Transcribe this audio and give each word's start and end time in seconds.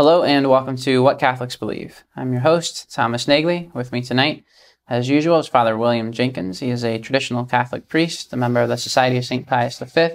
Hello 0.00 0.22
and 0.22 0.48
welcome 0.48 0.76
to 0.76 1.02
What 1.02 1.18
Catholics 1.18 1.56
Believe. 1.56 2.04
I'm 2.16 2.32
your 2.32 2.40
host, 2.40 2.90
Thomas 2.90 3.26
Nagley. 3.26 3.70
With 3.74 3.92
me 3.92 4.00
tonight, 4.00 4.44
as 4.88 5.10
usual, 5.10 5.38
is 5.40 5.46
Father 5.46 5.76
William 5.76 6.10
Jenkins. 6.10 6.58
He 6.58 6.70
is 6.70 6.86
a 6.86 6.96
traditional 6.96 7.44
Catholic 7.44 7.86
priest, 7.86 8.32
a 8.32 8.36
member 8.38 8.62
of 8.62 8.70
the 8.70 8.78
Society 8.78 9.18
of 9.18 9.26
St. 9.26 9.46
Pius 9.46 9.78
V. 9.78 10.12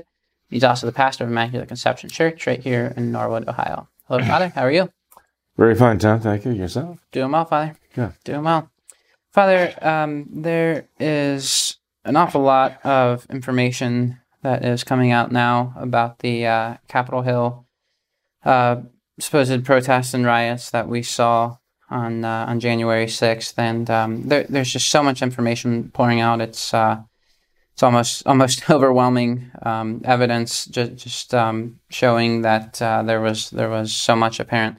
He's 0.50 0.64
also 0.64 0.88
the 0.88 0.92
pastor 0.92 1.24
of 1.24 1.30
Immaculate 1.30 1.68
Conception 1.68 2.10
Church 2.10 2.48
right 2.48 2.60
here 2.60 2.96
in 2.98 3.12
Norwood, 3.12 3.48
Ohio. 3.48 3.88
Hello, 4.08 4.24
Father. 4.26 4.48
How 4.48 4.64
are 4.64 4.72
you? 4.72 4.90
Very 5.56 5.76
fine, 5.76 6.00
Tom. 6.00 6.20
Thank 6.20 6.46
you. 6.46 6.52
Yourself? 6.54 6.98
Doing 7.12 7.32
well, 7.32 7.46
Father. 7.46 7.76
Good. 7.94 8.14
Doing 8.24 8.44
well. 8.44 8.72
Father, 9.34 9.72
um, 9.84 10.26
there 10.32 10.88
is 11.00 11.78
an 12.04 12.16
awful 12.16 12.42
lot 12.42 12.84
of 12.84 13.28
information 13.30 14.18
that 14.42 14.66
is 14.66 14.84
coming 14.84 15.12
out 15.12 15.32
now 15.32 15.76
about 15.78 16.18
the 16.20 16.48
uh, 16.48 16.78
Capitol 16.88 17.22
Hill 17.22 17.68
uh, 18.44 18.78
supposed 19.20 19.66
protests 19.66 20.14
and 20.14 20.26
riots 20.26 20.72
that 20.72 20.88
we 20.88 21.04
saw 21.04 21.58
on 21.90 22.26
uh, 22.26 22.46
on 22.48 22.60
January 22.60 23.08
sixth, 23.08 23.58
and 23.60 23.90
um, 23.90 24.24
there, 24.28 24.46
there's 24.50 24.72
just 24.72 24.90
so 24.90 25.04
much 25.04 25.22
information 25.22 25.90
pouring 25.92 26.20
out. 26.20 26.42
It's 26.42 26.74
uh, 26.74 27.02
it's 27.74 27.84
almost 27.84 28.26
almost 28.28 28.70
overwhelming 28.70 29.52
um, 29.62 30.02
evidence, 30.04 30.66
just 30.66 30.96
just 30.96 31.34
um, 31.34 31.80
showing 31.90 32.42
that 32.42 32.82
uh, 32.82 33.04
there 33.04 33.22
was 33.22 33.50
there 33.52 33.70
was 33.70 33.94
so 33.94 34.16
much 34.16 34.40
apparent 34.40 34.78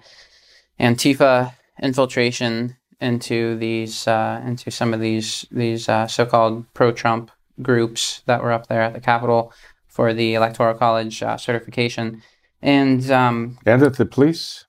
Antifa 0.80 1.54
infiltration 1.82 2.76
into 3.00 3.56
these 3.56 4.08
uh, 4.08 4.42
into 4.44 4.70
some 4.70 4.94
of 4.94 5.00
these 5.00 5.46
these 5.50 5.88
uh, 5.88 6.06
so-called 6.06 6.64
pro-Trump 6.74 7.30
groups 7.62 8.22
that 8.26 8.42
were 8.42 8.52
up 8.52 8.66
there 8.66 8.82
at 8.82 8.94
the 8.94 9.00
Capitol 9.00 9.52
for 9.88 10.12
the 10.12 10.34
Electoral 10.34 10.74
College 10.74 11.22
uh, 11.22 11.36
certification. 11.36 12.22
And 12.62 13.10
um, 13.10 13.58
and 13.66 13.82
that 13.82 13.96
the 13.96 14.06
police 14.06 14.64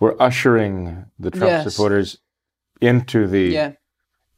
were 0.00 0.20
ushering 0.22 1.06
the 1.18 1.30
Trump 1.30 1.50
Yes. 1.50 1.72
supporters 1.72 2.18
into 2.80 3.26
the 3.26 3.44
yeah, 3.48 3.72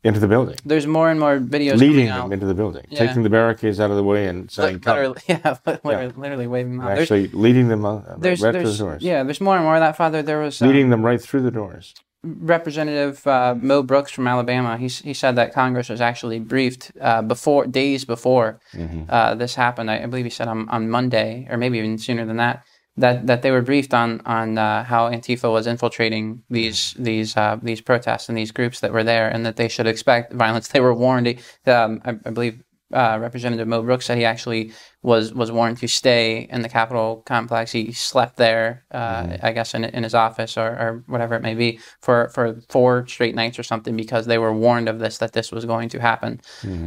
into 0.05 0.20
the 0.20 0.28
building, 0.28 0.56
there's 0.64 0.86
more 0.86 1.11
and 1.11 1.19
more 1.20 1.39
videos 1.39 1.77
leading 1.78 2.06
them 2.06 2.33
into 2.33 2.47
the 2.47 2.55
building, 2.55 2.84
Yeah. 2.89 3.06
taking 3.06 3.25
the 3.25 3.30
barricades 3.30 3.78
out 3.80 3.91
of 3.91 3.97
the 3.97 4.05
way 4.05 4.27
and 4.27 4.50
saying, 4.50 4.75
Li- 4.75 4.80
"Come," 4.80 4.97
literally, 4.97 5.20
yeah, 5.28 5.56
literally, 5.84 6.12
literally 6.17 6.47
waving 6.47 6.72
them 6.78 6.80
out. 6.83 6.95
There's, 6.95 7.00
actually 7.11 7.28
leading 7.28 7.69
them 7.69 7.84
uh, 7.84 8.00
there's, 8.19 8.41
right 8.41 8.53
to 8.53 8.62
the 8.70 8.77
doors, 8.77 9.02
yeah, 9.02 9.23
there's 9.25 9.41
more 9.41 9.56
and 9.56 9.64
more 9.64 9.75
of 9.77 9.80
that, 9.80 9.97
Father. 9.97 10.23
There 10.23 10.41
was 10.41 10.62
um, 10.62 10.69
leading 10.69 10.91
them 10.91 11.05
right 11.05 11.20
through 11.20 11.42
the 11.42 11.50
doors. 11.50 11.95
Representative 12.42 13.25
uh, 13.27 13.55
Mo 13.61 13.83
Brooks 13.83 14.11
from 14.11 14.27
Alabama. 14.27 14.77
He, 14.77 14.89
he 14.89 15.14
said 15.14 15.36
that 15.36 15.52
Congress 15.52 15.89
was 15.89 16.00
actually 16.00 16.39
briefed 16.41 16.91
uh, 17.00 17.23
before 17.23 17.67
days 17.67 18.05
before 18.05 18.61
Mm-hmm. 18.75 19.02
uh, 19.08 19.34
this 19.34 19.55
happened. 19.55 19.91
I, 19.91 20.02
I 20.02 20.06
believe 20.06 20.25
he 20.25 20.30
said 20.30 20.48
on, 20.48 20.69
on 20.69 20.89
Monday, 20.91 21.47
or 21.50 21.56
maybe 21.56 21.78
even 21.78 21.98
sooner 21.98 22.25
than 22.25 22.36
that. 22.39 22.64
That, 22.99 23.27
that 23.27 23.43
they 23.43 23.51
were 23.51 23.63
briefed 23.63 23.95
on 23.95 24.21
on 24.27 24.59
uh, 24.59 24.85
how 24.85 25.11
Antifa 25.11 25.51
was 25.51 25.67
infiltrating 25.67 26.43
these 26.51 26.95
these 26.99 27.37
uh, 27.37 27.59
these 27.63 27.81
protests 27.81 28.29
and 28.29 28.37
these 28.37 28.51
groups 28.51 28.81
that 28.81 28.93
were 28.93 29.05
there, 29.05 29.29
and 29.29 29.47
that 29.47 29.57
they 29.57 29.69
should 29.69 29.87
expect 29.87 30.33
violence. 30.33 30.69
They 30.73 30.81
were 30.81 30.95
warned. 30.95 31.29
Um, 31.67 32.01
I, 32.05 32.11
I 32.27 32.31
believe 32.31 32.63
uh, 32.93 33.19
Representative 33.20 33.69
Mo 33.69 33.83
Brooks 33.83 34.07
said 34.07 34.17
he 34.17 34.25
actually 34.25 34.73
was 35.03 35.33
was 35.35 35.53
warned 35.53 35.79
to 35.79 35.89
stay 35.89 36.48
in 36.51 36.63
the 36.63 36.69
Capitol 36.69 37.23
complex. 37.27 37.70
He 37.73 37.92
slept 37.92 38.37
there, 38.37 38.85
uh, 38.91 39.37
I 39.42 39.53
guess, 39.53 39.75
in, 39.75 39.85
in 39.85 40.03
his 40.03 40.14
office 40.14 40.57
or, 40.57 40.69
or 40.69 41.05
whatever 41.07 41.35
it 41.35 41.42
may 41.42 41.55
be, 41.55 41.81
for, 42.01 42.29
for 42.31 42.61
four 42.69 43.07
straight 43.07 43.35
nights 43.35 43.58
or 43.58 43.63
something, 43.63 43.97
because 43.97 44.27
they 44.27 44.39
were 44.39 44.53
warned 44.53 44.89
of 44.89 44.98
this 44.98 45.19
that 45.19 45.33
this 45.35 45.53
was 45.53 45.64
going 45.67 45.91
to 45.91 46.01
happen. 46.01 46.41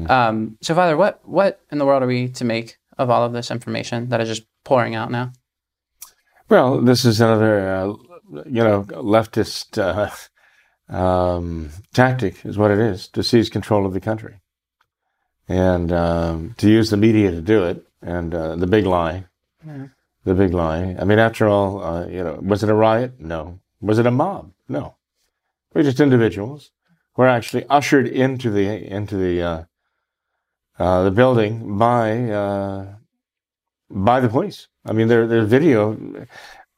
Um, 0.09 0.57
so, 0.61 0.73
Father, 0.73 0.97
what 0.97 1.21
what 1.23 1.61
in 1.71 1.77
the 1.77 1.85
world 1.85 2.01
are 2.03 2.07
we 2.07 2.29
to 2.29 2.45
make 2.45 2.77
of 2.97 3.09
all 3.09 3.23
of 3.23 3.33
this 3.33 3.51
information 3.51 4.09
that 4.09 4.21
is 4.21 4.29
just 4.29 4.43
pouring 4.63 4.95
out 4.95 5.11
now? 5.11 5.31
Well, 6.51 6.81
this 6.81 7.05
is 7.05 7.21
another, 7.21 7.65
uh, 7.65 7.85
you 8.45 8.61
know, 8.61 8.83
leftist 8.83 9.77
uh, 9.77 10.93
um, 10.93 11.69
tactic, 11.93 12.45
is 12.45 12.57
what 12.57 12.71
it 12.71 12.77
is, 12.77 13.07
to 13.13 13.23
seize 13.23 13.49
control 13.49 13.85
of 13.85 13.93
the 13.93 14.01
country, 14.01 14.41
and 15.47 15.93
um, 15.93 16.53
to 16.57 16.69
use 16.69 16.89
the 16.89 16.97
media 16.97 17.31
to 17.31 17.41
do 17.41 17.63
it, 17.63 17.87
and 18.01 18.35
uh, 18.35 18.57
the 18.57 18.67
big 18.67 18.85
lie, 18.85 19.23
Yeah. 19.65 19.87
the 20.25 20.33
big 20.33 20.53
lie. 20.53 20.93
I 20.99 21.05
mean, 21.05 21.19
after 21.19 21.47
all, 21.47 21.81
uh, 21.81 22.05
you 22.07 22.21
know, 22.21 22.37
was 22.41 22.63
it 22.63 22.69
a 22.69 22.75
riot? 22.75 23.21
No. 23.21 23.61
Was 23.79 23.97
it 23.97 24.05
a 24.05 24.11
mob? 24.11 24.51
No. 24.67 24.95
We're 25.73 25.83
just 25.83 26.01
individuals 26.01 26.71
who 27.13 27.21
are 27.21 27.29
actually 27.29 27.65
ushered 27.69 28.07
into 28.07 28.49
the 28.49 28.67
into 28.93 29.15
the 29.15 29.41
uh, 29.41 29.63
uh, 30.77 31.03
the 31.03 31.11
building 31.11 31.77
by 31.77 32.29
uh, 32.29 32.95
by 33.91 34.19
the 34.19 34.29
police. 34.29 34.67
I 34.85 34.93
mean, 34.93 35.07
their 35.07 35.27
their 35.27 35.45
video. 35.45 36.25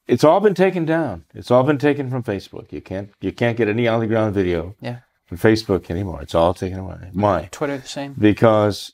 It's 0.06 0.24
all 0.26 0.42
been 0.42 0.54
taken 0.56 0.84
down. 0.86 1.24
It's 1.34 1.50
all 1.50 1.64
been 1.64 1.78
taken 1.78 2.10
from 2.10 2.24
Facebook. 2.24 2.72
You 2.72 2.82
can't 2.82 3.12
you 3.22 3.32
can't 3.32 3.58
get 3.58 3.70
any 3.70 3.88
on 3.88 4.00
the 4.02 4.08
ground 4.08 4.34
video 4.36 4.76
Yeah. 4.82 5.00
from 5.26 5.38
Facebook 5.38 5.90
anymore. 5.90 6.22
It's 6.22 6.36
all 6.36 6.54
taken 6.54 6.80
away. 6.80 7.10
Why? 7.14 7.48
Twitter 7.52 7.78
the 7.78 7.88
same. 7.88 8.14
Because 8.18 8.92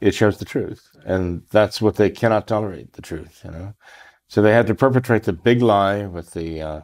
it 0.00 0.14
shows 0.14 0.38
the 0.38 0.44
truth, 0.44 0.88
and 1.04 1.42
that's 1.50 1.82
what 1.82 1.96
they 1.96 2.08
cannot 2.08 2.46
tolerate. 2.46 2.94
The 2.94 3.02
truth, 3.02 3.42
you 3.44 3.50
know. 3.50 3.74
So 4.28 4.40
they 4.40 4.52
had 4.52 4.66
to 4.68 4.74
perpetrate 4.74 5.24
the 5.24 5.32
big 5.32 5.60
lie 5.60 6.06
with 6.06 6.30
the 6.32 6.62
uh, 6.62 6.80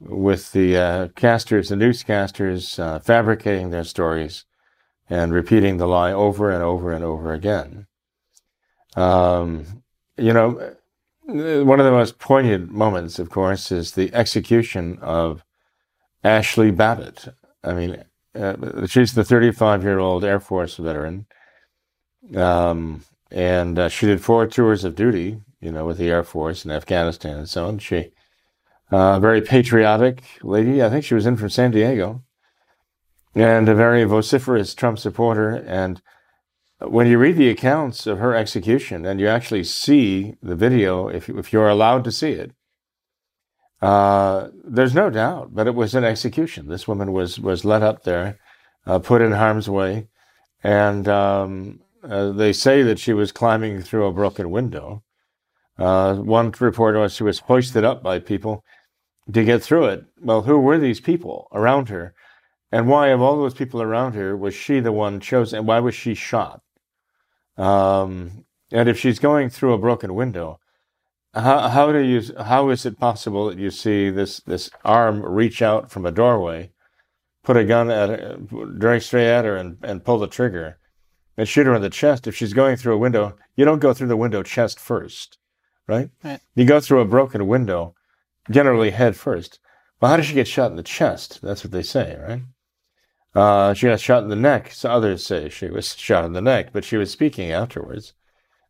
with 0.00 0.52
the 0.52 0.76
uh, 0.76 1.08
casters, 1.16 1.68
the 1.70 1.76
newscasters, 1.76 2.78
uh, 2.78 2.98
fabricating 2.98 3.70
their 3.70 3.84
stories 3.84 4.44
and 5.08 5.32
repeating 5.32 5.76
the 5.76 5.86
lie 5.86 6.12
over 6.12 6.50
and 6.50 6.62
over 6.62 6.92
and 6.92 7.04
over 7.04 7.32
again. 7.32 7.86
Um, 8.96 9.83
you 10.16 10.32
know, 10.32 10.74
one 11.26 11.80
of 11.80 11.86
the 11.86 11.92
most 11.92 12.18
poignant 12.18 12.70
moments, 12.70 13.18
of 13.18 13.30
course, 13.30 13.72
is 13.72 13.92
the 13.92 14.12
execution 14.14 14.98
of 15.00 15.44
Ashli 16.24 16.74
Babbitt. 16.74 17.28
I 17.62 17.72
mean, 17.72 18.04
uh, 18.34 18.86
she's 18.86 19.14
the 19.14 19.24
35 19.24 19.82
year 19.82 19.98
old 19.98 20.24
Air 20.24 20.40
Force 20.40 20.76
veteran. 20.76 21.26
Um, 22.34 23.04
and 23.30 23.78
uh, 23.78 23.88
she 23.88 24.06
did 24.06 24.22
four 24.22 24.46
tours 24.46 24.84
of 24.84 24.94
duty, 24.94 25.40
you 25.60 25.72
know, 25.72 25.84
with 25.84 25.98
the 25.98 26.10
Air 26.10 26.22
Force 26.22 26.64
in 26.64 26.70
Afghanistan 26.70 27.38
and 27.38 27.48
so 27.48 27.66
on. 27.66 27.78
She, 27.78 28.12
uh, 28.90 29.18
very 29.18 29.40
patriotic 29.40 30.22
lady. 30.42 30.82
I 30.82 30.90
think 30.90 31.04
she 31.04 31.14
was 31.14 31.26
in 31.26 31.36
from 31.36 31.50
San 31.50 31.70
Diego, 31.70 32.22
and 33.34 33.68
a 33.68 33.74
very 33.74 34.04
vociferous 34.04 34.74
Trump 34.74 34.98
supporter. 34.98 35.50
And 35.66 36.00
when 36.80 37.06
you 37.06 37.18
read 37.18 37.36
the 37.36 37.50
accounts 37.50 38.06
of 38.06 38.18
her 38.18 38.34
execution, 38.34 39.06
and 39.06 39.20
you 39.20 39.28
actually 39.28 39.64
see 39.64 40.36
the 40.42 40.56
video, 40.56 41.08
if 41.08 41.28
if 41.28 41.52
you're 41.52 41.68
allowed 41.68 42.04
to 42.04 42.12
see 42.12 42.32
it, 42.32 42.52
uh, 43.80 44.48
there's 44.64 44.94
no 44.94 45.10
doubt 45.10 45.54
that 45.54 45.66
it 45.66 45.74
was 45.74 45.94
an 45.94 46.04
execution. 46.04 46.68
This 46.68 46.88
woman 46.88 47.12
was 47.12 47.38
was 47.38 47.64
led 47.64 47.82
up 47.82 48.04
there, 48.04 48.38
uh, 48.86 48.98
put 48.98 49.22
in 49.22 49.32
harm's 49.32 49.68
way, 49.68 50.08
and 50.62 51.08
um, 51.08 51.80
uh, 52.02 52.32
they 52.32 52.52
say 52.52 52.82
that 52.82 52.98
she 52.98 53.12
was 53.12 53.32
climbing 53.32 53.82
through 53.82 54.06
a 54.06 54.12
broken 54.12 54.50
window. 54.50 55.02
Uh, 55.78 56.14
one 56.16 56.52
report 56.60 56.96
was 56.96 57.14
she 57.14 57.24
was 57.24 57.40
hoisted 57.40 57.84
up 57.84 58.02
by 58.02 58.18
people 58.18 58.64
to 59.32 59.44
get 59.44 59.62
through 59.62 59.86
it. 59.86 60.04
Well, 60.20 60.42
who 60.42 60.58
were 60.58 60.78
these 60.78 61.00
people 61.00 61.48
around 61.52 61.88
her? 61.88 62.14
And 62.70 62.88
why, 62.88 63.08
of 63.08 63.22
all 63.22 63.36
those 63.36 63.54
people 63.54 63.80
around 63.80 64.14
her, 64.14 64.36
was 64.36 64.54
she 64.54 64.80
the 64.80 64.92
one 64.92 65.20
chosen? 65.20 65.58
And 65.58 65.68
why 65.68 65.80
was 65.80 65.94
she 65.94 66.14
shot? 66.14 66.60
Um, 67.56 68.44
and 68.72 68.88
if 68.88 68.98
she's 68.98 69.18
going 69.18 69.50
through 69.50 69.72
a 69.72 69.78
broken 69.78 70.14
window, 70.14 70.58
how, 71.34 71.68
how 71.68 71.92
do 71.92 71.98
you? 71.98 72.22
How 72.38 72.70
is 72.70 72.86
it 72.86 72.98
possible 72.98 73.48
that 73.48 73.58
you 73.58 73.70
see 73.70 74.10
this 74.10 74.40
this 74.40 74.70
arm 74.84 75.22
reach 75.22 75.62
out 75.62 75.90
from 75.90 76.06
a 76.06 76.12
doorway, 76.12 76.70
put 77.42 77.56
a 77.56 77.64
gun 77.64 77.90
at 77.90 78.08
her, 78.08 78.36
direct 78.78 79.04
straight 79.04 79.30
at 79.30 79.44
her, 79.44 79.56
and, 79.56 79.78
and 79.82 80.04
pull 80.04 80.18
the 80.18 80.28
trigger, 80.28 80.78
and 81.36 81.48
shoot 81.48 81.66
her 81.66 81.74
in 81.74 81.82
the 81.82 81.90
chest? 81.90 82.26
If 82.26 82.36
she's 82.36 82.52
going 82.52 82.76
through 82.76 82.94
a 82.94 82.98
window, 82.98 83.36
you 83.56 83.64
don't 83.64 83.80
go 83.80 83.92
through 83.92 84.08
the 84.08 84.16
window 84.16 84.42
chest 84.44 84.78
first, 84.78 85.38
right? 85.88 86.10
Right. 86.22 86.40
You 86.54 86.64
go 86.64 86.78
through 86.78 87.00
a 87.00 87.06
broken 87.06 87.46
window, 87.48 87.94
generally 88.50 88.90
head 88.90 89.16
first. 89.16 89.58
Well, 90.00 90.12
how 90.12 90.16
did 90.16 90.26
she 90.26 90.34
get 90.34 90.46
shot 90.46 90.70
in 90.70 90.76
the 90.76 90.82
chest? 90.84 91.40
That's 91.42 91.64
what 91.64 91.72
they 91.72 91.82
say, 91.82 92.16
right? 92.20 92.42
Uh, 93.34 93.74
she 93.74 93.86
got 93.86 94.00
shot 94.00 94.22
in 94.22 94.28
the 94.28 94.36
neck. 94.36 94.70
So 94.70 94.90
others 94.90 95.26
say 95.26 95.48
she 95.48 95.68
was 95.68 95.96
shot 95.96 96.24
in 96.24 96.32
the 96.32 96.40
neck, 96.40 96.70
but 96.72 96.84
she 96.84 96.96
was 96.96 97.10
speaking 97.10 97.50
afterwards. 97.50 98.12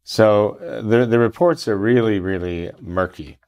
So 0.03 0.57
uh, 0.57 0.83
the 0.83 1.07
the 1.07 1.19
reports 1.19 1.67
are 1.69 1.77
really, 1.77 2.19
really 2.21 2.71
murky. 2.81 3.39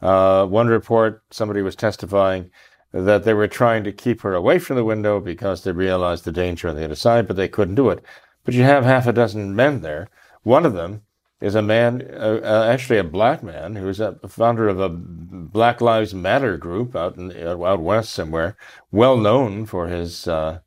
Uh, 0.00 0.46
one 0.46 0.68
report, 0.68 1.22
somebody 1.30 1.62
was 1.62 1.74
testifying 1.74 2.50
that 2.92 3.24
they 3.24 3.34
were 3.34 3.48
trying 3.48 3.84
to 3.84 3.92
keep 3.92 4.20
her 4.20 4.34
away 4.34 4.58
from 4.58 4.76
the 4.76 4.84
window 4.84 5.20
because 5.20 5.64
they 5.64 5.72
realized 5.72 6.24
the 6.24 6.32
danger 6.32 6.68
on 6.68 6.76
the 6.76 6.84
other 6.84 6.94
side, 6.94 7.26
but 7.26 7.36
they 7.36 7.48
couldn't 7.48 7.74
do 7.74 7.90
it. 7.90 8.04
But 8.44 8.54
you 8.54 8.62
have 8.62 8.84
half 8.84 9.06
a 9.06 9.12
dozen 9.12 9.56
men 9.56 9.80
there. 9.80 10.08
One 10.42 10.64
of 10.64 10.74
them 10.74 11.02
is 11.40 11.54
a 11.54 11.62
man, 11.62 12.02
uh, 12.14 12.40
uh, 12.42 12.66
actually 12.70 12.98
a 12.98 13.04
black 13.04 13.42
man, 13.42 13.76
who's 13.76 14.00
a 14.00 14.16
founder 14.28 14.68
of 14.68 14.80
a 14.80 14.88
Black 14.88 15.80
Lives 15.80 16.14
Matter 16.14 16.56
group 16.56 16.96
out 16.96 17.16
in 17.16 17.28
the 17.28 17.62
out 17.64 17.80
west 17.80 18.12
somewhere, 18.12 18.56
well 18.90 19.16
known 19.16 19.66
for 19.66 19.88
his 19.88 20.26
uh, 20.26 20.60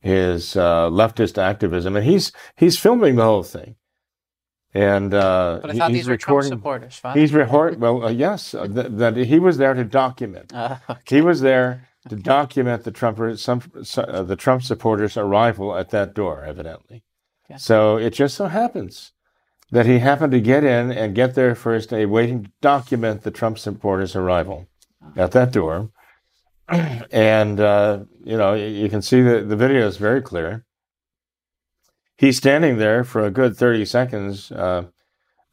his 0.00 0.56
uh, 0.56 0.88
leftist 0.88 1.36
activism, 1.38 1.96
and 1.96 2.04
he's 2.06 2.32
he's 2.56 2.78
filming 2.78 3.16
the 3.16 3.24
whole 3.24 3.42
thing. 3.42 3.74
And 4.74 5.14
uh, 5.14 5.58
But 5.62 5.70
I 5.70 5.74
thought 5.74 5.90
he's 5.90 6.00
these 6.00 6.08
were 6.08 6.16
Trump 6.16 6.28
recording. 6.28 6.50
supporters. 6.50 6.96
Father. 6.96 7.18
He's 7.20 7.32
record. 7.32 7.80
Well, 7.80 8.04
uh, 8.04 8.10
yes, 8.10 8.54
uh, 8.54 8.66
th- 8.68 8.86
that 8.90 9.16
he 9.16 9.38
was 9.38 9.56
there 9.56 9.74
to 9.74 9.84
document. 9.84 10.52
Uh, 10.54 10.76
He 11.06 11.20
was 11.20 11.40
there 11.40 11.88
to 12.08 12.16
document 12.16 12.84
the 12.84 12.92
Trump 12.92 13.18
some 13.38 13.62
uh, 13.96 14.22
the 14.22 14.36
Trump 14.36 14.62
supporters' 14.62 15.16
arrival 15.16 15.74
at 15.76 15.90
that 15.90 16.14
door, 16.14 16.44
evidently. 16.44 17.02
Okay. 17.50 17.58
So 17.58 17.96
it 17.96 18.10
just 18.10 18.36
so 18.36 18.46
happens 18.46 19.12
that 19.70 19.86
he 19.86 19.98
happened 19.98 20.32
to 20.32 20.40
get 20.40 20.64
in 20.64 20.90
and 20.90 21.14
get 21.14 21.34
there 21.34 21.54
first, 21.54 21.92
a 21.92 22.06
waiting 22.06 22.44
to 22.44 22.50
document 22.60 23.22
the 23.22 23.30
Trump 23.30 23.58
supporters' 23.58 24.16
arrival 24.16 24.66
at 25.16 25.32
that 25.32 25.52
door. 25.52 25.90
And 27.10 27.60
uh, 27.60 28.00
you 28.22 28.36
know, 28.36 28.52
you 28.52 28.90
can 28.90 29.00
see 29.00 29.22
that 29.22 29.48
the 29.48 29.56
video 29.56 29.86
is 29.86 29.96
very 29.96 30.20
clear. 30.20 30.66
He's 32.18 32.36
standing 32.36 32.76
there 32.76 33.04
for 33.04 33.24
a 33.24 33.30
good 33.30 33.56
thirty 33.56 33.86
seconds, 33.86 34.52
uh, 34.52 34.84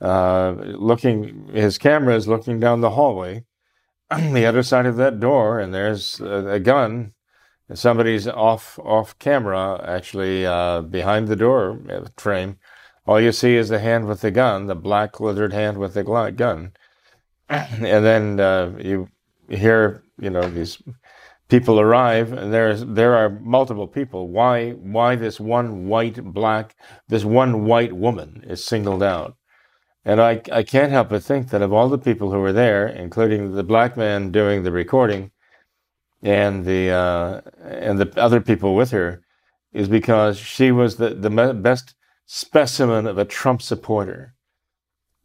uh, 0.01 0.55
looking. 0.59 1.47
His 1.53 1.77
camera 1.77 2.15
is 2.15 2.27
looking 2.27 2.59
down 2.59 2.81
the 2.81 2.89
hallway 2.89 3.45
on 4.11 4.33
the 4.33 4.45
other 4.45 4.61
side 4.61 4.85
of 4.85 4.97
that 4.97 5.21
door, 5.21 5.57
and 5.57 5.73
there's 5.73 6.19
a, 6.19 6.47
a 6.47 6.59
gun. 6.59 7.13
Somebody's 7.73 8.27
off 8.27 8.77
off 8.79 9.17
camera, 9.17 9.81
actually 9.87 10.45
uh, 10.45 10.81
behind 10.81 11.29
the 11.29 11.37
door 11.37 11.79
uh, 11.89 12.07
frame. 12.17 12.57
All 13.07 13.21
you 13.21 13.31
see 13.31 13.55
is 13.55 13.69
the 13.69 13.79
hand 13.79 14.07
with 14.07 14.21
the 14.21 14.31
gun, 14.31 14.65
the 14.65 14.75
black 14.75 15.19
leathered 15.19 15.53
hand 15.53 15.77
with 15.77 15.93
the 15.93 16.03
gun, 16.03 16.71
and 17.49 18.05
then 18.05 18.39
uh, 18.39 18.75
you 18.79 19.09
hear, 19.47 20.03
you 20.19 20.31
know, 20.31 20.49
these 20.49 20.81
people 21.47 21.79
arrive, 21.79 22.33
and 22.33 22.51
there's 22.51 22.83
there 22.83 23.15
are 23.15 23.29
multiple 23.29 23.87
people. 23.87 24.29
Why 24.29 24.71
why 24.71 25.15
this 25.15 25.39
one 25.39 25.87
white 25.87 26.23
black 26.23 26.75
this 27.07 27.23
one 27.23 27.65
white 27.65 27.93
woman 27.93 28.43
is 28.47 28.63
singled 28.63 29.03
out? 29.03 29.37
And 30.03 30.21
I, 30.21 30.41
I 30.51 30.63
can't 30.63 30.91
help 30.91 31.09
but 31.09 31.23
think 31.23 31.49
that 31.49 31.63
of 31.63 31.73
all 31.73 31.89
the 31.89 31.97
people 31.97 32.31
who 32.31 32.39
were 32.39 32.53
there, 32.53 32.87
including 32.87 33.53
the 33.53 33.63
black 33.63 33.97
man 33.97 34.31
doing 34.31 34.61
the 34.61 34.71
recording 34.71 35.31
and 36.21 36.65
the 36.65 36.89
uh, 36.89 37.41
and 37.63 37.99
the 37.99 38.19
other 38.19 38.41
people 38.41 38.75
with 38.75 38.91
her, 38.91 39.23
is 39.73 39.87
because 39.89 40.37
she 40.37 40.71
was 40.71 40.97
the, 40.97 41.09
the 41.09 41.53
best 41.53 41.95
specimen 42.25 43.07
of 43.07 43.17
a 43.17 43.25
Trump 43.25 43.61
supporter. 43.61 44.33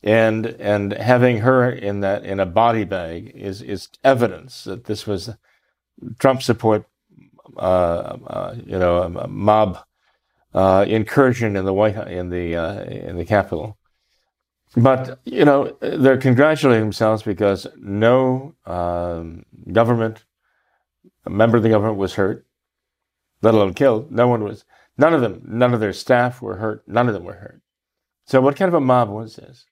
And 0.02 0.46
and 0.46 0.92
having 0.92 1.38
her 1.38 1.70
in 1.70 2.00
that 2.00 2.24
in 2.24 2.40
a 2.40 2.46
body 2.46 2.84
bag 2.84 3.32
is 3.34 3.60
is 3.60 3.88
evidence 4.02 4.64
that 4.64 4.84
this 4.84 5.06
was 5.06 5.30
Trump 6.18 6.42
support, 6.42 6.86
uh, 7.58 8.16
uh, 8.26 8.56
you 8.64 8.78
know, 8.78 9.02
a 9.02 9.28
mob 9.28 9.78
uh, 10.54 10.86
incursion 10.88 11.54
in 11.54 11.66
the 11.66 11.74
White 11.74 11.96
in 12.08 12.30
the 12.30 12.56
uh, 12.56 12.84
in 12.84 13.18
the 13.18 13.26
Capitol. 13.26 13.76
But 14.74 15.20
you 15.24 15.44
know 15.44 15.76
they're 15.80 16.16
congratulating 16.16 16.84
themselves 16.84 17.22
because 17.22 17.66
no 17.76 18.54
um, 18.64 19.44
government 19.70 20.24
a 21.26 21.30
member 21.30 21.56
of 21.56 21.62
the 21.62 21.68
government 21.68 21.98
was 21.98 22.14
hurt, 22.14 22.46
let 23.42 23.54
alone 23.54 23.74
killed. 23.74 24.10
No 24.10 24.28
one 24.28 24.44
was. 24.44 24.64
None 25.00 25.14
of 25.14 25.22
them. 25.22 25.40
None 25.46 25.72
of 25.72 25.80
their 25.80 25.94
staff 25.94 26.42
were 26.42 26.56
hurt. 26.56 26.86
None 26.86 27.08
of 27.08 27.14
them 27.14 27.24
were 27.24 27.32
hurt. 27.32 27.62
So 28.26 28.42
what 28.42 28.54
kind 28.54 28.68
of 28.68 28.74
a 28.74 28.82
mob 28.82 29.08
was 29.08 29.36
this? 29.36 29.64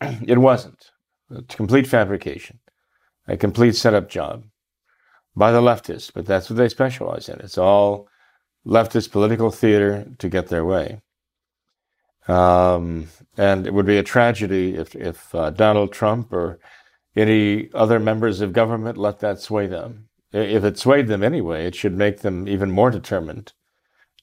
it 0.26 0.38
wasn't. 0.38 0.90
It's 1.30 1.54
a 1.54 1.56
complete 1.56 1.86
fabrication, 1.86 2.58
a 3.28 3.36
complete 3.36 3.76
setup 3.76 4.08
job 4.08 4.42
by 5.36 5.52
the 5.52 5.60
leftists. 5.60 6.10
But 6.12 6.26
that's 6.26 6.50
what 6.50 6.56
they 6.56 6.68
specialize 6.68 7.28
in. 7.28 7.38
It's 7.38 7.56
all 7.56 8.08
leftist 8.66 9.12
political 9.12 9.52
theater 9.52 10.08
to 10.18 10.28
get 10.28 10.48
their 10.48 10.64
way. 10.64 11.02
Um, 12.26 13.06
and 13.38 13.64
it 13.64 13.74
would 13.74 13.86
be 13.86 13.98
a 13.98 14.02
tragedy 14.02 14.74
if, 14.74 14.96
if 14.96 15.32
uh, 15.36 15.50
Donald 15.50 15.92
Trump 15.92 16.32
or 16.32 16.58
any 17.14 17.70
other 17.74 18.00
members 18.00 18.40
of 18.40 18.52
government 18.52 18.98
let 18.98 19.20
that 19.20 19.38
sway 19.38 19.68
them. 19.68 20.08
If 20.32 20.64
it 20.64 20.78
swayed 20.78 21.06
them 21.06 21.22
anyway, 21.22 21.64
it 21.64 21.76
should 21.76 21.96
make 21.96 22.22
them 22.22 22.48
even 22.48 22.72
more 22.72 22.90
determined 22.90 23.52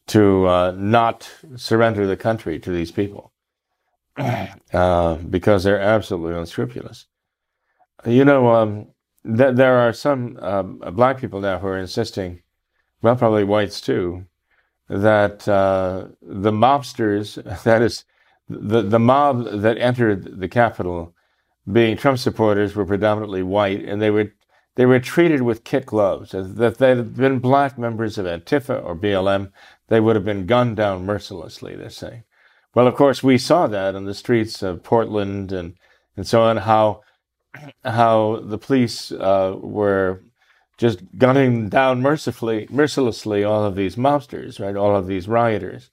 to 0.08 0.48
uh, 0.48 0.74
not 0.78 1.30
surrender 1.56 2.06
the 2.06 2.18
country 2.18 2.60
to 2.60 2.72
these 2.72 2.92
people 2.92 3.32
uh, 4.74 5.16
because 5.16 5.64
they're 5.64 5.80
absolutely 5.80 6.38
unscrupulous. 6.38 7.08
You 8.06 8.26
know, 8.26 8.54
um, 8.54 8.88
th- 9.26 9.56
there 9.56 9.78
are 9.78 9.94
some 9.94 10.38
um, 10.42 10.82
black 10.94 11.20
people 11.20 11.40
now 11.40 11.60
who 11.60 11.68
are 11.68 11.78
insisting, 11.78 12.42
well, 13.02 13.16
probably 13.16 13.44
whites 13.44 13.80
too, 13.80 14.26
that 14.90 15.48
uh, 15.48 16.08
the 16.22 16.52
mobsters, 16.52 17.42
that 17.64 17.82
is, 17.82 18.04
the, 18.50 18.82
the 18.82 19.00
mob 19.00 19.46
that 19.62 19.78
entered 19.78 20.40
the 20.40 20.50
Capitol, 20.50 21.16
being 21.72 21.96
Trump 21.96 22.20
supporters, 22.20 22.76
were 22.76 22.86
predominantly 22.86 23.42
white, 23.42 23.84
and 23.86 24.02
they 24.02 24.12
were 24.12 24.34
they 24.76 24.86
were 24.86 25.00
treated 25.00 25.44
with 25.44 25.64
kit 25.64 25.86
gloves. 25.86 26.34
If 26.34 26.78
they 26.78 26.90
had 26.90 27.16
been 27.16 27.40
black 27.40 27.78
members 27.78 28.18
of 28.18 28.26
Antifa 28.26 28.84
or 28.84 28.96
BLM, 28.96 29.52
they 29.88 30.00
would 30.00 30.16
have 30.16 30.26
been 30.26 30.46
gunned 30.46 30.78
down 30.78 31.06
mercilessly. 31.06 31.76
They're 31.76 31.90
saying. 31.90 32.24
Well, 32.74 32.88
of 32.88 32.96
course, 32.96 33.22
we 33.22 33.38
saw 33.38 33.68
that 33.68 33.96
on 33.96 34.06
the 34.06 34.14
streets 34.14 34.64
of 34.64 34.84
Portland 34.84 35.52
and 35.52 35.76
and 36.16 36.28
so 36.28 36.42
on. 36.42 36.58
How 36.58 37.02
how 37.84 38.42
the 38.44 38.58
police 38.58 39.12
uh, 39.12 39.56
were 39.60 40.22
just 40.78 41.00
gunning 41.18 41.70
down 41.70 42.02
mercifully, 42.02 42.68
mercilessly 42.70 43.44
all 43.44 43.64
of 43.64 43.76
these 43.76 43.96
mobsters, 43.96 44.60
right? 44.60 44.76
All 44.76 44.96
of 44.96 45.08
these 45.08 45.28
rioters. 45.28 45.92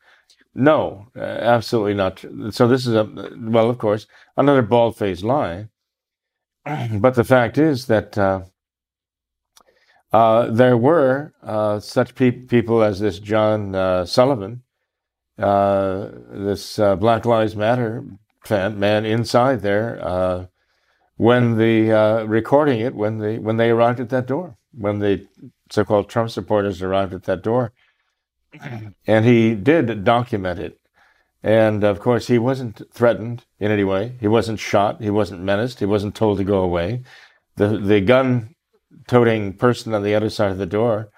No, 0.54 1.06
uh, 1.16 1.20
absolutely 1.20 1.94
not. 1.94 2.25
So 2.50 2.66
this 2.66 2.87
is 2.87 2.94
a 2.94 3.04
well, 3.37 3.70
of 3.70 3.78
course, 3.78 4.06
another 4.37 4.62
bald-faced 4.62 5.22
lie. 5.22 5.69
But 6.92 7.14
the 7.14 7.25
fact 7.25 7.58
is 7.58 7.87
that 7.87 8.19
uh, 8.19 8.42
uh, 10.12 10.50
there 10.50 10.76
were 10.76 11.32
uh, 11.42 11.78
such 11.80 12.14
pe- 12.14 12.30
people 12.30 12.82
as 12.82 13.00
this 13.00 13.18
John 13.18 13.75
uh, 13.75 14.04
Sullivan, 14.04 14.62
uh, 15.38 16.08
this 16.30 16.78
uh, 16.78 16.96
Black 16.96 17.25
Lives 17.25 17.54
Matter 17.54 18.04
fan, 18.44 18.78
man 18.78 19.04
inside 19.04 19.62
there, 19.62 19.99
uh, 20.02 20.46
when 21.16 21.58
the 21.58 22.25
recording 22.26 22.80
it 22.80 22.94
when 22.94 23.18
they 23.18 23.38
when 23.38 23.58
they 23.58 23.70
arrived 23.70 24.00
at 24.00 24.08
that 24.08 24.26
door, 24.26 24.56
when 24.73 24.99
the 25.00 25.26
so-called 25.70 26.08
Trump 26.08 26.30
supporters 26.30 26.82
arrived 26.82 27.12
at 27.12 27.25
that 27.25 27.42
door, 27.42 27.73
and 29.06 29.25
he 29.25 29.54
did 29.54 30.02
document 30.02 30.58
it. 30.58 30.78
And 31.42 31.85
of 31.85 32.00
course, 32.00 32.26
he 32.26 32.38
wasn't 32.38 32.82
threatened 32.92 33.44
in 33.58 33.70
any 33.70 33.85
way. 33.85 34.16
He 34.20 34.28
wasn't 34.28 34.58
shot. 34.58 35.00
He 35.00 35.11
wasn't 35.11 35.42
menaced. 35.42 35.78
He 35.78 35.87
wasn't 35.87 36.14
told 36.14 36.38
to 36.38 36.44
go 36.44 36.62
away. 36.62 37.02
The 37.56 37.78
the 37.78 38.00
gun 38.00 38.54
toting 39.06 39.54
person 39.54 39.94
on 39.94 40.02
the 40.02 40.14
other 40.14 40.30
side 40.30 40.50
of 40.50 40.59
the 40.59 40.66
door 40.66 41.11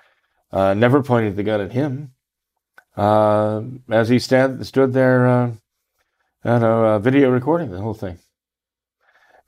uh, 0.52 0.74
never 0.74 1.02
pointed 1.02 1.36
the 1.36 1.42
gun 1.42 1.60
at 1.60 1.72
him. 1.72 2.12
Uh, 2.96 3.62
as 3.90 4.08
he 4.08 4.18
stand, 4.18 4.66
stood 4.66 4.92
there, 4.92 5.26
uh, 5.26 5.52
I 6.44 6.58
know, 6.58 6.84
uh, 6.84 6.98
video 6.98 7.30
recording 7.30 7.70
the 7.70 7.80
whole 7.80 7.94
thing. 7.94 8.18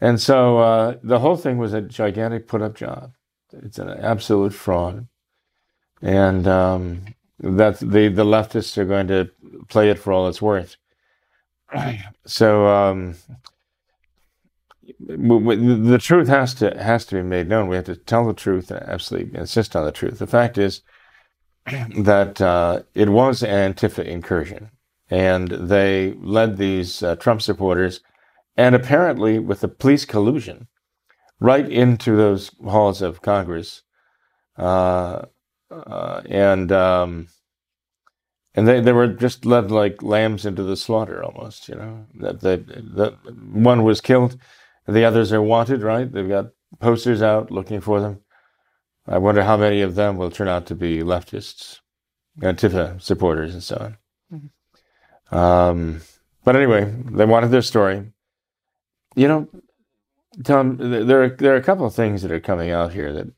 And 0.01 0.21
so 0.21 0.59
uh, 0.59 0.97
the 1.03 1.19
whole 1.19 1.37
thing 1.37 1.59
was 1.59 1.73
a 1.73 1.83
gigantic 1.83 2.49
put 2.49 2.63
up 2.63 2.75
job. 2.75 3.13
It's 3.53 3.79
an 3.79 3.89
absolute 3.89 4.55
fraud. 4.55 5.07
And 6.03 6.47
um, 6.49 7.05
that 7.39 7.79
the, 7.79 8.09
the 8.09 8.25
leftists 8.25 8.77
are 8.79 8.85
going 8.85 9.09
to 9.09 9.31
play 9.69 9.91
it 9.91 9.99
for 9.99 10.13
all 10.13 10.29
it's 10.29 10.43
worth. 10.43 10.77
So 12.27 12.67
um, 12.67 13.17
the 15.01 15.99
truth 16.01 16.29
has 16.29 16.55
to 16.55 16.71
has 16.83 17.05
to 17.07 17.17
be 17.17 17.23
made 17.23 17.49
known. 17.49 17.69
We 17.69 17.77
have 17.77 17.85
to 17.87 17.97
tell 17.97 18.27
the 18.27 18.35
truth 18.35 18.71
and 18.71 18.83
absolutely 18.83 19.39
insist 19.39 19.77
on 19.77 19.85
the 19.85 19.93
truth. 19.93 20.19
The 20.19 20.27
fact 20.27 20.59
is 20.59 20.83
that 21.99 22.41
uh, 22.41 22.83
it 22.95 23.09
was 23.09 23.43
an 23.43 23.75
Antifa 23.75 24.05
incursion, 24.05 24.71
and 25.09 25.49
they 25.49 26.15
led 26.19 26.57
these 26.57 27.03
uh, 27.03 27.17
Trump 27.17 27.43
supporters, 27.43 28.01
and 28.57 28.75
apparently 28.75 29.39
with 29.39 29.61
the 29.61 29.69
police 29.69 30.05
collusion, 30.05 30.69
right 31.41 31.69
into 31.71 32.17
those 32.17 32.51
halls 32.65 33.03
of 33.03 33.23
Congress, 33.23 33.83
uh, 34.59 35.23
uh, 35.71 36.23
and 36.27 36.71
um, 36.73 37.29
and 38.55 38.69
they, 38.69 38.81
they 38.81 38.93
were 38.93 39.09
just 39.09 39.45
led 39.45 39.71
like 39.71 40.03
lambs 40.03 40.47
into 40.47 40.63
the 40.63 40.77
slaughter 40.77 41.23
almost. 41.25 41.69
You 41.69 41.77
know 41.77 42.07
that 42.21 42.41
that 42.41 42.67
that 42.97 43.15
one 43.53 43.83
was 43.83 44.01
killed 44.01 44.39
The 44.87 45.05
others 45.05 45.33
are 45.33 45.43
wanted, 45.43 45.83
right? 45.83 46.11
They've 46.11 46.29
got 46.29 46.51
posters 46.79 47.23
out 47.23 47.51
looking 47.51 47.81
for 47.81 48.01
them. 48.01 48.21
I 49.07 49.19
wonder 49.19 49.43
how 49.43 49.57
many 49.57 49.81
of 49.83 49.95
them 49.95 50.17
will 50.17 50.31
turn 50.31 50.49
out 50.49 50.67
to 50.67 50.75
be 50.75 51.01
leftists, 51.01 51.81
Antifa 52.41 53.01
supporters, 53.01 53.53
and 53.53 53.63
so 53.63 53.77
on. 53.77 53.97
Mm-hmm. 54.33 55.37
Um, 55.37 56.01
but 56.45 56.57
anyway, 56.57 56.93
they 57.11 57.25
wanted 57.25 57.51
their 57.51 57.63
story. 57.63 58.13
You 59.15 59.29
know, 59.29 59.49
Tom, 60.43 60.77
there 60.79 61.23
are 61.23 61.29
there 61.29 61.53
are 61.55 61.59
a 61.59 61.63
couple 61.63 61.87
of 61.87 61.95
things 61.95 62.23
that 62.23 62.33
are 62.33 62.41
coming 62.41 62.71
out 62.71 62.93
here 62.93 63.13
that 63.13 63.29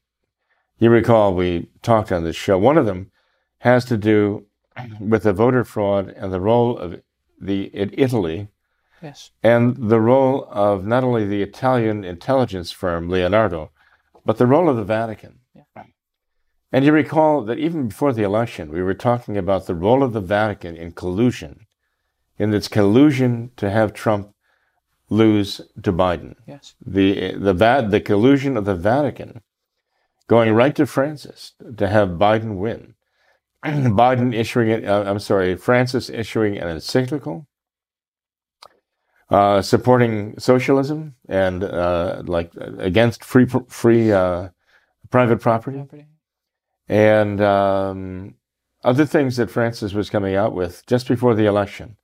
you 0.78 0.90
recall 0.90 1.34
we 1.34 1.68
talked 1.82 2.12
on 2.12 2.24
this 2.24 2.36
show. 2.36 2.58
One 2.58 2.78
of 2.78 2.86
them 2.86 3.10
has 3.58 3.84
to 3.86 3.96
do 3.96 4.46
with 5.00 5.24
the 5.24 5.32
voter 5.32 5.64
fraud 5.64 6.08
and 6.08 6.32
the 6.32 6.40
role 6.40 6.78
of 6.78 7.00
the 7.40 7.70
Italy, 7.74 8.48
yes, 9.02 9.30
and 9.42 9.76
the 9.76 10.00
role 10.00 10.48
of 10.50 10.86
not 10.86 11.04
only 11.04 11.26
the 11.26 11.42
Italian 11.42 12.04
intelligence 12.04 12.70
firm 12.72 13.08
Leonardo, 13.08 13.70
but 14.24 14.38
the 14.38 14.46
role 14.46 14.68
of 14.68 14.76
the 14.76 14.84
Vatican. 14.84 15.40
Yeah. 15.54 15.84
And 16.72 16.84
you 16.84 16.92
recall 16.92 17.42
that 17.44 17.58
even 17.58 17.88
before 17.88 18.12
the 18.12 18.24
election, 18.24 18.70
we 18.70 18.82
were 18.82 18.94
talking 18.94 19.38
about 19.38 19.66
the 19.66 19.74
role 19.74 20.02
of 20.02 20.12
the 20.12 20.20
Vatican 20.20 20.76
in 20.76 20.92
collusion, 20.92 21.66
in 22.38 22.52
its 22.52 22.68
collusion 22.68 23.52
to 23.56 23.70
have 23.70 23.94
Trump 23.94 24.34
lose 25.08 25.60
to 25.82 25.92
Biden. 25.92 26.34
Yes. 26.46 26.74
The 26.84 27.32
the 27.32 27.54
bad 27.54 27.90
the 27.90 28.00
collusion 28.00 28.56
of 28.56 28.64
the 28.64 28.74
Vatican 28.74 29.42
going 30.26 30.52
right 30.52 30.74
to 30.74 30.86
Francis 30.86 31.52
to 31.76 31.88
have 31.88 32.10
Biden 32.10 32.56
win. 32.56 32.94
Biden 33.64 34.34
issuing 34.34 34.68
it, 34.68 34.84
uh, 34.84 35.04
I'm 35.06 35.18
sorry, 35.18 35.56
Francis 35.56 36.10
issuing 36.10 36.58
an 36.58 36.68
encyclical 36.68 37.46
uh, 39.30 39.60
supporting 39.62 40.38
socialism 40.38 41.14
and 41.28 41.64
uh, 41.64 42.22
like 42.26 42.52
against 42.78 43.24
free 43.24 43.46
free 43.68 44.12
uh, 44.12 44.48
private 45.10 45.40
property, 45.40 45.78
property. 45.78 46.06
and 46.88 47.40
um, 47.40 48.34
other 48.84 49.06
things 49.06 49.36
that 49.36 49.50
Francis 49.50 49.92
was 49.92 50.10
coming 50.10 50.36
out 50.36 50.54
with 50.54 50.86
just 50.86 51.08
before 51.08 51.34
the 51.34 51.46
election. 51.46 51.96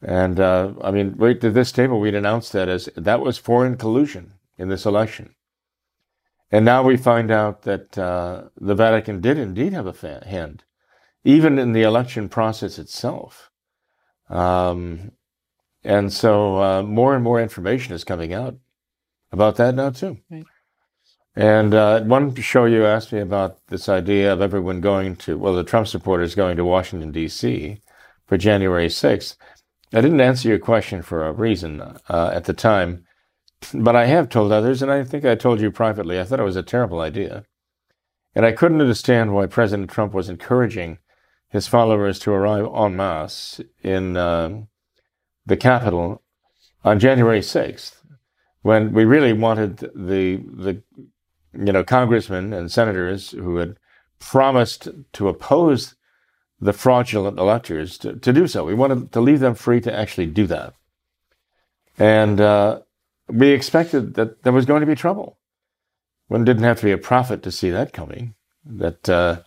And 0.00 0.38
uh, 0.38 0.74
I 0.82 0.90
mean, 0.90 1.14
right 1.16 1.40
to 1.40 1.50
this 1.50 1.72
table, 1.72 1.98
we'd 1.98 2.14
announced 2.14 2.52
that 2.52 2.68
as 2.68 2.88
that 2.96 3.20
was 3.20 3.38
foreign 3.38 3.76
collusion 3.76 4.34
in 4.58 4.68
this 4.68 4.84
election. 4.84 5.34
And 6.52 6.64
now 6.64 6.84
we 6.84 6.96
find 6.96 7.30
out 7.32 7.62
that 7.62 7.98
uh, 7.98 8.44
the 8.60 8.76
Vatican 8.76 9.20
did 9.20 9.38
indeed 9.38 9.72
have 9.72 9.86
a 9.86 10.24
hand, 10.26 10.62
even 11.24 11.58
in 11.58 11.72
the 11.72 11.82
election 11.82 12.28
process 12.28 12.78
itself. 12.78 13.50
Um, 14.28 15.12
and 15.84 16.12
so 16.12 16.62
uh, 16.62 16.82
more 16.82 17.14
and 17.14 17.22
more 17.22 17.40
information 17.40 17.94
is 17.94 18.04
coming 18.04 18.32
out 18.32 18.56
about 19.32 19.56
that 19.56 19.74
now, 19.74 19.90
too. 19.90 20.18
Right. 20.30 20.44
And 21.36 21.74
uh, 21.74 22.02
one 22.02 22.34
show 22.36 22.64
you 22.64 22.86
asked 22.86 23.12
me 23.12 23.18
about 23.18 23.58
this 23.66 23.88
idea 23.88 24.32
of 24.32 24.40
everyone 24.40 24.80
going 24.80 25.16
to, 25.16 25.36
well, 25.36 25.54
the 25.54 25.64
Trump 25.64 25.88
supporters 25.88 26.34
going 26.34 26.56
to 26.56 26.64
Washington, 26.64 27.10
D.C. 27.10 27.80
for 28.26 28.38
January 28.38 28.86
6th. 28.86 29.36
I 29.92 30.00
didn't 30.00 30.20
answer 30.20 30.48
your 30.48 30.58
question 30.58 31.02
for 31.02 31.26
a 31.26 31.32
reason 31.32 31.80
uh, 31.80 32.30
at 32.32 32.44
the 32.44 32.52
time, 32.52 33.04
but 33.72 33.96
I 33.96 34.06
have 34.06 34.28
told 34.28 34.52
others, 34.52 34.80
and 34.80 34.90
I 34.90 35.02
think 35.04 35.24
I 35.24 35.34
told 35.34 35.60
you 35.60 35.70
privately, 35.70 36.20
I 36.20 36.24
thought 36.24 36.40
it 36.40 36.44
was 36.44 36.56
a 36.56 36.62
terrible 36.62 37.00
idea. 37.00 37.44
And 38.34 38.46
I 38.46 38.52
couldn't 38.52 38.80
understand 38.80 39.34
why 39.34 39.46
President 39.46 39.90
Trump 39.90 40.12
was 40.12 40.28
encouraging 40.28 40.98
his 41.48 41.68
followers 41.68 42.18
to 42.20 42.32
arrive 42.32 42.66
en 42.74 42.96
masse 42.96 43.60
in 43.82 44.16
uh, 44.16 44.62
the 45.46 45.56
Capitol 45.56 46.22
on 46.84 46.98
January 46.98 47.40
6th, 47.40 47.96
when 48.62 48.92
we 48.92 49.04
really 49.04 49.32
wanted 49.32 49.78
the, 49.94 50.36
the 50.36 50.82
you 51.52 51.72
know, 51.72 51.84
congressmen 51.84 52.52
and 52.52 52.70
senators 52.70 53.30
who 53.30 53.56
had 53.56 53.76
promised 54.18 54.88
to 55.12 55.28
oppose 55.28 55.94
the 56.60 56.72
fraudulent 56.72 57.38
electors 57.38 57.98
to, 57.98 58.16
to 58.16 58.32
do 58.32 58.46
so. 58.46 58.64
We 58.64 58.74
wanted 58.74 59.12
to 59.12 59.20
leave 59.20 59.40
them 59.40 59.54
free 59.54 59.80
to 59.82 59.94
actually 59.94 60.26
do 60.26 60.46
that. 60.46 60.74
And 61.98 62.40
uh, 62.40 62.80
we 63.28 63.50
expected 63.50 64.14
that 64.14 64.42
there 64.42 64.52
was 64.52 64.66
going 64.66 64.80
to 64.80 64.86
be 64.86 64.94
trouble. 64.94 65.38
One 66.28 66.44
didn't 66.44 66.64
have 66.64 66.78
to 66.80 66.86
be 66.86 66.92
a 66.92 66.98
prophet 66.98 67.42
to 67.42 67.52
see 67.52 67.70
that 67.70 67.92
coming. 67.92 68.34
That, 68.64 69.08
uh, 69.08 69.40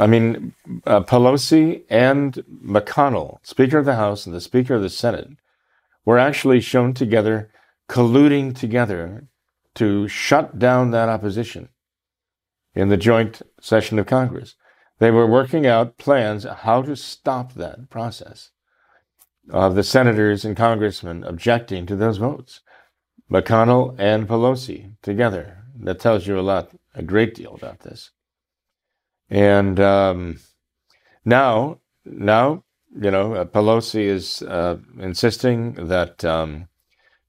I 0.00 0.06
mean, 0.06 0.54
uh, 0.86 1.02
Pelosi 1.02 1.82
and 1.90 2.32
McConnell, 2.64 3.38
Speaker 3.46 3.78
of 3.78 3.84
the 3.84 3.96
House 3.96 4.24
and 4.24 4.34
the 4.34 4.40
Speaker 4.40 4.76
of 4.76 4.82
the 4.82 4.88
Senate, 4.88 5.28
were 6.06 6.18
actually 6.18 6.62
shown 6.62 6.94
together, 6.94 7.50
colluding 7.86 8.58
together 8.58 9.28
to 9.74 10.08
shut 10.08 10.58
down 10.58 10.90
that 10.90 11.10
opposition 11.10 11.68
in 12.74 12.88
the 12.88 12.96
joint 12.96 13.42
session 13.60 13.98
of 13.98 14.06
Congress. 14.06 14.54
They 15.00 15.10
were 15.10 15.26
working 15.26 15.66
out 15.66 15.98
plans 15.98 16.44
how 16.44 16.80
to 16.80 16.96
stop 16.96 17.52
that 17.54 17.90
process 17.90 18.52
of 19.50 19.74
the 19.74 19.82
senators 19.82 20.46
and 20.46 20.56
congressmen 20.56 21.24
objecting 21.24 21.84
to 21.84 21.96
those 21.96 22.16
votes. 22.16 22.60
McConnell 23.30 23.96
and 23.98 24.26
Pelosi 24.26 24.94
together. 25.02 25.58
That 25.78 26.00
tells 26.00 26.26
you 26.26 26.38
a 26.38 26.42
lot, 26.42 26.70
a 26.94 27.02
great 27.02 27.34
deal 27.34 27.54
about 27.54 27.80
this. 27.80 28.12
And 29.30 29.78
um, 29.78 30.40
now, 31.24 31.78
now, 32.04 32.64
you 33.00 33.10
know, 33.10 33.34
uh, 33.34 33.44
Pelosi 33.44 34.02
is 34.02 34.42
uh, 34.42 34.78
insisting 34.98 35.74
that 35.74 36.24
um, 36.24 36.68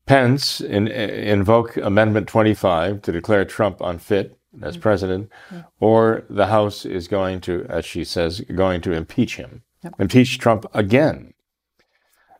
Pence 0.08 0.60
in, 0.60 0.88
invoke 0.88 1.77
Amendment 1.77 2.27
25 2.27 3.03
to 3.03 3.12
declare 3.12 3.46
Trump 3.46 3.79
unfit 3.81 4.38
as 4.62 4.74
mm-hmm. 4.74 4.81
president, 4.81 5.29
yeah. 5.51 5.63
or 5.79 6.25
the 6.29 6.48
House 6.48 6.86
is 6.86 7.08
going 7.08 7.39
to, 7.41 7.65
as 7.70 7.86
she 7.86 8.03
says, 8.03 8.41
going 8.53 8.81
to 8.81 8.91
impeach 8.91 9.38
him, 9.38 9.63
yep. 9.84 9.93
impeach 10.00 10.39
Trump 10.39 10.65
again. 10.74 11.34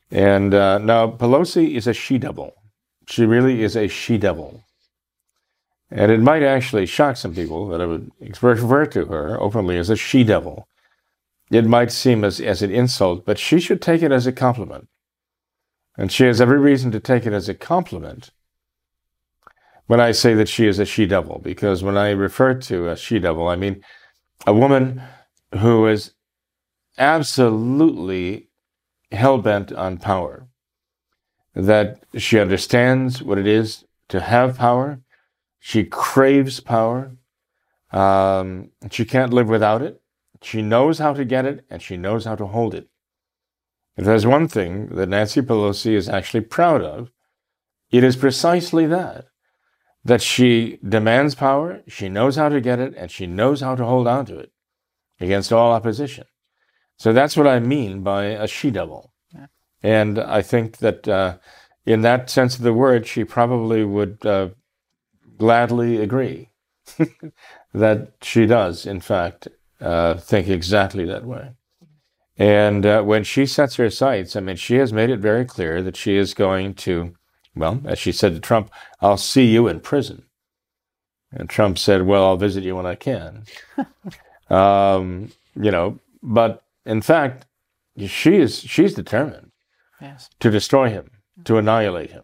And 0.10 0.54
uh, 0.54 0.80
now 0.80 1.08
Pelosi 1.08 1.76
is 1.76 1.88
a 1.88 1.94
she 1.94 2.18
devil. 2.18 2.54
She 3.08 3.26
really 3.26 3.64
is 3.64 3.78
a 3.78 3.88
she 3.88 4.18
devil. 4.18 4.64
And 5.92 6.10
it 6.12 6.22
might 6.22 6.44
actually 6.44 6.86
shock 6.86 7.18
some 7.18 7.36
people 7.36 7.68
that 7.68 7.82
I 7.82 7.86
would 7.86 8.12
refer 8.42 8.86
to 8.86 9.06
her 9.06 9.40
openly 9.40 9.78
as 9.78 9.90
a 9.90 9.98
she 9.98 10.24
devil. 10.24 10.68
It 11.50 11.66
might 11.66 11.92
seem 11.92 12.24
as, 12.24 12.40
as 12.40 12.62
an 12.62 12.72
insult, 12.72 13.26
but 13.26 13.38
she 13.38 13.60
should 13.60 13.82
take 13.82 14.02
it 14.02 14.12
as 14.12 14.26
a 14.26 14.32
compliment. 14.32 14.88
And 15.98 16.10
she 16.10 16.24
has 16.24 16.40
every 16.40 16.60
reason 16.60 16.92
to 16.92 17.02
take 17.02 17.26
it 17.26 17.34
as 17.34 17.50
a 17.50 17.54
compliment 17.54 18.32
when 19.88 20.00
I 20.00 20.14
say 20.14 20.34
that 20.36 20.48
she 20.48 20.68
is 20.68 20.80
a 20.80 20.86
she 20.86 21.06
devil, 21.06 21.42
because 21.44 21.84
when 21.84 21.98
I 21.98 22.12
refer 22.12 22.54
to 22.54 22.88
a 22.88 22.96
she 22.96 23.20
devil, 23.20 23.50
I 23.50 23.58
mean 23.58 23.84
a 24.48 24.54
woman 24.54 25.02
who 25.60 25.86
is 25.88 26.14
absolutely 26.98 28.48
hell 29.12 29.38
bent 29.40 29.74
on 29.74 29.98
power, 29.98 30.48
that 31.54 32.02
she 32.16 32.40
understands 32.40 33.22
what 33.22 33.38
it 33.38 33.48
is 33.48 33.84
to 34.08 34.22
have 34.22 34.58
power, 34.58 35.02
she 35.64 35.84
craves 35.84 36.60
power, 36.60 37.16
um, 37.92 38.72
she 38.90 39.06
can't 39.06 39.32
live 39.32 39.48
without 39.48 39.84
it, 39.84 40.02
she 40.42 40.64
knows 40.64 40.98
how 40.98 41.14
to 41.14 41.24
get 41.24 41.46
it, 41.46 41.64
and 41.70 41.82
she 41.82 41.98
knows 41.98 42.26
how 42.26 42.36
to 42.36 42.48
hold 42.48 42.74
it. 42.74 42.88
If 43.96 44.06
there's 44.06 44.26
one 44.26 44.48
thing 44.48 44.88
that 44.96 45.08
Nancy 45.10 45.42
Pelosi 45.42 45.94
is 45.94 46.10
actually 46.10 46.42
proud 46.42 46.82
of, 46.82 47.12
it 47.92 48.04
is 48.04 48.16
precisely 48.16 48.88
that 48.88 49.26
that 50.04 50.24
she 50.24 50.80
demands 50.88 51.36
power, 51.36 51.84
she 51.88 52.10
knows 52.10 52.36
how 52.36 52.50
to 52.50 52.60
get 52.60 52.80
it, 52.80 52.96
and 52.98 53.12
she 53.12 53.28
knows 53.28 53.62
how 53.62 53.76
to 53.76 53.86
hold 53.86 54.08
on 54.08 54.26
to 54.26 54.40
it 54.40 54.52
against 55.20 55.54
all 55.54 55.72
opposition. 55.72 56.26
So 56.98 57.14
that's 57.14 57.38
what 57.38 57.46
I 57.46 57.60
mean 57.60 58.02
by 58.02 58.26
a 58.26 58.48
she 58.48 58.72
devil. 58.72 59.14
Yeah. 59.32 59.46
And 59.84 60.18
I 60.18 60.42
think 60.42 60.78
that 60.78 61.08
uh, 61.08 61.38
in 61.86 62.02
that 62.02 62.32
sense 62.32 62.56
of 62.56 62.64
the 62.64 62.74
word, 62.74 63.06
she 63.06 63.24
probably 63.24 63.84
would 63.84 64.26
uh, 64.26 64.50
gladly 65.42 66.02
agree 66.02 66.50
that 67.74 68.12
she 68.22 68.46
does, 68.46 68.86
in 68.86 69.02
fact, 69.02 69.48
uh, 69.80 70.14
think 70.16 70.48
exactly 70.48 71.06
that 71.06 71.26
way. 71.26 71.52
And 72.38 72.86
uh, 72.86 73.02
when 73.02 73.24
she 73.24 73.46
sets 73.46 73.76
her 73.76 73.90
sights, 73.90 74.36
I 74.36 74.40
mean, 74.40 74.56
she 74.56 74.76
has 74.76 74.94
made 74.94 75.10
it 75.10 75.20
very 75.20 75.46
clear 75.46 75.82
that 75.82 75.98
she 75.98 76.16
is 76.16 76.34
going 76.34 76.76
to 76.86 77.16
well, 77.56 77.82
as 77.86 78.00
she 78.00 78.12
said 78.12 78.34
to 78.34 78.40
Trump, 78.40 78.72
I'll 79.02 79.18
see 79.18 79.46
you 79.46 79.68
in 79.68 79.82
prison. 79.82 80.24
And 81.32 81.50
Trump 81.50 81.78
said, 81.78 82.06
Well, 82.06 82.26
I'll 82.26 82.38
visit 82.38 82.64
you 82.64 82.76
when 82.76 82.86
I 82.86 82.96
can. 82.96 83.44
um, 84.50 85.32
you 85.56 85.72
know, 85.72 86.00
but 86.24 86.64
in 86.86 87.02
fact, 87.02 87.46
she 88.08 88.36
is 88.38 88.60
she's 88.60 88.94
determined 88.94 89.52
yes. 90.00 90.30
to 90.40 90.50
destroy 90.50 90.90
him, 90.90 91.12
to 91.46 91.58
annihilate 91.58 92.12
him. 92.12 92.24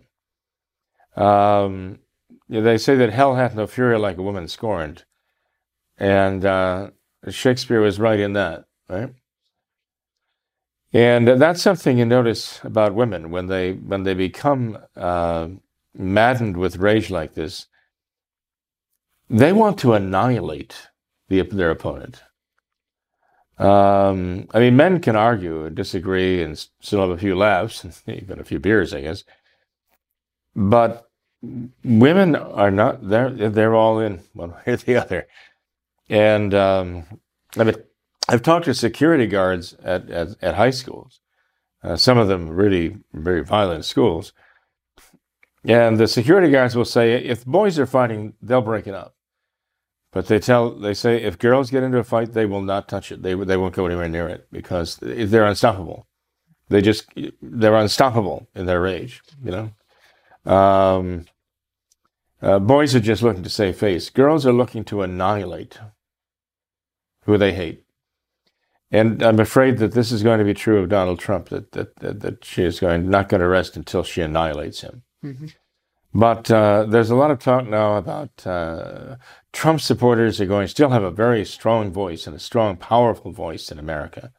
Um, 1.22 2.00
they 2.50 2.77
say 2.77 2.96
that 2.96 3.12
hell 3.12 3.36
hath 3.36 3.56
no 3.56 3.68
fury 3.68 3.98
like 3.98 4.18
a 4.18 4.24
woman 4.24 4.48
scorned, 4.48 5.06
and 5.98 6.46
uh, 6.46 6.92
Shakespeare 7.30 7.82
was 7.82 8.00
right 8.00 8.20
in 8.20 8.34
that, 8.34 8.66
right? 8.89 9.13
And 10.94 11.27
that's 11.27 11.62
something 11.62 11.98
you 11.98 12.06
notice 12.06 12.62
about 12.63 12.96
women 12.96 13.30
when 13.30 13.48
they 13.48 13.74
when 13.74 14.04
they 14.04 14.13
become 14.13 14.77
uh, 14.96 15.50
maddened 15.94 16.58
with 16.58 16.77
rage 16.77 17.10
like 17.10 17.34
this, 17.34 17.68
they 19.30 19.51
want 19.51 19.77
to 19.80 19.94
annihilate 19.94 20.88
the, 21.27 21.42
their 21.42 21.72
opponent. 21.72 22.22
Um, 23.58 24.48
I 24.54 24.60
mean, 24.60 24.75
men 24.75 25.01
can 25.01 25.16
argue 25.16 25.66
and 25.66 25.75
disagree 25.75 26.44
and 26.44 26.58
still 26.80 27.01
have 27.01 27.10
a 27.10 27.18
few 27.18 27.36
laughs, 27.36 27.86
even 28.08 28.39
a 28.39 28.44
few 28.44 28.60
beers, 28.60 28.94
I 28.94 29.01
guess. 29.01 29.24
But 30.56 31.07
women 31.84 32.36
are 32.36 32.72
not. 32.72 33.08
They're 33.08 33.29
they're 33.29 33.75
all 33.75 34.00
in 34.00 34.22
one 34.34 34.51
way 34.51 34.63
or 34.67 34.77
the 34.77 34.96
other. 34.96 35.27
And 36.10 36.53
um, 36.53 37.06
I 37.58 37.63
mean, 37.63 37.75
I've 38.29 38.41
talked 38.41 38.65
to 38.65 38.74
security 38.74 39.27
guards 39.27 39.75
at 39.84 40.10
at, 40.10 40.29
at 40.41 40.56
high 40.56 40.72
schools. 40.72 41.20
Uh, 41.84 41.96
some 41.96 42.17
of 42.17 42.27
them 42.27 42.50
really 42.50 42.98
very 43.13 43.44
violent 43.44 43.86
schools. 43.86 44.34
And 45.63 45.98
the 45.98 46.08
security 46.08 46.50
guards 46.50 46.75
will 46.75 46.86
say, 46.86 47.15
if 47.15 47.46
boys 47.46 47.77
are 47.77 47.86
fighting, 47.86 48.34
they'll 48.41 48.62
break 48.62 48.88
it 48.88 48.94
up. 48.94 49.15
But 50.13 50.27
they 50.27 50.39
tell, 50.39 50.72
they 50.72 50.94
say, 50.94 51.22
if 51.22 51.38
girls 51.38 51.70
get 51.70 51.84
into 51.84 51.98
a 51.98 52.03
fight, 52.03 52.34
they 52.34 52.46
will 52.46 52.62
not 52.62 52.88
touch 52.88 53.12
it. 53.12 53.22
They 53.22 53.34
they 53.34 53.58
won't 53.58 53.75
go 53.75 53.86
anywhere 53.86 54.08
near 54.10 54.27
it 54.29 54.48
because 54.51 54.98
they're 55.01 55.46
unstoppable. 55.46 56.08
They 56.70 56.82
just 56.82 57.06
they're 57.41 57.75
unstoppable 57.75 58.48
in 58.56 58.65
their 58.65 58.82
rage. 58.82 59.22
You 59.44 59.51
know, 59.51 59.72
um, 60.48 61.25
uh, 62.42 62.60
boys 62.60 62.96
are 62.96 63.00
just 63.00 63.24
looking 63.24 63.44
to 63.44 63.50
save 63.50 63.77
face. 63.77 64.10
Girls 64.10 64.46
are 64.46 64.54
looking 64.54 64.84
to 64.86 65.01
annihilate 65.01 65.80
who 67.25 67.38
they 67.38 67.54
hate. 67.54 67.84
And 68.89 69.22
I'm 69.22 69.39
afraid 69.39 69.80
that 69.80 69.92
this 69.92 70.12
is 70.12 70.24
going 70.24 70.39
to 70.39 70.46
be 70.46 70.54
true 70.54 70.82
of 70.82 70.89
Donald 70.89 71.20
Trump. 71.20 71.50
That 71.50 71.74
that 71.74 71.96
that, 71.98 72.22
that 72.22 72.46
she 72.46 72.63
is 72.63 72.80
going 72.80 73.10
not 73.10 73.27
going 73.27 73.42
to 73.42 73.48
rest 73.48 73.75
until 73.75 74.04
she 74.04 74.22
annihilates 74.22 74.82
him. 74.82 75.04
Mm-hmm. 75.24 75.48
But 76.13 76.50
uh, 76.50 76.86
there's 76.86 77.10
a 77.10 77.16
lot 77.16 77.32
of 77.32 77.39
talk 77.39 77.68
now 77.68 77.98
about 77.98 78.48
uh, 78.48 79.18
Trump 79.51 79.82
supporters 79.82 80.39
are 80.39 80.46
going 80.46 80.66
to 80.66 80.72
still 80.72 80.89
have 80.89 81.04
a 81.04 81.12
very 81.12 81.44
strong 81.44 81.92
voice 81.92 82.25
and 82.25 82.36
a 82.36 82.39
strong, 82.39 82.77
powerful 82.77 83.32
voice 83.32 83.72
in 83.72 83.77
America. 83.77 84.32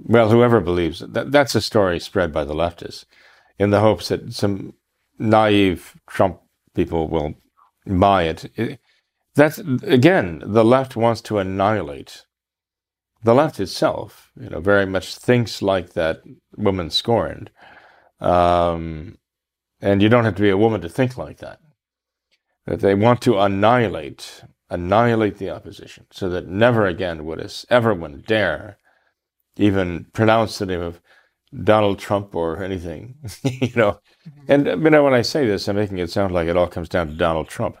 Well, 0.00 0.30
whoever 0.30 0.60
believes 0.60 1.00
it, 1.00 1.12
that, 1.12 1.30
that's 1.30 1.54
a 1.54 1.60
story 1.60 2.00
spread 2.00 2.32
by 2.32 2.44
the 2.44 2.54
leftists 2.54 3.04
in 3.62 3.70
the 3.70 3.80
hopes 3.80 4.08
that 4.08 4.34
some 4.34 4.74
naive 5.18 5.94
Trump 6.08 6.40
people 6.74 7.08
will 7.08 7.34
buy 7.86 8.24
it. 8.24 8.78
that's 9.36 9.58
again, 9.98 10.42
the 10.44 10.64
left 10.64 10.96
wants 10.96 11.20
to 11.22 11.38
annihilate. 11.38 12.26
The 13.22 13.34
left 13.34 13.60
itself, 13.60 14.32
you 14.38 14.50
know, 14.50 14.60
very 14.60 14.84
much 14.84 15.14
thinks 15.14 15.62
like 15.62 15.92
that 15.92 16.22
woman 16.56 16.90
scorned. 16.90 17.50
Um, 18.18 19.18
and 19.80 20.02
you 20.02 20.08
don't 20.08 20.24
have 20.24 20.34
to 20.36 20.42
be 20.42 20.50
a 20.50 20.64
woman 20.64 20.80
to 20.80 20.88
think 20.88 21.16
like 21.16 21.38
that. 21.38 21.60
That 22.66 22.80
they 22.80 22.96
want 22.96 23.20
to 23.22 23.38
annihilate, 23.38 24.42
annihilate 24.70 25.38
the 25.38 25.50
opposition, 25.50 26.06
so 26.10 26.28
that 26.30 26.48
never 26.48 26.86
again 26.86 27.24
would 27.26 27.40
us 27.40 27.64
everyone 27.70 28.24
dare 28.26 28.76
even 29.56 30.06
pronounce 30.12 30.58
the 30.58 30.66
name 30.66 30.80
of 30.80 31.00
Donald 31.64 31.98
Trump 31.98 32.34
or 32.34 32.62
anything, 32.62 33.16
you 33.44 33.72
know. 33.76 34.00
Mm-hmm. 34.26 34.52
And 34.52 34.66
you 34.66 34.90
know, 34.90 35.04
when 35.04 35.14
I 35.14 35.22
say 35.22 35.46
this, 35.46 35.68
I'm 35.68 35.76
making 35.76 35.98
it 35.98 36.10
sound 36.10 36.32
like 36.32 36.48
it 36.48 36.56
all 36.56 36.68
comes 36.68 36.88
down 36.88 37.08
to 37.08 37.14
Donald 37.14 37.48
Trump. 37.48 37.76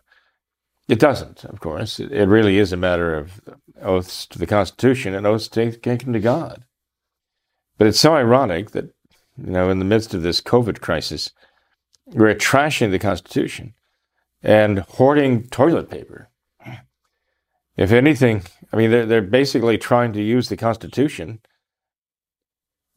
It 0.88 0.98
doesn't, 0.98 1.44
of 1.44 1.60
course. 1.60 2.00
It, 2.00 2.12
it 2.12 2.26
really 2.26 2.58
is 2.58 2.72
a 2.72 2.76
matter 2.76 3.14
of 3.14 3.40
oaths 3.80 4.26
to 4.26 4.38
the 4.38 4.46
Constitution 4.46 5.14
and 5.14 5.26
oaths 5.26 5.48
taken 5.48 6.12
to 6.12 6.20
God. 6.20 6.64
But 7.78 7.86
it's 7.86 8.00
so 8.00 8.14
ironic 8.14 8.72
that, 8.72 8.86
you 9.36 9.52
know, 9.52 9.70
in 9.70 9.78
the 9.78 9.84
midst 9.84 10.12
of 10.12 10.22
this 10.22 10.40
COVID 10.40 10.80
crisis, 10.80 11.30
we're 12.06 12.34
trashing 12.34 12.90
the 12.90 12.98
Constitution 12.98 13.74
and 14.42 14.80
hoarding 14.80 15.48
toilet 15.48 15.88
paper. 15.88 16.28
If 17.76 17.90
anything, 17.90 18.42
I 18.72 18.76
mean, 18.76 18.90
they're, 18.90 19.06
they're 19.06 19.22
basically 19.22 19.78
trying 19.78 20.12
to 20.12 20.22
use 20.22 20.48
the 20.48 20.56
Constitution 20.56 21.40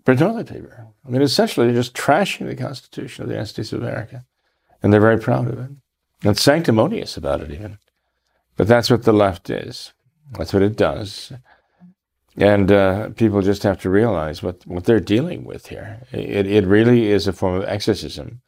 for. 0.06 0.88
I 1.06 1.10
mean, 1.10 1.22
essentially, 1.22 1.68
they're 1.68 1.76
just 1.76 1.96
trashing 1.96 2.48
the 2.48 2.56
Constitution 2.56 3.24
of 3.24 3.30
the 3.30 3.36
United 3.36 3.50
States 3.50 3.74
of 3.74 3.82
America. 3.82 4.26
And 4.82 4.94
they're 4.94 5.02
very 5.02 5.20
proud 5.20 5.48
of 5.48 5.60
it 5.60 5.72
and 6.24 6.38
sanctimonious 6.38 7.18
about 7.18 7.41
it, 7.41 7.52
even. 7.52 7.78
But 8.56 8.68
that's 8.68 8.89
what 8.89 9.04
the 9.04 9.13
left 9.13 9.50
is. 9.50 9.94
That's 10.38 10.54
what 10.54 10.63
it 10.63 10.76
does. 10.76 11.34
And 12.38 12.72
uh, 12.72 13.10
people 13.10 13.41
just 13.41 13.63
have 13.63 13.80
to 13.82 13.89
realize 13.89 14.44
what, 14.44 14.65
what 14.68 14.86
they're 14.86 15.00
dealing 15.00 15.44
with 15.46 15.68
here. 15.68 16.02
It, 16.12 16.46
it 16.48 16.65
really 16.65 17.08
is 17.08 17.28
a 17.28 17.34
form 17.34 17.56
of 17.56 17.63
exorcism 17.68 18.41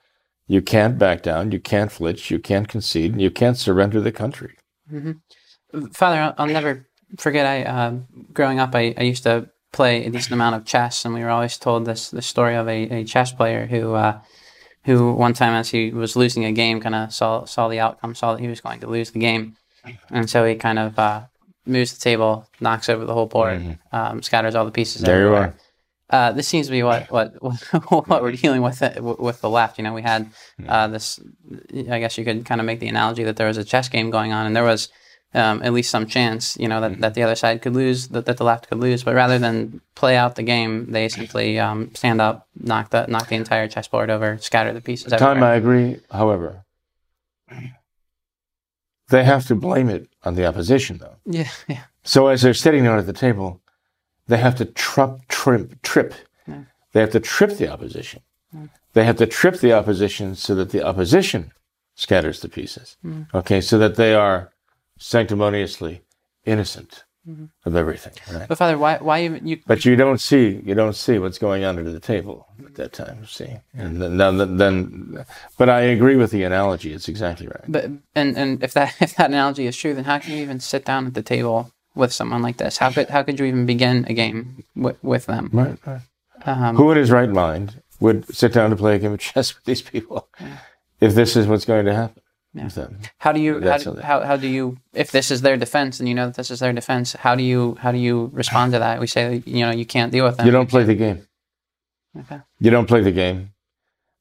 you 0.47 0.61
can't 0.61 0.97
back 0.97 1.21
down. 1.21 1.51
You 1.51 1.59
can't 1.59 1.91
flinch. 1.91 2.31
You 2.31 2.39
can't 2.39 2.67
concede. 2.67 3.11
And 3.11 3.21
you 3.21 3.29
can't 3.29 3.57
surrender 3.57 3.99
the 3.99 4.13
country. 4.13 4.55
Mm-hmm. 4.91 5.87
Father, 5.87 6.21
I'll, 6.21 6.33
I'll, 6.37 6.47
never 6.47 6.87
forget. 7.19 7.45
I 7.45 7.63
uh, 7.63 7.97
growing 8.31 8.59
up, 8.59 8.73
I, 8.73 8.95
I, 8.97 9.03
used 9.03 9.23
to 9.23 9.49
play 9.71 10.05
a 10.05 10.09
decent 10.09 10.33
amount 10.33 10.55
of 10.55 10.65
chess, 10.65 11.05
and 11.05 11.13
we 11.13 11.21
were 11.21 11.29
always 11.29 11.57
told 11.57 11.85
this 11.85 12.09
the 12.09 12.21
story 12.21 12.55
of 12.55 12.67
a, 12.67 12.83
a 12.89 13.03
chess 13.03 13.31
player 13.31 13.65
who 13.65 13.93
uh, 13.93 14.19
who 14.85 15.11
one 15.13 15.33
time, 15.33 15.53
as 15.53 15.69
he 15.69 15.91
was 15.91 16.15
losing 16.15 16.45
a 16.45 16.51
game, 16.51 16.79
kind 16.79 16.95
of 16.95 17.13
saw 17.13 17.45
saw 17.45 17.67
the 17.67 17.79
outcome, 17.79 18.15
saw 18.15 18.33
that 18.33 18.41
he 18.41 18.47
was 18.47 18.61
going 18.61 18.79
to 18.79 18.87
lose 18.87 19.11
the 19.11 19.19
game, 19.19 19.55
and 20.09 20.29
so 20.29 20.45
he 20.45 20.55
kind 20.55 20.79
of 20.79 20.97
uh, 20.97 21.23
moves 21.65 21.93
the 21.93 21.99
table, 21.99 22.47
knocks 22.59 22.89
over 22.89 23.05
the 23.05 23.13
whole 23.13 23.27
board, 23.27 23.59
mm-hmm. 23.59 23.95
um, 23.95 24.21
scatters 24.23 24.55
all 24.55 24.65
the 24.65 24.71
pieces. 24.71 25.01
There 25.01 25.15
everywhere. 25.15 25.39
you 25.39 25.47
are. 25.47 25.53
Uh, 26.09 26.31
this 26.31 26.47
seems 26.47 26.67
to 26.67 26.71
be 26.71 26.83
what 26.83 27.11
what 27.11 27.33
what 27.89 28.21
we're 28.21 28.31
dealing 28.31 28.61
with 28.61 28.81
uh, 28.81 28.91
with 29.01 29.41
the 29.41 29.49
left. 29.49 29.77
You 29.77 29.83
know, 29.83 29.93
we 29.93 30.01
had 30.01 30.29
uh, 30.67 30.87
this. 30.87 31.19
I 31.89 31.99
guess 31.99 32.17
you 32.17 32.23
could 32.23 32.45
kind 32.45 32.61
of 32.61 32.65
make 32.65 32.79
the 32.79 32.87
analogy 32.87 33.23
that 33.25 33.35
there 33.35 33.47
was 33.47 33.57
a 33.57 33.65
chess 33.65 33.89
game 33.89 34.09
going 34.09 34.31
on, 34.31 34.45
and 34.45 34.55
there 34.55 34.63
was 34.63 34.89
um, 35.33 35.61
at 35.61 35.73
least 35.73 35.89
some 35.89 36.07
chance, 36.07 36.57
you 36.57 36.67
know, 36.67 36.81
that, 36.81 36.91
mm-hmm. 36.91 37.01
that 37.01 37.13
the 37.13 37.23
other 37.23 37.35
side 37.35 37.61
could 37.61 37.73
lose, 37.73 38.07
that, 38.09 38.25
that 38.25 38.37
the 38.37 38.43
left 38.43 38.69
could 38.69 38.79
lose. 38.79 39.03
But 39.03 39.15
rather 39.15 39.37
than 39.37 39.81
play 39.95 40.15
out 40.17 40.35
the 40.35 40.43
game, 40.43 40.91
they 40.91 41.09
simply 41.09 41.59
um, 41.59 41.93
stand 41.93 42.21
up, 42.21 42.47
knock 42.59 42.89
the 42.91 43.05
knock 43.07 43.27
the 43.27 43.35
entire 43.35 43.67
chessboard 43.67 44.09
over, 44.09 44.37
scatter 44.39 44.73
the 44.73 44.81
pieces. 44.81 45.11
Time 45.13 45.43
I 45.43 45.55
agree. 45.55 45.99
However, 46.11 46.63
they 49.09 49.23
have 49.23 49.45
to 49.47 49.55
blame 49.55 49.89
it 49.89 50.09
on 50.23 50.35
the 50.35 50.45
opposition, 50.45 50.97
though. 50.97 51.15
Yeah, 51.25 51.49
yeah. 51.67 51.83
So 52.03 52.27
as 52.27 52.41
they're 52.41 52.53
sitting 52.53 52.83
there 52.83 52.95
at 52.95 53.05
the 53.05 53.13
table 53.13 53.61
they 54.27 54.37
have 54.37 54.55
to 54.55 54.65
trip, 54.65 55.27
trip, 55.27 55.81
trip. 55.81 56.13
Yeah. 56.47 56.63
They 56.91 56.99
have 56.99 57.11
to 57.11 57.19
trip 57.19 57.57
the 57.57 57.69
opposition. 57.69 58.21
Yeah. 58.53 58.67
They 58.93 59.03
have 59.05 59.17
to 59.17 59.25
trip 59.25 59.59
the 59.59 59.73
opposition 59.73 60.35
so 60.35 60.55
that 60.55 60.71
the 60.71 60.83
opposition 60.83 61.51
scatters 61.95 62.41
the 62.41 62.49
pieces. 62.49 62.97
Mm. 63.05 63.33
Okay, 63.33 63.61
so 63.61 63.77
that 63.77 63.95
they 63.95 64.13
are 64.13 64.51
sanctimoniously 64.97 66.01
innocent 66.45 67.03
mm-hmm. 67.27 67.45
of 67.65 67.75
everything. 67.75 68.13
Right? 68.33 68.47
But 68.47 68.57
Father, 68.57 68.77
why, 68.77 68.97
why 68.97 69.23
even 69.23 69.45
you? 69.47 69.59
But 69.65 69.85
you 69.85 69.95
don't 69.95 70.19
see, 70.19 70.61
you 70.65 70.73
don't 70.73 70.95
see 70.95 71.19
what's 71.19 71.37
going 71.37 71.63
on 71.63 71.77
under 71.77 71.91
the 71.91 71.99
table 71.99 72.47
at 72.65 72.75
that 72.75 72.93
time. 72.93 73.25
See, 73.25 73.57
and 73.73 74.01
then, 74.01 74.17
then, 74.17 74.57
then, 74.57 75.25
but 75.57 75.69
I 75.69 75.81
agree 75.81 76.15
with 76.15 76.31
the 76.31 76.43
analogy. 76.43 76.93
It's 76.93 77.09
exactly 77.09 77.47
right. 77.47 77.63
But 77.67 77.85
and 78.15 78.37
and 78.37 78.63
if 78.63 78.73
that 78.73 78.95
if 79.01 79.15
that 79.15 79.29
analogy 79.29 79.67
is 79.67 79.77
true, 79.77 79.93
then 79.93 80.05
how 80.05 80.19
can 80.19 80.33
you 80.33 80.41
even 80.41 80.59
sit 80.59 80.85
down 80.85 81.07
at 81.07 81.13
the 81.13 81.23
table 81.23 81.71
with 81.95 82.13
someone 82.13 82.41
like 82.41 82.57
this? 82.57 82.77
How 82.77 82.91
could 82.91 83.09
how 83.09 83.23
could 83.23 83.39
you 83.39 83.45
even 83.45 83.65
begin 83.65 84.05
a 84.07 84.13
game 84.13 84.63
with, 84.75 84.97
with 85.03 85.25
them? 85.25 85.49
Right. 85.51 85.77
right. 85.85 86.01
Um, 86.45 86.75
Who 86.75 86.91
in 86.91 86.97
his 86.97 87.11
right 87.11 87.29
mind 87.29 87.81
would 87.99 88.33
sit 88.33 88.53
down 88.53 88.69
to 88.69 88.75
play 88.75 88.95
a 88.95 88.99
game 88.99 89.13
of 89.13 89.19
chess 89.19 89.55
with 89.55 89.65
these 89.65 89.81
people 89.81 90.29
if 91.01 91.15
this 91.15 91.35
is 91.35 91.47
what's 91.47 91.65
going 91.65 91.85
to 91.85 91.95
happen? 91.95 92.21
Yeah. 92.57 92.87
How 93.19 93.31
do 93.31 93.39
you 93.39 93.61
how 93.61 93.77
do, 93.77 93.95
how, 93.95 94.21
how 94.21 94.37
do 94.37 94.47
you 94.47 94.77
if 94.93 95.11
this 95.11 95.31
is 95.31 95.41
their 95.41 95.57
defense 95.57 95.99
and 95.99 96.09
you 96.09 96.15
know 96.15 96.27
that 96.27 96.35
this 96.35 96.51
is 96.51 96.59
their 96.59 96.73
defense? 96.73 97.13
How 97.13 97.35
do 97.35 97.43
you 97.43 97.77
how 97.79 97.91
do 97.91 97.97
you 97.97 98.29
respond 98.33 98.73
to 98.73 98.79
that? 98.79 98.99
We 98.99 99.07
say 99.07 99.43
you 99.45 99.65
know 99.65 99.71
you 99.71 99.85
can't 99.85 100.11
deal 100.11 100.25
with 100.25 100.37
them. 100.37 100.45
You 100.45 100.51
don't 100.51 100.69
play 100.69 100.83
the 100.83 100.95
game. 100.95 101.27
Okay. 102.19 102.39
You 102.59 102.71
don't 102.71 102.87
play 102.87 103.01
the 103.01 103.11
game. 103.11 103.51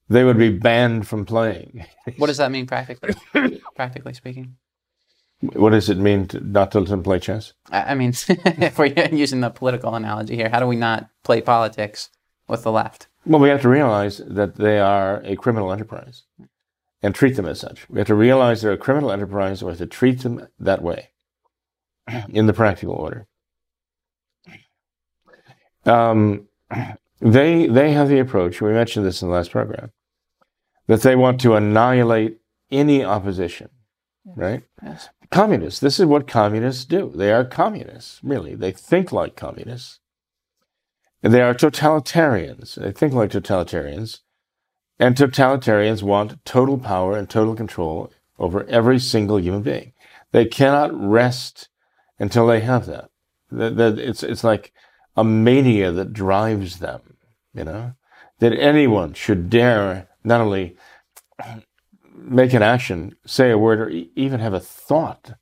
They 0.09 0.23
would 0.23 0.37
be 0.37 0.49
banned 0.57 1.07
from 1.07 1.25
playing. 1.25 1.85
what 2.17 2.27
does 2.27 2.37
that 2.37 2.51
mean 2.51 2.65
practically? 2.65 3.15
practically 3.75 4.13
speaking. 4.13 4.55
What 5.41 5.71
does 5.71 5.89
it 5.89 5.97
mean 5.97 6.27
to 6.29 6.39
not 6.39 6.71
to 6.71 6.79
let 6.79 6.89
them 6.89 7.03
play 7.03 7.19
chess? 7.19 7.53
I 7.71 7.93
mean, 7.93 8.13
if 8.27 8.79
we're 8.79 8.93
using 9.11 9.41
the 9.41 9.49
political 9.49 9.93
analogy 9.93 10.35
here, 10.35 10.49
how 10.49 10.59
do 10.59 10.67
we 10.67 10.75
not 10.75 11.09
play 11.23 11.41
politics 11.41 12.09
with 12.47 12.63
the 12.63 12.71
left? 12.71 13.07
Well, 13.25 13.41
we 13.41 13.49
have 13.49 13.61
to 13.61 13.69
realize 13.69 14.21
that 14.25 14.55
they 14.55 14.79
are 14.79 15.21
a 15.23 15.35
criminal 15.35 15.71
enterprise 15.71 16.23
and 17.01 17.13
treat 17.13 17.35
them 17.35 17.45
as 17.45 17.59
such. 17.59 17.89
We 17.89 17.99
have 17.99 18.07
to 18.07 18.15
realize 18.15 18.61
they're 18.61 18.71
a 18.71 18.77
criminal 18.77 19.11
enterprise 19.11 19.61
or 19.61 19.75
to 19.75 19.85
treat 19.85 20.21
them 20.21 20.47
that 20.59 20.81
way 20.81 21.09
in 22.29 22.47
the 22.47 22.53
practical 22.53 22.95
order. 22.95 23.27
Um, 25.85 26.47
they, 27.21 27.67
they 27.67 27.91
have 27.91 28.09
the 28.09 28.19
approach, 28.19 28.61
we 28.61 28.71
mentioned 28.71 29.05
this 29.05 29.21
in 29.21 29.29
the 29.29 29.33
last 29.33 29.51
program, 29.51 29.91
that 30.87 31.01
they 31.01 31.15
want 31.15 31.39
to 31.41 31.55
annihilate 31.55 32.39
any 32.71 33.03
opposition, 33.03 33.69
right? 34.25 34.63
Yes 34.83 35.09
communists. 35.29 35.79
This 35.79 35.99
is 35.99 36.05
what 36.05 36.27
communists 36.27 36.85
do. 36.85 37.11
They 37.13 37.31
are 37.31 37.43
communists, 37.43 38.19
really. 38.23 38.55
They 38.55 38.71
think 38.71 39.11
like 39.11 39.35
communists. 39.35 39.99
They 41.21 41.41
are 41.41 41.53
totalitarians. 41.53 42.75
They 42.75 42.91
think 42.91 43.13
like 43.13 43.31
totalitarians. 43.31 44.21
And 44.99 45.15
totalitarians 45.15 46.01
want 46.01 46.43
total 46.43 46.77
power 46.77 47.17
and 47.17 47.29
total 47.29 47.55
control 47.55 48.11
over 48.39 48.65
every 48.65 48.99
single 48.99 49.39
human 49.39 49.61
being. 49.61 49.93
They 50.31 50.45
cannot 50.45 50.91
rest 50.93 51.69
until 52.19 52.47
they 52.47 52.61
have 52.61 52.85
that. 52.87 53.09
It's, 53.51 54.23
it's 54.23 54.43
like 54.43 54.73
a 55.15 55.23
mania 55.23 55.91
that 55.91 56.13
drives 56.13 56.79
them, 56.79 57.17
you 57.53 57.63
know, 57.63 57.93
that 58.39 58.53
anyone 58.53 59.13
should 59.13 59.49
dare 59.49 60.07
not 60.23 60.41
only 60.41 60.77
make 62.13 62.53
an 62.53 62.63
action, 62.63 63.15
say 63.25 63.51
a 63.51 63.57
word, 63.57 63.79
or 63.79 63.89
even 64.15 64.39
have 64.39 64.53
a 64.53 64.59
thought 64.59 65.33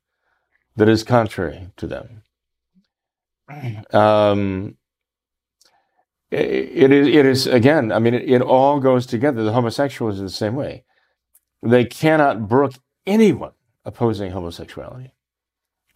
that 0.76 0.90
is 0.90 1.04
contrary 1.04 1.70
to 1.78 1.88
them. 1.88 2.22
Um, 3.94 4.78
it 6.32 6.92
is, 6.92 7.08
it 7.08 7.26
is 7.26 7.48
again. 7.48 7.92
I 7.92 8.00
mean, 8.00 8.14
it, 8.14 8.30
it 8.30 8.42
all 8.42 8.80
goes 8.80 9.06
together. 9.06 9.44
The 9.44 9.54
homosexuals 9.54 10.20
are 10.20 10.24
the 10.24 10.30
same 10.30 10.56
way. 10.56 10.84
They 11.62 11.86
cannot 11.86 12.48
brook 12.48 12.74
anyone 13.06 13.54
opposing 13.84 14.32
homosexuality 14.32 15.14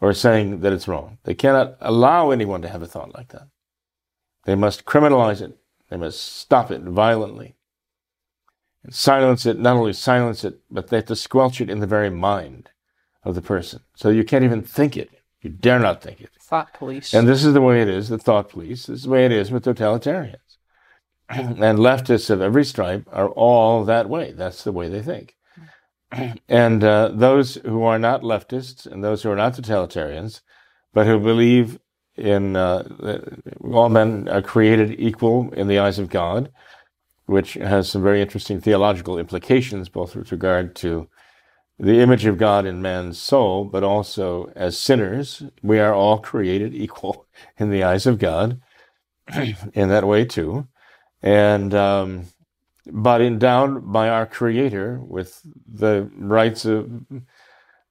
or 0.02 0.14
saying 0.14 0.62
that 0.62 0.74
it's 0.74 0.88
wrong. 0.88 1.18
They 1.24 1.34
cannot 1.34 1.76
allow 1.82 2.32
anyone 2.32 2.62
to 2.62 2.70
have 2.70 2.82
a 2.82 2.88
thought 2.88 3.14
like 3.14 3.30
that. 3.30 3.48
They 4.46 4.56
must 4.56 4.86
criminalize 4.86 5.42
it. 5.42 5.58
They 5.90 5.98
must 5.98 6.22
stop 6.22 6.72
it 6.72 6.82
violently 6.82 7.56
and 8.84 8.94
silence 8.94 9.46
it. 9.46 9.60
Not 9.60 9.76
only 9.76 9.94
silence 9.94 10.44
it, 10.44 10.60
but 10.70 10.88
they 10.88 10.98
have 10.98 11.06
to 11.08 11.16
squelch 11.16 11.60
it 11.60 11.70
in 11.70 11.80
the 11.80 11.88
very 11.88 12.10
mind 12.10 12.70
of 13.24 13.36
the 13.36 13.42
person. 13.42 13.82
So 13.96 14.10
you 14.10 14.24
can't 14.24 14.46
even 14.46 14.62
think 14.62 14.96
it. 14.96 15.10
You 15.42 15.50
dare 15.50 15.80
not 15.80 16.02
think 16.02 16.22
it. 16.22 16.30
Thought 16.42 16.74
police. 16.74 17.14
And 17.14 17.28
this 17.28 17.46
is 17.46 17.54
the 17.54 17.62
way 17.62 17.82
it 17.82 17.88
is, 17.88 18.10
the 18.10 18.18
thought 18.18 18.50
police. 18.50 18.88
This 18.88 19.00
is 19.00 19.04
the 19.04 19.10
way 19.10 19.26
it 19.26 19.32
is 19.32 19.52
with 19.52 19.64
totalitarians. 19.64 20.36
and 21.30 21.80
leftists 21.80 22.30
of 22.30 22.42
every 22.42 22.66
stripe 22.66 23.08
are 23.12 23.30
all 23.30 23.86
that 23.86 24.10
way. 24.10 24.32
That's 24.32 24.64
the 24.64 24.72
way 24.72 24.90
they 24.90 25.02
think. 25.02 25.36
and 26.50 26.84
uh, 26.84 27.10
those 27.14 27.56
who 27.56 27.84
are 27.84 28.00
not 28.00 28.22
leftists 28.22 28.86
and 28.86 29.04
those 29.04 29.24
who 29.24 29.30
are 29.30 29.36
not 29.36 29.54
totalitarians, 29.54 30.42
but 30.94 31.06
who 31.06 31.20
believe 31.20 31.80
in 32.16 32.56
uh, 32.56 33.20
all 33.64 33.90
men 33.90 34.28
are 34.28 34.42
created 34.42 35.00
equal 35.00 35.54
in 35.54 35.68
the 35.68 35.80
eyes 35.80 36.00
of 36.00 36.10
God, 36.10 36.52
which 37.28 37.54
has 37.54 37.90
some 37.90 38.04
very 38.04 38.22
interesting 38.22 38.60
theological 38.60 39.18
implications, 39.18 39.88
both 39.88 40.16
with 40.16 40.32
regard 40.32 40.76
to 40.78 41.08
the 41.80 42.00
image 42.00 42.26
of 42.26 42.38
God 42.38 42.66
in 42.66 42.82
man's 42.82 43.18
soul, 43.18 43.64
but 43.64 43.84
also 43.84 44.52
as 44.56 44.78
sinners, 44.78 45.44
we 45.64 45.80
are 45.80 45.94
all 45.94 46.20
created 46.20 46.76
equal 46.76 47.26
in 47.58 47.70
the 47.70 47.84
eyes 47.84 48.06
of 48.06 48.20
God 48.20 48.62
in 49.74 49.90
that 49.90 50.08
way 50.08 50.26
too. 50.26 50.68
And, 51.22 51.74
um, 51.74 52.26
but 52.86 53.22
endowed 53.22 53.92
by 53.92 54.10
our 54.10 54.26
Creator 54.26 55.00
with 55.02 55.42
the 55.68 56.10
rights 56.16 56.66
of 56.66 57.04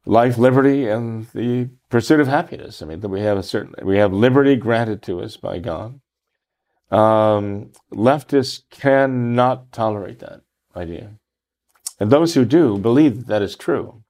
life, 0.05 0.39
liberty, 0.39 0.89
and 0.89 1.29
the 1.31 1.69
pursuit 1.89 2.21
of 2.21 2.27
happiness. 2.27 2.83
I 2.83 2.87
mean, 2.87 3.01
that 3.01 3.09
we 3.09 3.21
have 3.21 3.39
a 3.39 3.43
certain, 3.43 3.75
we 3.87 3.99
have 3.99 4.13
liberty 4.13 4.57
granted 4.57 5.03
to 5.03 5.21
us 5.21 5.37
by 5.37 5.59
God. 5.59 6.01
Um, 6.91 7.73
leftists 7.93 8.63
cannot 8.71 9.73
tolerate 9.73 10.21
that 10.21 10.41
idea. 10.75 11.13
And 11.99 12.11
those 12.11 12.35
who 12.35 12.45
do 12.45 12.79
believe 12.79 13.17
that, 13.17 13.27
that 13.27 13.43
is 13.43 13.57
true 13.57 14.03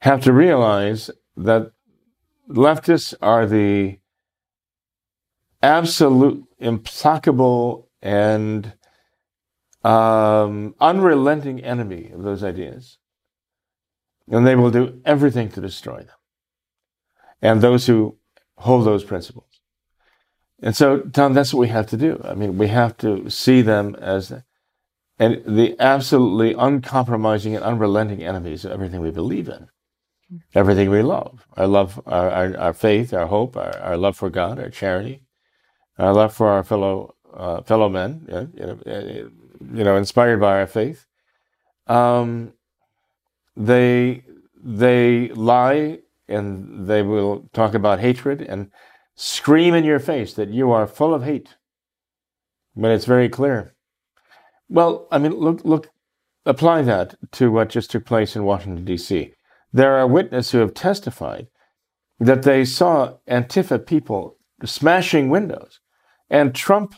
have 0.00 0.20
to 0.22 0.32
realize 0.32 1.10
that 1.36 1.72
leftists 2.48 3.14
are 3.22 3.46
the 3.46 3.98
absolute, 5.62 6.44
implacable, 6.58 7.88
and 8.02 8.72
um, 9.84 10.74
unrelenting 10.80 11.62
enemy 11.62 12.10
of 12.12 12.22
those 12.22 12.42
ideas. 12.42 12.98
And 14.28 14.46
they 14.46 14.56
will 14.56 14.70
do 14.70 15.00
everything 15.04 15.50
to 15.50 15.60
destroy 15.60 15.98
them. 15.98 16.16
And 17.40 17.60
those 17.60 17.86
who 17.86 18.16
hold 18.56 18.86
those 18.86 19.04
principles. 19.04 19.60
And 20.60 20.76
so, 20.76 21.00
Tom, 21.00 21.32
that's 21.32 21.52
what 21.52 21.60
we 21.60 21.68
have 21.68 21.86
to 21.88 21.96
do. 21.96 22.20
I 22.24 22.34
mean, 22.34 22.56
we 22.56 22.68
have 22.68 22.96
to 22.98 23.28
see 23.28 23.62
them 23.62 23.96
as 23.96 24.32
and 25.22 25.40
the 25.46 25.76
absolutely 25.78 26.52
uncompromising 26.54 27.54
and 27.54 27.64
unrelenting 27.64 28.24
enemies 28.24 28.64
of 28.64 28.72
everything 28.72 29.00
we 29.00 29.12
believe 29.12 29.48
in, 29.48 29.68
everything 30.52 30.90
we 30.90 31.00
love. 31.00 31.46
Our 31.56 31.68
love, 31.68 32.02
our, 32.06 32.28
our, 32.28 32.56
our 32.56 32.72
faith, 32.72 33.14
our 33.14 33.26
hope, 33.26 33.56
our, 33.56 33.78
our, 33.78 33.96
love 33.96 34.16
for 34.16 34.30
God, 34.30 34.58
our 34.58 34.68
charity, 34.68 35.22
our 35.96 36.12
love 36.12 36.34
for 36.34 36.48
our 36.48 36.64
fellow 36.64 37.14
uh, 37.32 37.62
fellow 37.62 37.88
men, 37.88 38.26
you 38.28 38.66
know, 38.66 38.78
you 38.84 39.84
know, 39.84 39.96
inspired 39.96 40.40
by 40.40 40.58
our 40.58 40.66
faith. 40.66 41.06
Um, 41.86 42.54
they 43.56 44.24
they 44.56 45.28
lie 45.28 46.00
and 46.26 46.88
they 46.88 47.02
will 47.02 47.48
talk 47.52 47.74
about 47.74 48.00
hatred 48.00 48.42
and 48.42 48.72
scream 49.14 49.72
in 49.72 49.84
your 49.84 50.00
face 50.00 50.34
that 50.34 50.48
you 50.48 50.72
are 50.72 50.86
full 50.88 51.14
of 51.14 51.22
hate 51.22 51.56
when 52.74 52.90
it's 52.90 53.04
very 53.04 53.28
clear 53.28 53.76
well, 54.72 55.06
I 55.10 55.18
mean, 55.18 55.32
look, 55.34 55.60
look, 55.64 55.90
apply 56.46 56.82
that 56.82 57.14
to 57.32 57.50
what 57.52 57.68
just 57.68 57.90
took 57.90 58.06
place 58.06 58.34
in 58.34 58.44
Washington, 58.44 58.84
D.C. 58.84 59.32
There 59.72 59.96
are 59.98 60.06
witnesses 60.06 60.52
who 60.52 60.58
have 60.58 60.74
testified 60.74 61.48
that 62.18 62.42
they 62.42 62.64
saw 62.64 63.14
Antifa 63.28 63.86
people 63.86 64.38
smashing 64.64 65.28
windows, 65.28 65.80
and 66.30 66.54
Trump 66.54 66.94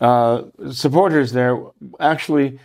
uh, 0.00 0.42
supporters 0.70 1.32
there 1.32 1.60
actually 1.98 2.58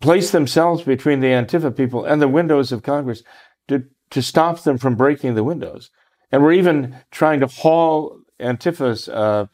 placed 0.00 0.32
themselves 0.32 0.82
between 0.82 1.20
the 1.20 1.28
Antifa 1.28 1.76
people 1.76 2.04
and 2.04 2.22
the 2.22 2.28
windows 2.28 2.72
of 2.72 2.82
Congress 2.82 3.22
to, 3.68 3.84
to 4.10 4.22
stop 4.22 4.62
them 4.62 4.78
from 4.78 4.94
breaking 4.94 5.34
the 5.34 5.44
windows. 5.44 5.90
And 6.32 6.42
we're 6.42 6.52
even 6.52 6.96
trying 7.10 7.40
to 7.40 7.46
haul 7.46 8.20
Antifa's 8.40 9.08
uh, 9.08 9.46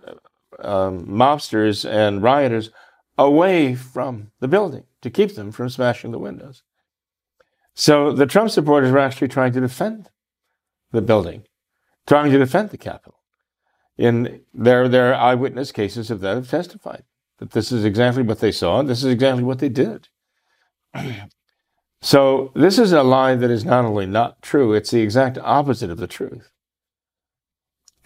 um, 0.60 1.06
mobsters 1.06 1.88
and 1.88 2.22
rioters 2.22 2.70
away 3.16 3.74
from 3.74 4.31
the 4.40 4.48
building 4.48 4.85
to 5.03 5.11
keep 5.11 5.35
them 5.35 5.53
from 5.53 5.68
smashing 5.68 6.11
the 6.11 6.18
windows. 6.18 6.62
So 7.74 8.12
the 8.12 8.27
Trump 8.27 8.50
supporters 8.50 8.92
were 8.92 8.98
actually 8.98 9.29
trying 9.29 9.53
to 9.53 9.61
defend 9.61 10.11
the 10.92 11.03
building, 11.03 11.44
trying 12.07 12.31
to 12.31 12.38
defend 12.38 12.70
the 12.70 12.79
Capitol. 12.79 13.20
In 13.96 14.40
their, 14.53 14.88
their 14.88 15.14
eyewitness 15.14 15.70
cases 15.70 16.11
of 16.11 16.20
that 16.20 16.35
have 16.35 16.50
testified 16.50 17.05
that 17.38 17.53
this 17.53 17.70
is 17.70 17.85
exactly 17.85 18.22
what 18.22 18.40
they 18.40 18.53
saw 18.53 18.81
and 18.81 18.88
this 18.88 19.05
is 19.05 19.12
exactly 19.12 19.44
what 19.44 19.59
they 19.59 19.68
did. 19.68 20.09
so 22.03 22.53
this 22.55 22.79
is 22.79 22.92
a 22.92 23.03
lie 23.03 23.37
that 23.37 23.50
is 23.50 23.64
not 23.64 23.85
only 23.85 24.07
not 24.07 24.42
true, 24.42 24.72
it's 24.72 24.90
the 24.90 25.00
exact 25.00 25.38
opposite 25.38 25.90
of 25.90 25.98
the 25.98 26.07
truth. 26.07 26.50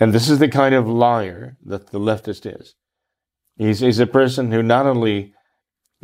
And 0.01 0.13
this 0.13 0.29
is 0.29 0.39
the 0.39 0.49
kind 0.49 0.75
of 0.75 0.87
liar 0.87 1.57
that 1.65 1.89
the 1.89 1.99
leftist 1.99 2.47
is. 2.47 2.75
He's, 3.59 3.81
he's 3.81 3.99
a 3.99 4.07
person 4.07 4.53
who 4.53 4.63
not 4.63 4.87
only 4.87 5.35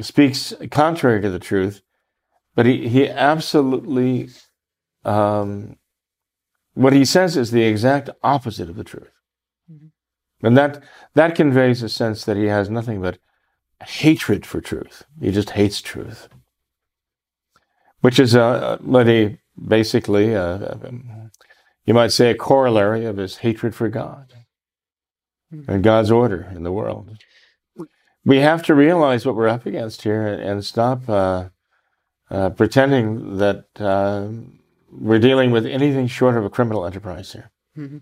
speaks 0.00 0.52
contrary 0.72 1.22
to 1.22 1.30
the 1.30 1.38
truth, 1.38 1.82
but 2.56 2.66
he, 2.66 2.88
he 2.88 3.08
absolutely, 3.08 4.28
um, 5.04 5.76
what 6.74 6.92
he 6.92 7.04
says 7.04 7.36
is 7.36 7.52
the 7.52 7.62
exact 7.62 8.10
opposite 8.22 8.68
of 8.68 8.74
the 8.74 8.84
truth. 8.84 9.12
Mm-hmm. 9.72 10.46
And 10.46 10.56
that, 10.58 10.82
that 11.14 11.36
conveys 11.36 11.82
a 11.82 11.88
sense 11.88 12.24
that 12.24 12.36
he 12.36 12.46
has 12.46 12.68
nothing 12.68 13.00
but 13.00 13.18
hatred 13.84 14.44
for 14.44 14.60
truth. 14.60 15.04
He 15.20 15.30
just 15.30 15.50
hates 15.50 15.80
truth. 15.80 16.28
Which 18.00 18.18
is 18.18 18.34
uh, 18.34 18.78
what 18.80 19.06
he 19.06 19.38
basically, 19.66 20.34
uh, 20.34 20.74
you 21.86 21.94
might 21.94 22.12
say, 22.12 22.30
a 22.30 22.34
corollary 22.34 23.04
of 23.04 23.16
his 23.16 23.38
hatred 23.38 23.74
for 23.74 23.88
God 23.88 24.32
mm-hmm. 25.52 25.70
and 25.70 25.84
God's 25.84 26.10
order 26.10 26.50
in 26.54 26.64
the 26.64 26.72
world 26.72 27.16
we 28.24 28.38
have 28.38 28.62
to 28.64 28.74
realize 28.74 29.26
what 29.26 29.36
we're 29.36 29.48
up 29.48 29.66
against 29.66 30.02
here 30.02 30.26
and 30.26 30.64
stop 30.64 31.08
uh, 31.08 31.48
uh, 32.30 32.50
pretending 32.50 33.36
that 33.38 33.66
uh, 33.78 34.28
we're 34.90 35.18
dealing 35.18 35.50
with 35.50 35.66
anything 35.66 36.06
short 36.06 36.36
of 36.36 36.44
a 36.44 36.50
criminal 36.50 36.86
enterprise 36.86 37.32
here. 37.32 37.50
Mm-hmm. 37.76 37.98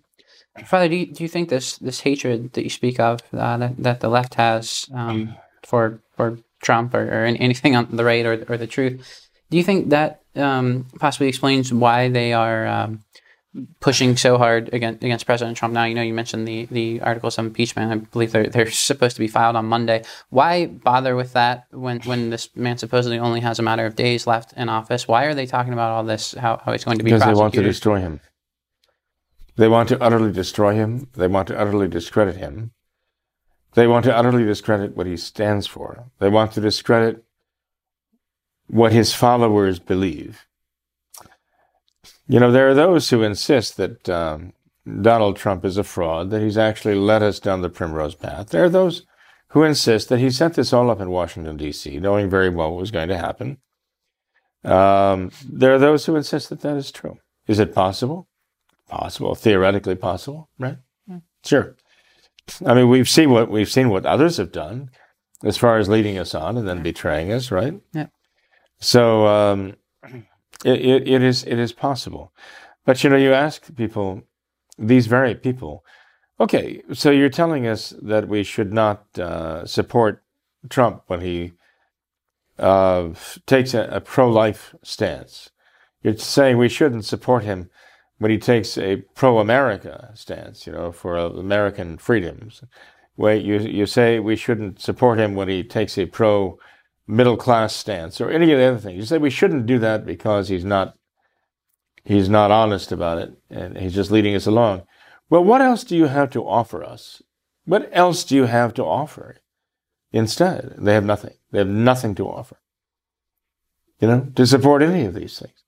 Father, 0.64 0.88
do 0.88 0.96
you, 0.96 1.06
do 1.06 1.22
you 1.24 1.28
think 1.28 1.48
this 1.48 1.78
this 1.78 2.00
hatred 2.00 2.52
that 2.52 2.62
you 2.62 2.70
speak 2.70 3.00
of 3.00 3.20
uh, 3.32 3.56
that, 3.56 3.76
that 3.78 4.00
the 4.00 4.08
left 4.08 4.34
has 4.34 4.86
um, 4.94 5.34
for 5.62 6.02
for 6.14 6.38
Trump 6.62 6.94
or, 6.94 7.02
or, 7.08 7.24
anything 7.24 7.74
on 7.74 7.88
the 7.90 8.04
right 8.04 8.24
or, 8.24 8.44
or 8.48 8.56
the 8.56 8.66
truth, 8.66 9.28
do 9.50 9.56
you 9.56 9.64
think 9.64 9.90
that 9.90 10.22
um, 10.36 10.86
possibly 10.98 11.28
explains 11.28 11.72
why 11.72 12.08
they 12.08 12.32
are 12.32 12.66
um, 12.66 13.00
pushing 13.80 14.16
so 14.16 14.38
hard 14.38 14.72
against 14.72 15.04
against 15.04 15.26
President 15.26 15.56
Trump 15.56 15.74
now. 15.74 15.84
You 15.84 15.94
know, 15.94 16.02
you 16.02 16.14
mentioned 16.14 16.48
the 16.48 16.66
the 16.66 17.00
articles 17.00 17.38
of 17.38 17.46
impeachment. 17.46 17.92
I 17.92 17.96
believe 17.96 18.32
they're 18.32 18.46
they're 18.46 18.70
supposed 18.70 19.16
to 19.16 19.20
be 19.20 19.28
filed 19.28 19.56
on 19.56 19.66
Monday. 19.66 20.04
Why 20.30 20.66
bother 20.66 21.14
with 21.16 21.34
that 21.34 21.66
when 21.70 22.00
when 22.00 22.30
this 22.30 22.48
man 22.56 22.78
supposedly 22.78 23.18
only 23.18 23.40
has 23.40 23.58
a 23.58 23.62
matter 23.62 23.86
of 23.86 23.96
days 23.96 24.26
left 24.26 24.52
in 24.54 24.68
office? 24.68 25.06
Why 25.06 25.24
are 25.24 25.34
they 25.34 25.46
talking 25.46 25.72
about 25.72 25.90
all 25.90 26.04
this? 26.04 26.32
How 26.32 26.60
how 26.64 26.72
he's 26.72 26.84
going 26.84 26.98
to 26.98 27.04
be 27.04 27.10
because 27.10 27.26
they 27.26 27.34
want 27.34 27.54
to 27.54 27.62
destroy 27.62 28.00
him. 28.00 28.20
They 29.56 29.68
want 29.68 29.90
to 29.90 30.02
utterly 30.02 30.32
destroy 30.32 30.74
him. 30.74 31.08
They 31.14 31.28
want 31.28 31.48
to 31.48 31.58
utterly 31.58 31.88
discredit 31.88 32.36
him. 32.36 32.72
They 33.74 33.86
want 33.86 34.04
to 34.04 34.16
utterly 34.16 34.44
discredit 34.44 34.96
what 34.96 35.06
he 35.06 35.16
stands 35.16 35.66
for. 35.66 36.10
They 36.18 36.28
want 36.28 36.52
to 36.52 36.60
discredit 36.60 37.24
what 38.66 38.92
his 38.92 39.14
followers 39.14 39.78
believe. 39.78 40.46
You 42.32 42.40
know, 42.40 42.50
there 42.50 42.66
are 42.66 42.74
those 42.74 43.10
who 43.10 43.22
insist 43.22 43.76
that 43.76 44.08
um, 44.08 44.54
Donald 45.02 45.36
Trump 45.36 45.66
is 45.66 45.76
a 45.76 45.84
fraud, 45.84 46.30
that 46.30 46.40
he's 46.40 46.56
actually 46.56 46.94
led 46.94 47.22
us 47.22 47.38
down 47.38 47.60
the 47.60 47.68
primrose 47.68 48.14
path. 48.14 48.48
There 48.48 48.64
are 48.64 48.70
those 48.70 49.04
who 49.48 49.64
insist 49.64 50.08
that 50.08 50.18
he 50.18 50.30
set 50.30 50.54
this 50.54 50.72
all 50.72 50.90
up 50.90 50.98
in 50.98 51.10
Washington, 51.10 51.58
D.C., 51.58 51.98
knowing 51.98 52.30
very 52.30 52.48
well 52.48 52.70
what 52.70 52.80
was 52.80 52.90
going 52.90 53.08
to 53.08 53.18
happen. 53.18 53.58
Um, 54.64 55.30
there 55.46 55.74
are 55.74 55.78
those 55.78 56.06
who 56.06 56.16
insist 56.16 56.48
that 56.48 56.62
that 56.62 56.74
is 56.74 56.90
true. 56.90 57.18
Is 57.48 57.58
it 57.58 57.74
possible? 57.74 58.28
Possible, 58.88 59.34
theoretically 59.34 59.96
possible, 59.96 60.48
right? 60.58 60.78
Yeah. 61.06 61.18
Sure. 61.44 61.76
I 62.64 62.72
mean, 62.72 62.88
we've 62.88 63.10
seen 63.10 63.28
what 63.28 63.50
we've 63.50 63.70
seen 63.70 63.90
what 63.90 64.06
others 64.06 64.38
have 64.38 64.52
done 64.52 64.88
as 65.44 65.58
far 65.58 65.76
as 65.76 65.90
leading 65.90 66.16
us 66.16 66.34
on 66.34 66.56
and 66.56 66.66
then 66.66 66.82
betraying 66.82 67.30
us, 67.30 67.50
right? 67.50 67.74
Yeah. 67.92 68.06
So 68.80 69.26
um, 69.26 69.74
it, 70.64 70.80
it, 70.80 71.08
it 71.08 71.22
is 71.22 71.44
it 71.44 71.58
is 71.58 71.72
possible, 71.72 72.32
but 72.84 73.02
you 73.02 73.10
know, 73.10 73.16
you 73.16 73.32
ask 73.32 73.74
people, 73.76 74.22
these 74.78 75.06
very 75.06 75.34
people, 75.34 75.84
okay, 76.40 76.82
so 76.92 77.10
you're 77.10 77.28
telling 77.28 77.66
us 77.66 77.94
that 78.02 78.28
we 78.28 78.42
should 78.42 78.72
not 78.72 79.06
uh, 79.18 79.64
support 79.66 80.22
Trump 80.68 81.02
when 81.06 81.20
he 81.20 81.52
uh, 82.58 83.10
takes 83.46 83.74
a, 83.74 83.82
a 83.90 84.00
pro-life 84.00 84.74
stance. 84.82 85.50
You're 86.02 86.16
saying 86.16 86.58
we 86.58 86.68
shouldn't 86.68 87.04
support 87.04 87.44
him 87.44 87.70
when 88.18 88.30
he 88.30 88.38
takes 88.38 88.78
a 88.78 88.96
pro-America 89.14 90.10
stance, 90.14 90.66
you 90.66 90.72
know, 90.72 90.92
for 90.92 91.16
American 91.16 91.98
freedoms. 91.98 92.62
Wait, 93.16 93.44
you 93.44 93.58
you 93.58 93.86
say 93.86 94.18
we 94.18 94.36
shouldn't 94.36 94.80
support 94.80 95.18
him 95.18 95.34
when 95.34 95.48
he 95.48 95.62
takes 95.62 95.98
a 95.98 96.06
pro 96.06 96.58
middle 97.06 97.36
class 97.36 97.74
stance 97.74 98.20
or 98.20 98.30
any 98.30 98.52
of 98.52 98.58
the 98.58 98.64
other 98.64 98.78
things. 98.78 98.96
You 98.96 99.04
say 99.04 99.18
we 99.18 99.30
shouldn't 99.30 99.66
do 99.66 99.78
that 99.80 100.06
because 100.06 100.48
he's 100.48 100.64
not 100.64 100.96
he's 102.04 102.28
not 102.28 102.50
honest 102.50 102.92
about 102.92 103.18
it 103.18 103.32
and 103.50 103.76
he's 103.76 103.94
just 103.94 104.10
leading 104.10 104.34
us 104.34 104.46
along. 104.46 104.82
Well, 105.30 105.44
what 105.44 105.62
else 105.62 105.84
do 105.84 105.96
you 105.96 106.06
have 106.06 106.30
to 106.30 106.46
offer 106.46 106.84
us? 106.84 107.22
What 107.64 107.88
else 107.92 108.24
do 108.24 108.36
you 108.36 108.44
have 108.44 108.74
to 108.74 108.84
offer? 108.84 109.36
Instead, 110.12 110.74
they 110.78 110.94
have 110.94 111.04
nothing. 111.04 111.34
They 111.50 111.58
have 111.58 111.68
nothing 111.68 112.14
to 112.16 112.28
offer. 112.28 112.58
You 114.00 114.08
know, 114.08 114.32
to 114.34 114.46
support 114.46 114.82
any 114.82 115.04
of 115.04 115.14
these 115.14 115.38
things. 115.38 115.62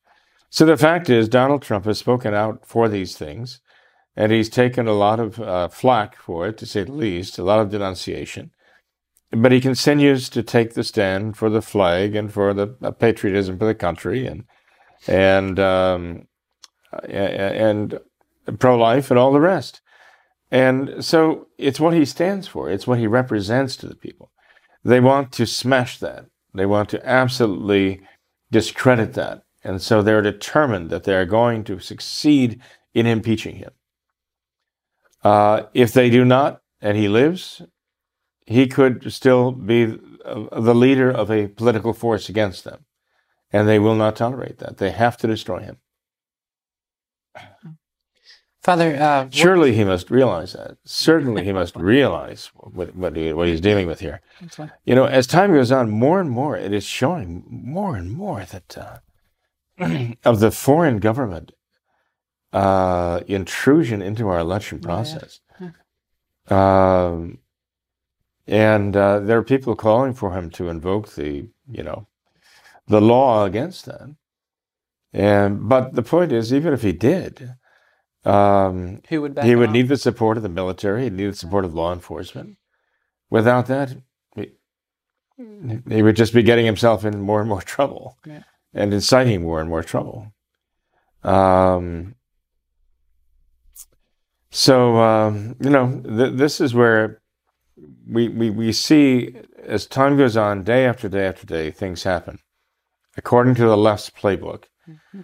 So 0.51 0.67
the 0.67 0.77
fact 0.77 1.09
is, 1.09 1.29
Donald 1.29 1.63
Trump 1.63 1.85
has 1.87 1.99
spoken 1.99 2.35
out 2.35 2.67
for 2.67 2.89
these 2.89 3.17
things, 3.17 3.61
and 4.17 4.31
he's 4.31 4.49
taken 4.49 4.87
a 4.87 4.93
lot 4.93 5.19
of 5.19 5.41
uh, 5.41 5.69
flack 5.69 6.17
for 6.17 6.47
it, 6.47 6.59
to 6.59 6.67
say 6.67 6.85
the 6.85 6.93
least, 6.93 7.39
a 7.39 7.43
lot 7.43 7.61
of 7.61 7.71
denunciation. 7.71 8.51
But 9.31 9.53
he 9.53 9.61
continues 9.61 10.29
to 10.31 10.43
take 10.43 10.75
the 10.75 10.85
stand 10.85 11.37
for 11.37 11.51
the 11.51 11.63
flag 11.63 12.15
and 12.15 12.33
for 12.33 12.55
the 12.55 12.77
uh, 12.83 12.93
patriotism 12.93 13.59
for 13.59 13.65
the 13.65 13.75
country 13.75 14.27
and 14.27 14.45
and 15.07 15.59
um, 15.59 16.29
and 17.09 17.99
pro-life 18.59 19.11
and 19.11 19.19
all 19.19 19.33
the 19.33 19.41
rest. 19.41 19.81
And 20.51 21.05
so 21.05 21.49
it's 21.59 21.81
what 21.81 21.95
he 21.95 22.05
stands 22.05 22.47
for. 22.47 22.71
It's 22.71 22.87
what 22.87 22.99
he 22.99 23.07
represents 23.09 23.77
to 23.77 23.89
the 23.89 23.97
people. 23.97 24.31
They 24.85 25.01
want 25.01 25.33
to 25.33 25.47
smash 25.47 25.99
that. 25.99 26.27
They 26.55 26.67
want 26.67 26.91
to 26.91 27.05
absolutely 27.05 28.03
discredit 28.53 29.15
that. 29.15 29.43
And 29.65 29.83
so 29.83 30.03
they're 30.03 30.23
determined 30.23 30.91
that 30.91 31.05
they're 31.05 31.27
going 31.27 31.65
to 31.65 31.81
succeed 31.81 32.61
in 32.93 33.07
impeaching 33.07 33.57
him. 33.57 33.71
Uh, 35.25 35.63
if 35.73 35.93
they 35.93 36.11
do 36.11 36.25
not, 36.25 36.61
and 36.81 36.97
he 36.97 37.09
lives, 37.09 37.63
he 38.47 38.67
could 38.67 39.13
still 39.13 39.53
be 39.53 39.87
the 39.87 40.75
leader 40.75 41.11
of 41.11 41.31
a 41.31 41.49
political 41.49 41.93
force 41.93 42.29
against 42.29 42.65
them. 42.65 42.85
And 43.53 43.69
they 43.69 43.79
will 43.79 43.95
not 43.95 44.17
tolerate 44.17 44.59
that. 44.59 44.79
They 44.79 44.91
have 44.91 45.17
to 45.19 45.27
destroy 45.27 45.61
him. 45.61 45.79
Father, 48.63 48.97
uh, 48.97 49.29
surely 49.31 49.71
what... 49.71 49.77
he 49.77 49.85
must 49.85 50.11
realize 50.11 50.55
that. 50.55 50.79
Certainly, 50.85 51.45
he 51.45 51.53
must 51.53 51.77
realize 51.77 52.51
what, 52.55 52.97
what, 52.97 53.15
he, 53.15 53.33
what 53.33 53.47
he's 53.47 53.61
dealing 53.61 53.87
with 53.87 54.01
here. 54.01 54.23
You 54.87 54.95
know, 54.95 55.05
as 55.05 55.27
time 55.27 55.53
goes 55.53 55.71
on, 55.71 55.91
more 55.91 56.19
and 56.19 56.31
more, 56.31 56.57
it 56.57 56.73
is 56.73 56.85
showing 56.85 57.45
more 57.47 57.95
and 57.95 58.11
more 58.11 58.45
that 58.47 58.79
uh, 58.79 60.15
of 60.25 60.41
the 60.41 60.51
foreign 60.51 60.99
government 60.99 61.53
uh, 62.55 63.21
intrusion 63.27 64.01
into 64.01 64.29
our 64.29 64.39
election 64.39 64.81
process. 64.81 65.41
Yeah, 65.61 65.71
yeah. 66.51 67.07
Um, 67.07 67.39
and 68.47 68.97
uh, 68.97 69.21
there 69.21 69.39
are 69.39 69.45
people 69.45 69.75
calling 69.75 70.13
for 70.15 70.33
him 70.33 70.51
to 70.51 70.69
invoke 70.69 71.15
the, 71.15 71.49
you 71.71 71.83
know, 71.83 72.07
the 72.87 73.01
law 73.01 73.45
against 73.45 73.87
that. 73.87 74.15
And 75.13 75.69
but 75.69 75.95
the 75.95 76.03
point 76.03 76.33
is, 76.33 76.53
even 76.53 76.73
if 76.73 76.83
he 76.83 76.93
did, 76.93 77.55
um, 78.25 79.01
he 79.09 79.17
would 79.17 79.39
he 79.43 79.55
would 79.55 79.71
need 79.71 79.89
the 79.89 79.97
support 79.97 80.37
of 80.37 80.43
the 80.43 80.49
military. 80.49 81.05
He'd 81.05 81.13
need 81.13 81.33
the 81.33 81.37
support 81.37 81.65
of 81.65 81.73
law 81.73 81.93
enforcement. 81.93 82.57
Without 83.31 83.67
that, 83.67 83.95
he, 84.35 84.53
he 85.89 86.03
would 86.03 86.17
just 86.17 86.35
be 86.35 86.43
getting 86.43 86.67
himself 86.67 87.05
in 87.05 87.21
more 87.21 87.41
and 87.41 87.49
more 87.49 87.63
trouble, 87.75 88.19
yeah. 88.27 88.43
and 88.75 88.93
inciting 88.93 89.43
more 89.43 89.61
and 89.61 89.71
more 89.71 89.85
trouble. 89.85 90.33
Um, 91.23 92.17
so 94.51 94.97
um, 94.97 95.55
you 95.61 95.71
know, 95.71 96.03
th- 96.05 96.35
this 96.35 96.61
is 96.61 96.75
where 96.75 97.23
we, 98.07 98.29
we, 98.29 98.51
we 98.51 98.73
see 98.73 99.37
as 99.63 99.87
time 99.87 100.17
goes 100.17 100.37
on, 100.37 100.63
day 100.63 100.87
after 100.87 101.09
day 101.09 101.27
after 101.27 101.47
day, 101.47 101.71
things 101.71 102.03
happen. 102.03 102.39
According 103.17 103.55
to 103.57 103.63
the 103.63 103.77
left's 103.77 104.11
playbook, 104.11 104.65
mm-hmm. 104.89 105.21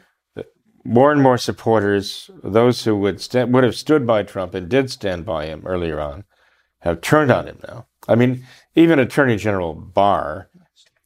more 0.85 1.13
and 1.13 1.23
more 1.23 1.39
supporters, 1.39 2.31
those 2.43 2.85
who 2.85 2.97
would 2.97 3.27
would 3.35 3.65
have 3.65 3.77
stood 3.77 4.07
by 4.07 4.23
Trump 4.23 4.55
and 4.55 4.69
did 4.69 4.91
stand 4.91 5.27
by 5.27 5.47
him 5.47 5.63
earlier 5.67 6.01
on, 6.01 6.25
have 6.81 7.01
turned 7.01 7.31
on 7.31 7.47
him 7.47 7.59
now. 7.67 7.87
I 8.09 8.15
mean, 8.15 8.47
even 8.75 8.99
Attorney 8.99 9.37
General 9.37 9.75
Barr 9.75 10.49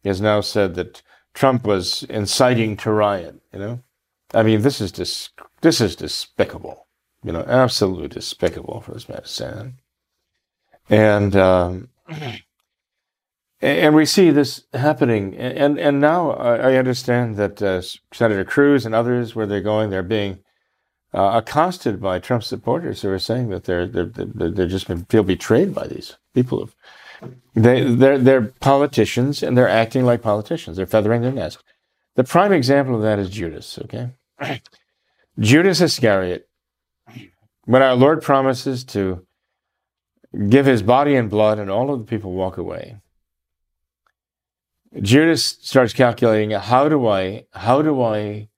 has 0.04 0.20
now 0.20 0.40
said 0.40 0.74
that 0.74 1.02
Trump 1.32 1.66
was 1.66 2.04
inciting 2.04 2.76
to 2.78 2.92
riot. 2.92 3.40
You 3.52 3.58
know, 3.58 3.80
I 4.34 4.42
mean, 4.42 4.62
this 4.62 4.80
is 4.80 4.92
dis- 4.92 5.30
this 5.62 5.80
is 5.80 5.96
despicable. 5.96 6.86
You 7.22 7.32
know, 7.32 7.44
absolutely 7.48 8.08
despicable 8.08 8.82
for 8.82 8.92
this 8.92 9.08
man 9.08 9.22
to 9.22 9.28
say 9.28 9.72
and 10.88 11.34
um, 11.36 11.88
and 13.60 13.94
we 13.94 14.04
see 14.04 14.30
this 14.30 14.64
happening. 14.72 15.34
And 15.36 15.78
and 15.78 16.00
now 16.00 16.32
I 16.32 16.76
understand 16.76 17.36
that 17.36 17.62
uh, 17.62 17.82
Senator 18.12 18.44
Cruz 18.44 18.84
and 18.84 18.94
others, 18.94 19.34
where 19.34 19.46
they're 19.46 19.60
going, 19.60 19.90
they're 19.90 20.02
being 20.02 20.40
uh, 21.14 21.40
accosted 21.42 22.00
by 22.00 22.18
Trump 22.18 22.42
supporters 22.42 23.02
who 23.02 23.08
are 23.08 23.18
saying 23.18 23.48
that 23.50 23.64
they're 23.64 23.86
they're 23.86 24.06
they're 24.06 24.66
just 24.66 24.88
feel 25.08 25.22
betrayed 25.22 25.74
by 25.74 25.86
these 25.86 26.16
people. 26.34 26.68
They 27.54 27.84
they're 27.84 28.18
they're 28.18 28.52
politicians 28.60 29.42
and 29.42 29.56
they're 29.56 29.68
acting 29.68 30.04
like 30.04 30.22
politicians. 30.22 30.76
They're 30.76 30.86
feathering 30.86 31.22
their 31.22 31.32
nest. 31.32 31.62
The 32.16 32.24
prime 32.24 32.52
example 32.52 32.96
of 32.96 33.02
that 33.02 33.18
is 33.18 33.30
Judas. 33.30 33.78
Okay, 33.84 34.10
Judas 35.38 35.80
Iscariot. 35.80 36.48
When 37.64 37.80
our 37.80 37.94
Lord 37.94 38.20
promises 38.20 38.84
to 38.86 39.24
give 40.48 40.66
his 40.66 40.82
body 40.82 41.14
and 41.14 41.30
blood, 41.30 41.58
and 41.58 41.70
all 41.70 41.92
of 41.92 41.98
the 41.98 42.04
people 42.04 42.32
walk 42.32 42.58
away. 42.58 42.96
Judas 45.00 45.44
starts 45.44 45.92
calculating 45.92 46.52
how 46.52 46.88
do 46.88 47.06
I 47.08 47.46
how 47.52 47.82
do 47.82 48.00
I 48.02 48.48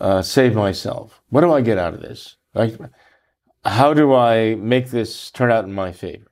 uh, 0.00 0.22
save 0.22 0.54
myself? 0.54 1.22
What 1.28 1.42
do 1.42 1.52
I 1.52 1.60
get 1.60 1.78
out 1.78 1.94
of 1.94 2.00
this? 2.00 2.36
Like, 2.54 2.76
how 3.64 3.94
do 3.94 4.14
I 4.14 4.56
make 4.56 4.90
this 4.90 5.30
turn 5.30 5.50
out 5.50 5.64
in 5.64 5.72
my 5.72 5.92
favor? 5.92 6.30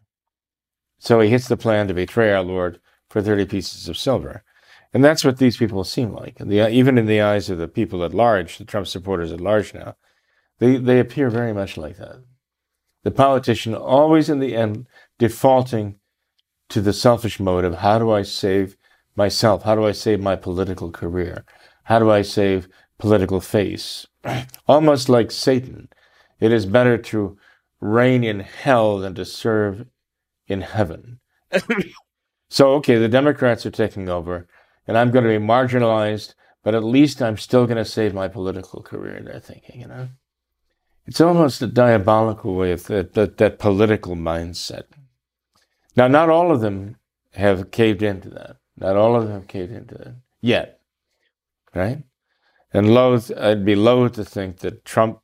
So 0.98 1.20
he 1.20 1.30
hits 1.30 1.48
the 1.48 1.56
plan 1.56 1.86
to 1.88 1.94
betray 1.94 2.32
our 2.32 2.42
Lord 2.42 2.80
for 3.08 3.22
thirty 3.22 3.44
pieces 3.44 3.88
of 3.88 3.96
silver, 3.96 4.42
and 4.92 5.04
that's 5.04 5.24
what 5.24 5.38
these 5.38 5.56
people 5.56 5.84
seem 5.84 6.12
like. 6.12 6.38
The, 6.38 6.68
even 6.68 6.98
in 6.98 7.06
the 7.06 7.20
eyes 7.20 7.48
of 7.50 7.58
the 7.58 7.68
people 7.68 8.04
at 8.04 8.14
large, 8.14 8.58
the 8.58 8.64
Trump 8.64 8.88
supporters 8.88 9.32
at 9.32 9.40
large 9.40 9.74
now, 9.74 9.94
they 10.58 10.76
they 10.76 10.98
appear 10.98 11.30
very 11.30 11.52
much 11.52 11.76
like 11.76 11.98
that 11.98 12.24
the 13.06 13.12
politician 13.12 13.72
always 13.72 14.28
in 14.28 14.40
the 14.40 14.56
end 14.56 14.84
defaulting 15.16 15.94
to 16.68 16.80
the 16.80 16.92
selfish 16.92 17.38
motive 17.38 17.76
how 17.76 18.00
do 18.00 18.10
I 18.10 18.22
save 18.22 18.76
myself? 19.14 19.62
How 19.62 19.76
do 19.76 19.86
I 19.86 19.92
save 19.92 20.18
my 20.18 20.34
political 20.34 20.90
career? 20.90 21.44
How 21.84 22.00
do 22.00 22.10
I 22.10 22.22
save 22.22 22.68
political 22.98 23.40
face? 23.40 24.08
Almost 24.66 25.08
like 25.08 25.30
Satan, 25.30 25.88
it 26.40 26.50
is 26.50 26.66
better 26.66 26.98
to 26.98 27.38
reign 27.80 28.24
in 28.24 28.40
hell 28.40 28.98
than 28.98 29.14
to 29.14 29.24
serve 29.24 29.86
in 30.48 30.62
heaven. 30.62 31.20
so, 32.50 32.72
okay, 32.72 32.96
the 32.96 33.08
Democrats 33.08 33.64
are 33.64 33.70
taking 33.70 34.08
over, 34.08 34.48
and 34.84 34.98
I'm 34.98 35.12
going 35.12 35.22
to 35.22 35.38
be 35.38 35.46
marginalized, 35.46 36.34
but 36.64 36.74
at 36.74 36.82
least 36.82 37.22
I'm 37.22 37.36
still 37.36 37.66
going 37.66 37.76
to 37.76 37.84
save 37.84 38.12
my 38.12 38.26
political 38.26 38.82
career, 38.82 39.22
they're 39.24 39.38
thinking, 39.38 39.82
you 39.82 39.86
know? 39.86 40.08
It's 41.06 41.20
almost 41.20 41.62
a 41.62 41.66
diabolical 41.66 42.54
way 42.54 42.72
of 42.72 42.84
that, 42.84 43.14
that, 43.14 43.36
that 43.38 43.58
political 43.58 44.16
mindset. 44.16 44.84
Now, 45.96 46.08
not 46.08 46.28
all 46.28 46.50
of 46.50 46.60
them 46.60 46.96
have 47.34 47.70
caved 47.70 48.02
into 48.02 48.28
that. 48.30 48.56
Not 48.76 48.96
all 48.96 49.16
of 49.16 49.24
them 49.24 49.32
have 49.32 49.48
caved 49.48 49.72
into 49.72 49.94
that 49.94 50.16
yet, 50.40 50.80
right? 51.74 52.02
And 52.72 52.92
loath, 52.92 53.30
I'd 53.36 53.64
be 53.64 53.74
loath 53.74 54.12
to 54.14 54.24
think 54.24 54.58
that 54.58 54.84
Trump 54.84 55.20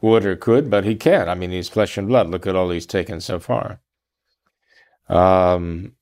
would 0.00 0.24
or 0.24 0.36
could, 0.36 0.70
but 0.70 0.84
he 0.84 0.94
can't. 0.94 1.28
I 1.28 1.34
mean, 1.34 1.50
he's 1.50 1.68
flesh 1.68 1.98
and 1.98 2.08
blood. 2.08 2.28
Look 2.28 2.46
at 2.46 2.56
all 2.56 2.70
he's 2.70 2.86
taken 2.86 3.20
so 3.20 3.38
far. 3.38 3.80
Um, 5.08 5.92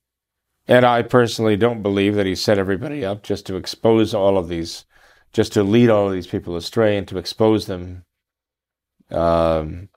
and 0.67 0.85
I 0.85 1.01
personally 1.01 1.57
don't 1.57 1.83
believe 1.83 2.15
that 2.15 2.25
he 2.25 2.35
set 2.35 2.57
everybody 2.57 3.05
up 3.05 3.23
just 3.23 3.45
to 3.47 3.55
expose 3.55 4.13
all 4.13 4.37
of 4.37 4.47
these, 4.47 4.85
just 5.33 5.53
to 5.53 5.63
lead 5.63 5.89
all 5.89 6.07
of 6.07 6.13
these 6.13 6.27
people 6.27 6.55
astray 6.55 6.97
and 6.97 7.07
to 7.07 7.17
expose 7.17 7.67
them, 7.67 8.05
um, 9.11 9.89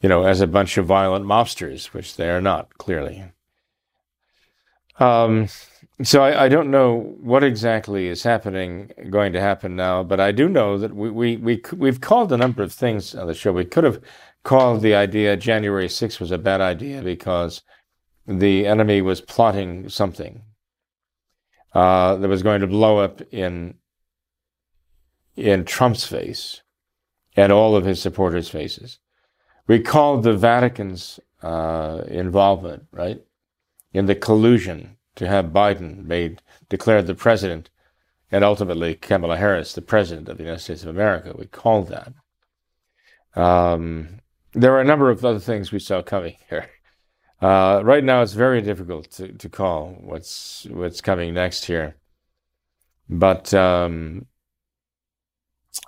you 0.00 0.08
know, 0.08 0.24
as 0.24 0.40
a 0.40 0.46
bunch 0.46 0.78
of 0.78 0.86
violent 0.86 1.24
mobsters, 1.24 1.86
which 1.86 2.16
they 2.16 2.30
are 2.30 2.40
not, 2.40 2.76
clearly. 2.78 3.24
Um, 4.98 5.48
so 6.02 6.22
I, 6.22 6.44
I, 6.44 6.48
don't 6.48 6.70
know 6.70 7.16
what 7.20 7.42
exactly 7.42 8.08
is 8.08 8.22
happening, 8.22 8.92
going 9.08 9.32
to 9.32 9.40
happen 9.40 9.74
now, 9.74 10.02
but 10.02 10.20
I 10.20 10.30
do 10.30 10.46
know 10.46 10.76
that 10.76 10.94
we, 10.94 11.10
we, 11.10 11.36
we, 11.36 11.62
we've 11.74 12.02
called 12.02 12.32
a 12.32 12.36
number 12.36 12.62
of 12.62 12.72
things 12.72 13.14
on 13.14 13.26
the 13.26 13.34
show. 13.34 13.52
We 13.52 13.64
could 13.64 13.84
have 13.84 14.00
called 14.42 14.82
the 14.82 14.94
idea 14.94 15.36
January 15.36 15.88
6th 15.88 16.20
was 16.20 16.30
a 16.30 16.38
bad 16.38 16.60
idea 16.60 17.02
because 17.02 17.62
the 18.26 18.66
enemy 18.66 19.00
was 19.00 19.20
plotting 19.20 19.88
something 19.88 20.42
uh, 21.74 22.16
that 22.16 22.28
was 22.28 22.42
going 22.42 22.60
to 22.60 22.66
blow 22.66 22.98
up 22.98 23.22
in 23.32 23.74
in 25.36 25.64
Trump's 25.64 26.04
face 26.04 26.62
and 27.40 27.52
all 27.52 27.74
of 27.74 27.86
his 27.86 28.02
supporters' 28.02 28.50
faces. 28.50 28.98
We 29.66 29.80
called 29.80 30.24
the 30.24 30.34
Vatican's 30.34 31.18
uh, 31.42 32.02
involvement, 32.06 32.84
right, 32.92 33.22
in 33.94 34.04
the 34.04 34.14
collusion 34.14 34.98
to 35.16 35.26
have 35.26 35.46
Biden 35.46 36.04
made 36.04 36.42
declared 36.68 37.06
the 37.06 37.14
president, 37.14 37.70
and 38.30 38.44
ultimately 38.44 38.94
Kamala 38.94 39.38
Harris 39.38 39.72
the 39.72 39.80
president 39.80 40.28
of 40.28 40.36
the 40.36 40.44
United 40.44 40.62
States 40.62 40.82
of 40.82 40.90
America. 40.90 41.34
We 41.36 41.46
called 41.46 41.88
that. 41.88 42.12
Um, 43.40 44.20
there 44.52 44.74
are 44.74 44.80
a 44.82 44.90
number 44.92 45.08
of 45.08 45.24
other 45.24 45.38
things 45.38 45.72
we 45.72 45.78
saw 45.78 46.02
coming 46.02 46.36
here. 46.50 46.68
Uh, 47.40 47.80
right 47.82 48.04
now, 48.04 48.20
it's 48.20 48.34
very 48.34 48.60
difficult 48.60 49.10
to, 49.12 49.32
to 49.32 49.48
call 49.48 49.96
what's 50.02 50.66
what's 50.68 51.00
coming 51.00 51.32
next 51.32 51.64
here. 51.64 51.96
But 53.08 53.54
um, 53.54 54.26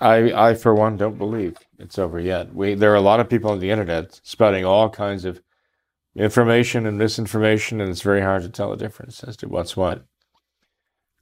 I, 0.00 0.32
I 0.50 0.54
for 0.54 0.74
one, 0.74 0.96
don't 0.96 1.18
believe 1.18 1.56
it's 1.78 1.98
over 1.98 2.20
yet. 2.20 2.54
We 2.54 2.74
there 2.74 2.92
are 2.92 2.96
a 2.96 3.00
lot 3.00 3.20
of 3.20 3.28
people 3.28 3.50
on 3.50 3.58
the 3.58 3.70
internet 3.70 4.20
spouting 4.22 4.64
all 4.64 4.88
kinds 4.88 5.24
of 5.24 5.40
information 6.14 6.86
and 6.86 6.98
misinformation, 6.98 7.80
and 7.80 7.90
it's 7.90 8.02
very 8.02 8.20
hard 8.20 8.42
to 8.42 8.48
tell 8.48 8.70
the 8.70 8.76
difference 8.76 9.24
as 9.24 9.36
to 9.38 9.48
what's 9.48 9.76
what. 9.76 10.04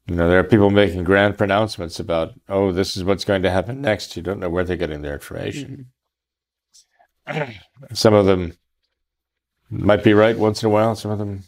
You 0.07 0.17
know, 0.17 0.29
there 0.29 0.41
are 0.41 0.45
people 0.45 0.71
making 0.71 1.05
grand 1.05 1.39
pronouncements 1.39 2.01
about, 2.01 2.33
oh, 2.49 2.73
this 2.73 2.97
is 2.97 3.05
what's 3.05 3.25
going 3.25 3.43
to 3.43 3.51
happen 3.51 3.81
next. 3.81 4.17
You 4.17 4.23
don't 4.23 4.41
know 4.41 4.51
where 4.51 4.65
they're 4.65 4.77
getting 4.77 5.03
their 5.03 5.15
information. 5.15 5.87
Mm-hmm. 7.29 7.53
Some 7.93 8.15
of 8.15 8.27
them 8.27 8.55
might 9.71 10.03
be 10.03 10.15
right 10.15 10.37
once 10.37 10.63
in 10.63 10.67
a 10.67 10.71
while, 10.71 10.97
some 10.97 11.13
of 11.13 11.19
them 11.19 11.45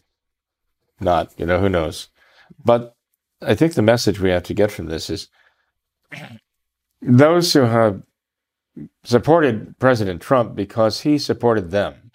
not. 1.00 1.32
You 1.36 1.44
know, 1.44 1.58
who 1.58 1.68
knows? 1.68 2.08
But 2.64 2.94
I 3.40 3.54
think 3.54 3.74
the 3.74 3.82
message 3.82 4.20
we 4.20 4.30
have 4.30 4.44
to 4.44 4.54
get 4.54 4.70
from 4.70 4.86
this 4.86 5.10
is 5.10 5.28
those 7.02 7.52
who 7.52 7.62
have 7.62 8.02
supported 9.04 9.78
President 9.78 10.22
Trump 10.22 10.54
because 10.54 11.00
he 11.00 11.18
supported 11.18 11.70
them, 11.70 12.12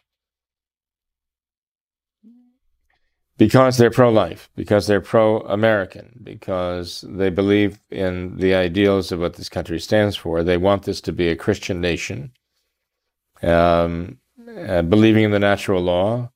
because 3.37 3.77
they're 3.77 3.91
pro 3.91 4.09
life, 4.09 4.49
because 4.55 4.87
they're 4.87 5.01
pro 5.01 5.41
American, 5.41 6.19
because 6.23 7.03
they 7.07 7.29
believe 7.29 7.79
in 7.91 8.37
the 8.37 8.55
ideals 8.55 9.11
of 9.11 9.19
what 9.19 9.35
this 9.35 9.49
country 9.49 9.79
stands 9.79 10.15
for. 10.15 10.43
They 10.43 10.57
want 10.57 10.83
this 10.83 11.01
to 11.01 11.11
be 11.11 11.27
a 11.27 11.35
Christian 11.35 11.81
nation. 11.81 12.31
Um, 13.43 14.17
uh, 14.47 14.81
believing 14.81 15.25
in 15.25 15.31
the 15.31 15.39
natural 15.39 15.81
law. 15.81 16.31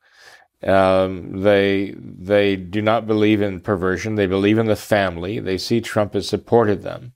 Um, 0.64 1.42
they 1.42 1.96
they 1.98 2.56
do 2.56 2.82
not 2.82 3.08
believe 3.08 3.42
in 3.42 3.62
perversion. 3.62 4.16
They 4.16 4.28
believe 4.28 4.60
in 4.60 4.68
the 4.68 4.76
family. 4.76 5.40
They 5.40 5.58
see 5.58 5.82
Trump 5.82 6.14
has 6.14 6.28
supported 6.28 6.84
them 6.84 7.14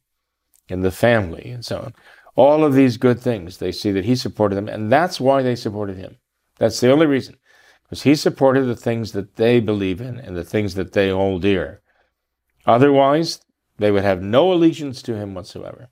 in 0.68 0.82
the 0.82 0.92
family 0.92 1.50
and 1.52 1.64
so 1.64 1.78
on. 1.80 1.94
All 2.36 2.66
of 2.66 2.74
these 2.74 2.98
good 2.98 3.20
things, 3.20 3.58
they 3.58 3.72
see 3.72 3.92
that 3.92 4.06
he 4.06 4.16
supported 4.16 4.56
them, 4.56 4.68
and 4.68 4.92
that's 4.92 5.22
why 5.22 5.42
they 5.42 5.56
supported 5.56 5.98
him. 5.98 6.18
That's 6.58 6.80
the 6.80 6.92
only 6.92 7.06
reason, 7.06 7.38
because 7.84 8.04
he 8.04 8.16
supported 8.16 8.64
the 8.66 8.76
things 8.76 9.14
that 9.14 9.36
they 9.36 9.60
believe 9.60 10.02
in 10.02 10.20
and 10.20 10.36
the 10.36 10.44
things 10.44 10.76
that 10.76 10.94
they 10.94 11.10
hold 11.10 11.44
dear. 11.44 11.82
Otherwise, 12.66 13.40
they 13.78 13.92
would 13.92 14.04
have 14.04 14.22
no 14.22 14.52
allegiance 14.52 15.02
to 15.04 15.16
him 15.16 15.34
whatsoever. 15.34 15.90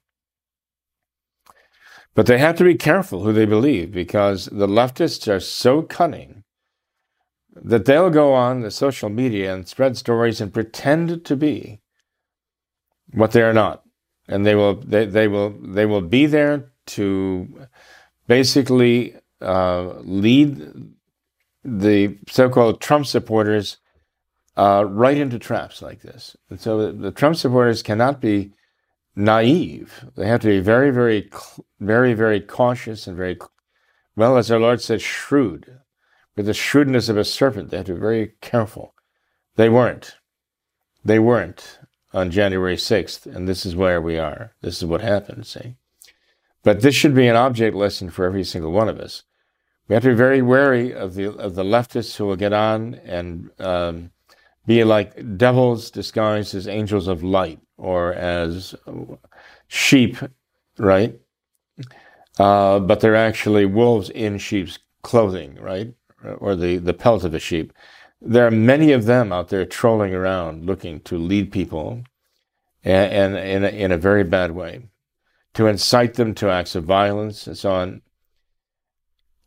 But 2.16 2.26
they 2.26 2.38
have 2.38 2.58
to 2.58 2.64
be 2.64 2.76
careful 2.76 3.24
who 3.24 3.34
they 3.34 3.46
believe 3.46 3.92
because 3.92 4.46
the 4.46 4.68
leftists 4.68 5.28
are 5.28 5.40
so 5.40 5.82
cunning 5.82 6.44
that 7.56 7.86
they'll 7.86 8.10
go 8.10 8.34
on 8.34 8.62
the 8.62 8.72
social 8.72 9.10
media 9.10 9.54
and 9.54 9.68
spread 9.68 9.98
stories 9.98 10.42
and 10.42 10.54
pretend 10.54 11.26
to 11.26 11.36
be 11.36 11.82
what 13.14 13.32
they 13.32 13.42
are 13.42 13.54
not. 13.54 13.83
And 14.28 14.46
they 14.46 14.56
will 14.56 14.76
they, 14.76 15.06
they 15.06 15.28
will 15.28 15.50
they 15.62 15.86
will 15.86 16.02
be 16.02 16.26
there 16.26 16.72
to 16.86 17.68
basically 18.28 19.16
uh, 19.42 19.96
lead 20.00 20.94
the 21.64 22.18
so-called 22.30 22.82
Trump 22.82 23.06
supporters 23.06 23.78
uh, 24.58 24.86
right 24.88 25.18
into 25.18 25.40
traps 25.40 25.82
like 25.82 26.02
this. 26.02 26.36
And 26.50 26.60
so 26.60 26.92
the 26.92 27.12
Trump 27.12 27.36
supporters 27.36 27.82
cannot 27.82 28.22
be 28.22 28.54
naive. 29.16 30.06
They 30.16 30.28
have 30.28 30.42
to 30.42 30.48
be 30.48 30.60
very, 30.60 30.92
very, 30.92 31.30
very, 31.80 32.14
very 32.14 32.40
cautious 32.40 33.08
and 33.08 33.18
very, 33.18 33.38
well, 34.16 34.38
as 34.38 34.52
our 34.52 34.60
Lord 34.60 34.82
said, 34.82 35.02
shrewd. 35.02 35.80
With 36.36 36.48
the 36.48 36.54
shrewdness 36.54 37.10
of 37.10 37.18
a 37.18 37.24
serpent, 37.24 37.70
they 37.70 37.78
have 37.78 37.86
to 37.88 37.94
be 37.94 38.00
very 38.00 38.34
careful. 38.42 38.96
They 39.56 39.70
weren't. 39.70 40.16
They 41.06 41.20
weren't 41.20 41.80
on 42.14 42.32
January 42.32 42.76
6th, 42.76 43.26
and 43.26 43.48
this 43.48 43.66
is 43.66 43.76
where 43.76 44.02
we 44.02 44.18
are. 44.18 44.54
This 44.62 44.78
is 44.78 44.86
what 44.86 45.02
happened, 45.02 45.46
see? 45.46 45.76
But 46.64 46.82
this 46.82 46.96
should 46.96 47.16
be 47.16 47.28
an 47.28 47.36
object 47.36 47.76
lesson 47.76 48.10
for 48.10 48.26
every 48.26 48.44
single 48.44 48.72
one 48.72 48.90
of 48.90 49.00
us. 49.00 49.24
We 49.88 49.96
have 49.96 50.04
to 50.04 50.10
be 50.10 50.16
very 50.16 50.42
wary 50.42 50.94
of 50.94 51.16
the 51.16 51.34
of 51.34 51.56
the 51.56 51.64
leftists 51.64 52.16
who 52.16 52.26
will 52.26 52.38
get 52.38 52.54
on 52.54 52.96
and 53.04 53.50
um, 53.60 54.12
be 54.66 54.84
like 54.86 55.38
devils 55.38 55.92
disguised 55.92 56.56
as 56.56 56.68
angels 56.68 57.08
of 57.08 57.22
light 57.22 57.60
or 57.78 58.14
as 58.14 58.76
sheep, 59.68 60.18
right? 60.78 61.20
Uh, 62.40 62.80
but 62.80 63.02
they're 63.02 63.16
actually 63.16 63.66
wolves 63.66 64.10
in 64.10 64.38
sheep's 64.38 64.80
clothing, 65.02 65.56
right? 65.60 65.94
Or 66.38 66.56
the, 66.56 66.78
the 66.78 66.94
pelt 66.94 67.26
of 67.26 67.34
a 67.34 67.40
sheep. 67.40 67.74
There 68.26 68.48
are 68.48 68.52
many 68.52 68.94
of 68.94 69.04
them 69.04 69.34
out 69.34 69.50
there 69.50 69.66
trolling 69.66 70.14
around 70.14 70.66
looking 70.66 71.02
to 71.02 71.18
lead 71.18 71.52
people 71.52 72.04
and, 72.82 73.36
in, 73.38 73.66
a, 73.66 73.68
in 73.68 73.92
a 73.92 73.98
very 73.98 74.24
bad 74.24 74.52
way, 74.52 74.88
to 75.56 75.68
incite 75.68 76.14
them 76.14 76.34
to 76.36 76.50
acts 76.50 76.74
of 76.74 76.86
violence 76.86 77.48
and 77.48 77.58
so 77.58 77.72
on. 77.72 78.02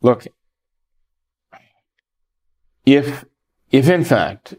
Look, 0.01 0.27
if, 2.85 3.25
if 3.71 3.89
in 3.89 4.03
fact 4.03 4.55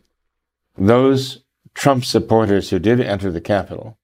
those 0.77 1.45
Trump 1.75 2.05
supporters 2.05 2.71
who 2.71 2.81
did 2.81 3.01
enter 3.01 3.31
the 3.31 3.41
Capitol 3.41 3.99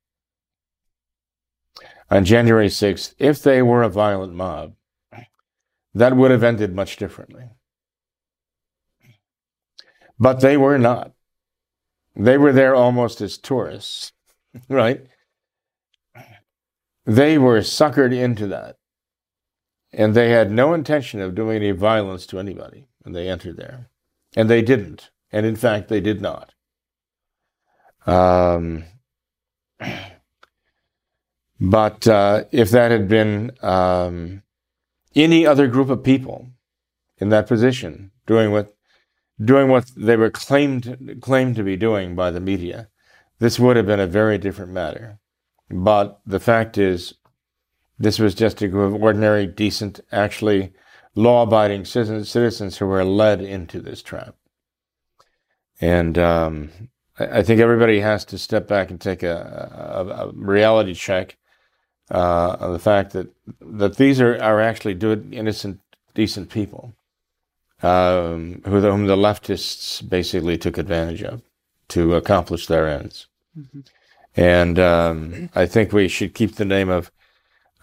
on 2.09 2.25
January 2.25 2.69
6th, 2.69 3.15
if 3.19 3.43
they 3.43 3.63
were 3.63 3.83
a 3.83 3.89
violent 3.89 4.33
mob, 4.33 4.75
that 5.93 6.17
would 6.17 6.31
have 6.31 6.45
ended 6.45 6.73
much 6.73 6.97
differently. 6.97 7.51
But 10.19 10.41
they 10.41 10.57
were 10.57 10.79
not. 10.79 11.13
They 12.17 12.39
were 12.39 12.53
there 12.53 12.75
almost 12.75 13.21
as 13.21 13.39
tourists, 13.39 14.13
right? 14.69 15.07
They 17.05 17.39
were 17.39 17.59
suckered 17.61 18.15
into 18.15 18.47
that. 18.49 18.77
And 19.93 20.15
they 20.15 20.31
had 20.31 20.51
no 20.51 20.75
intention 20.75 21.21
of 21.21 21.35
doing 21.35 21.57
any 21.57 21.71
violence 21.71 22.27
to 22.27 22.39
anybody 22.39 22.89
when 23.03 23.13
they 23.13 23.29
entered 23.29 23.57
there. 23.57 23.91
And 24.37 24.51
they 24.51 24.63
didn't. 24.63 25.11
And 25.31 25.47
in 25.47 25.57
fact, 25.57 25.89
they 25.89 26.01
did 26.01 26.21
not. 26.21 26.55
Um, 28.07 28.85
but 31.61 32.09
uh, 32.09 32.45
if 32.51 32.71
that 32.71 32.91
had 32.91 33.09
been 33.09 33.53
um, 33.63 34.43
any 35.15 35.47
other 35.47 35.69
group 35.69 35.91
of 35.91 36.03
people 36.03 36.51
in 37.19 37.29
that 37.29 37.47
position 37.47 38.11
doing 38.27 38.51
what 38.51 38.75
doing 39.43 39.69
what 39.69 39.91
they 39.97 40.17
were 40.17 40.31
claimed 40.31 41.19
claimed 41.21 41.57
to 41.57 41.63
be 41.63 41.77
doing 41.77 42.15
by 42.15 42.31
the 42.31 42.41
media, 42.41 42.89
this 43.39 43.59
would 43.59 43.77
have 43.77 43.87
been 43.87 44.01
a 44.01 44.07
very 44.07 44.39
different 44.39 44.73
matter. 44.73 45.19
But 45.71 46.21
the 46.27 46.41
fact 46.41 46.79
is, 46.79 47.15
this 47.99 48.19
was 48.19 48.35
just 48.35 48.63
a 48.63 48.69
group 48.69 48.95
of 48.95 49.03
ordinary, 49.03 49.47
decent, 49.47 50.01
actually 50.13 50.73
law-abiding 51.15 51.85
citizens 51.85 52.77
who 52.77 52.87
were 52.87 53.05
led 53.05 53.41
into 53.41 53.81
this 53.81 54.03
trap. 54.03 54.35
And 55.81 56.19
um, 56.19 56.71
I, 57.19 57.43
think 57.43 57.61
everybody 57.61 58.01
has 58.01 58.25
to 58.27 58.39
step 58.39 58.67
back 58.67 58.91
and 58.91 59.01
take 59.01 59.23
a, 59.23 59.37
a, 59.95 60.27
a 60.27 60.33
reality 60.33 60.95
check 60.95 61.37
uh, 62.11 62.57
of 62.61 62.73
the 62.73 62.79
fact 62.79 63.13
that 63.13 63.29
that 63.61 63.97
these 63.97 64.21
are, 64.21 64.41
are 64.43 64.61
actually 64.61 64.95
good, 64.95 65.33
innocent, 65.33 65.81
decent 66.15 66.51
people 66.51 66.95
um, 67.83 68.63
who, 68.65 68.81
whom 68.81 69.07
the 69.07 69.17
leftists 69.17 70.07
basically 70.09 70.57
took 70.57 70.79
advantage 70.79 71.23
of 71.23 71.43
to 71.89 72.15
accomplish 72.15 72.67
their 72.67 72.89
ends. 72.89 73.27
Mm-hmm. 73.59 73.81
And 74.37 74.79
um, 74.79 75.51
I 75.55 75.67
think 75.67 75.93
we 75.93 76.09
should 76.09 76.35
keep 76.35 76.57
the 76.57 76.65
name 76.65 76.89
of 76.89 77.11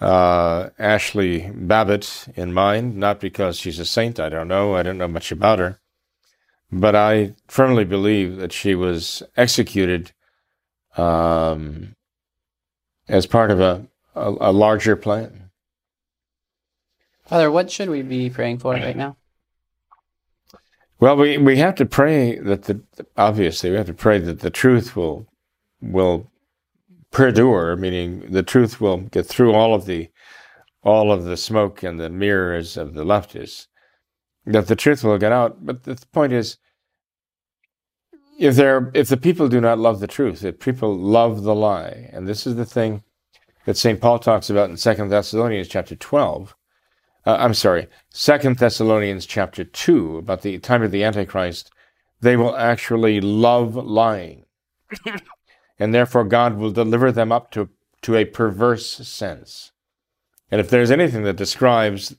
uh, 0.01 0.69
Ashli 0.79 1.51
Babbitt 1.67 2.27
in 2.35 2.53
mind, 2.53 2.97
not 2.97 3.19
because 3.19 3.57
she's 3.57 3.79
a 3.79 3.85
saint. 3.85 4.19
I 4.19 4.29
don't 4.29 4.47
know. 4.47 4.75
I 4.75 4.83
don't 4.83 4.97
know 4.97 5.07
much 5.07 5.31
about 5.31 5.59
her. 5.59 5.79
But 6.71 6.95
I 6.95 7.35
firmly 7.47 7.85
believe 7.85 8.37
that 8.37 8.51
she 8.51 8.75
was 8.75 9.23
executed 9.37 10.11
um, 10.97 11.95
as 13.07 13.25
part 13.25 13.51
of 13.51 13.59
a, 13.59 13.85
a, 14.15 14.33
a 14.41 14.51
larger 14.51 14.95
plan. 14.95 15.51
Father, 17.25 17.51
what 17.51 17.71
should 17.71 17.89
we 17.89 18.01
be 18.01 18.29
praying 18.29 18.59
for 18.59 18.73
right 18.73 18.95
now? 18.95 19.15
Well, 21.01 21.17
we, 21.17 21.39
we 21.39 21.57
have 21.57 21.73
to 21.75 21.85
pray 21.87 22.37
that 22.37 22.65
the 22.65 22.83
obviously 23.17 23.71
we 23.71 23.77
have 23.77 23.87
to 23.87 23.93
pray 23.93 24.19
that 24.19 24.41
the 24.41 24.51
truth 24.51 24.95
will 24.95 25.25
will 25.81 26.31
perdure, 27.09 27.75
meaning 27.75 28.31
the 28.31 28.43
truth 28.43 28.79
will 28.79 28.97
get 28.97 29.25
through 29.25 29.53
all 29.53 29.73
of 29.73 29.85
the 29.85 30.11
all 30.83 31.11
of 31.11 31.23
the 31.23 31.37
smoke 31.37 31.81
and 31.81 31.99
the 31.99 32.11
mirrors 32.11 32.77
of 32.77 32.93
the 32.93 33.03
leftists, 33.03 33.65
that 34.45 34.67
the 34.67 34.75
truth 34.75 35.03
will 35.03 35.17
get 35.17 35.31
out. 35.31 35.65
But 35.65 35.83
the 35.85 35.97
point 36.11 36.33
is, 36.33 36.57
if 38.37 38.55
there 38.55 38.91
if 38.93 39.09
the 39.09 39.17
people 39.17 39.49
do 39.49 39.59
not 39.59 39.79
love 39.79 40.01
the 40.01 40.07
truth, 40.07 40.43
if 40.45 40.59
people 40.59 40.95
love 40.95 41.41
the 41.41 41.55
lie, 41.55 42.11
and 42.13 42.27
this 42.27 42.45
is 42.45 42.57
the 42.57 42.65
thing 42.65 43.03
that 43.65 43.75
St. 43.75 43.99
Paul 43.99 44.19
talks 44.19 44.51
about 44.51 44.69
in 44.69 44.77
Second 44.77 45.09
Thessalonians 45.09 45.67
chapter 45.67 45.95
12, 45.95 46.55
uh, 47.25 47.37
I'm 47.39 47.53
sorry, 47.53 47.87
Second 48.09 48.57
Thessalonians 48.57 49.25
chapter 49.25 49.63
two 49.63 50.17
about 50.17 50.41
the 50.41 50.57
time 50.59 50.83
of 50.83 50.91
the 50.91 51.03
Antichrist, 51.03 51.71
they 52.19 52.35
will 52.37 52.55
actually 52.55 53.21
love 53.21 53.75
lying, 53.75 54.45
and 55.79 55.93
therefore 55.93 56.23
God 56.23 56.57
will 56.57 56.71
deliver 56.71 57.11
them 57.11 57.31
up 57.31 57.51
to 57.51 57.69
to 58.03 58.15
a 58.15 58.25
perverse 58.25 58.87
sense. 59.07 59.71
And 60.49 60.59
if 60.59 60.69
there's 60.69 60.91
anything 60.91 61.23
that 61.23 61.35
describes 61.35 62.15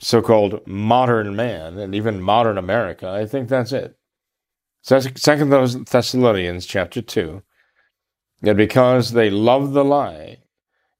so-called 0.00 0.66
modern 0.66 1.34
man 1.34 1.78
and 1.78 1.94
even 1.94 2.20
modern 2.20 2.58
America, 2.58 3.08
I 3.08 3.26
think 3.26 3.48
that's 3.48 3.72
it. 3.72 3.96
Second 4.82 5.86
Thessalonians 5.86 6.66
chapter 6.66 7.02
two, 7.02 7.42
that 8.42 8.56
because 8.56 9.12
they 9.12 9.30
love 9.30 9.72
the 9.72 9.84
lie, 9.84 10.38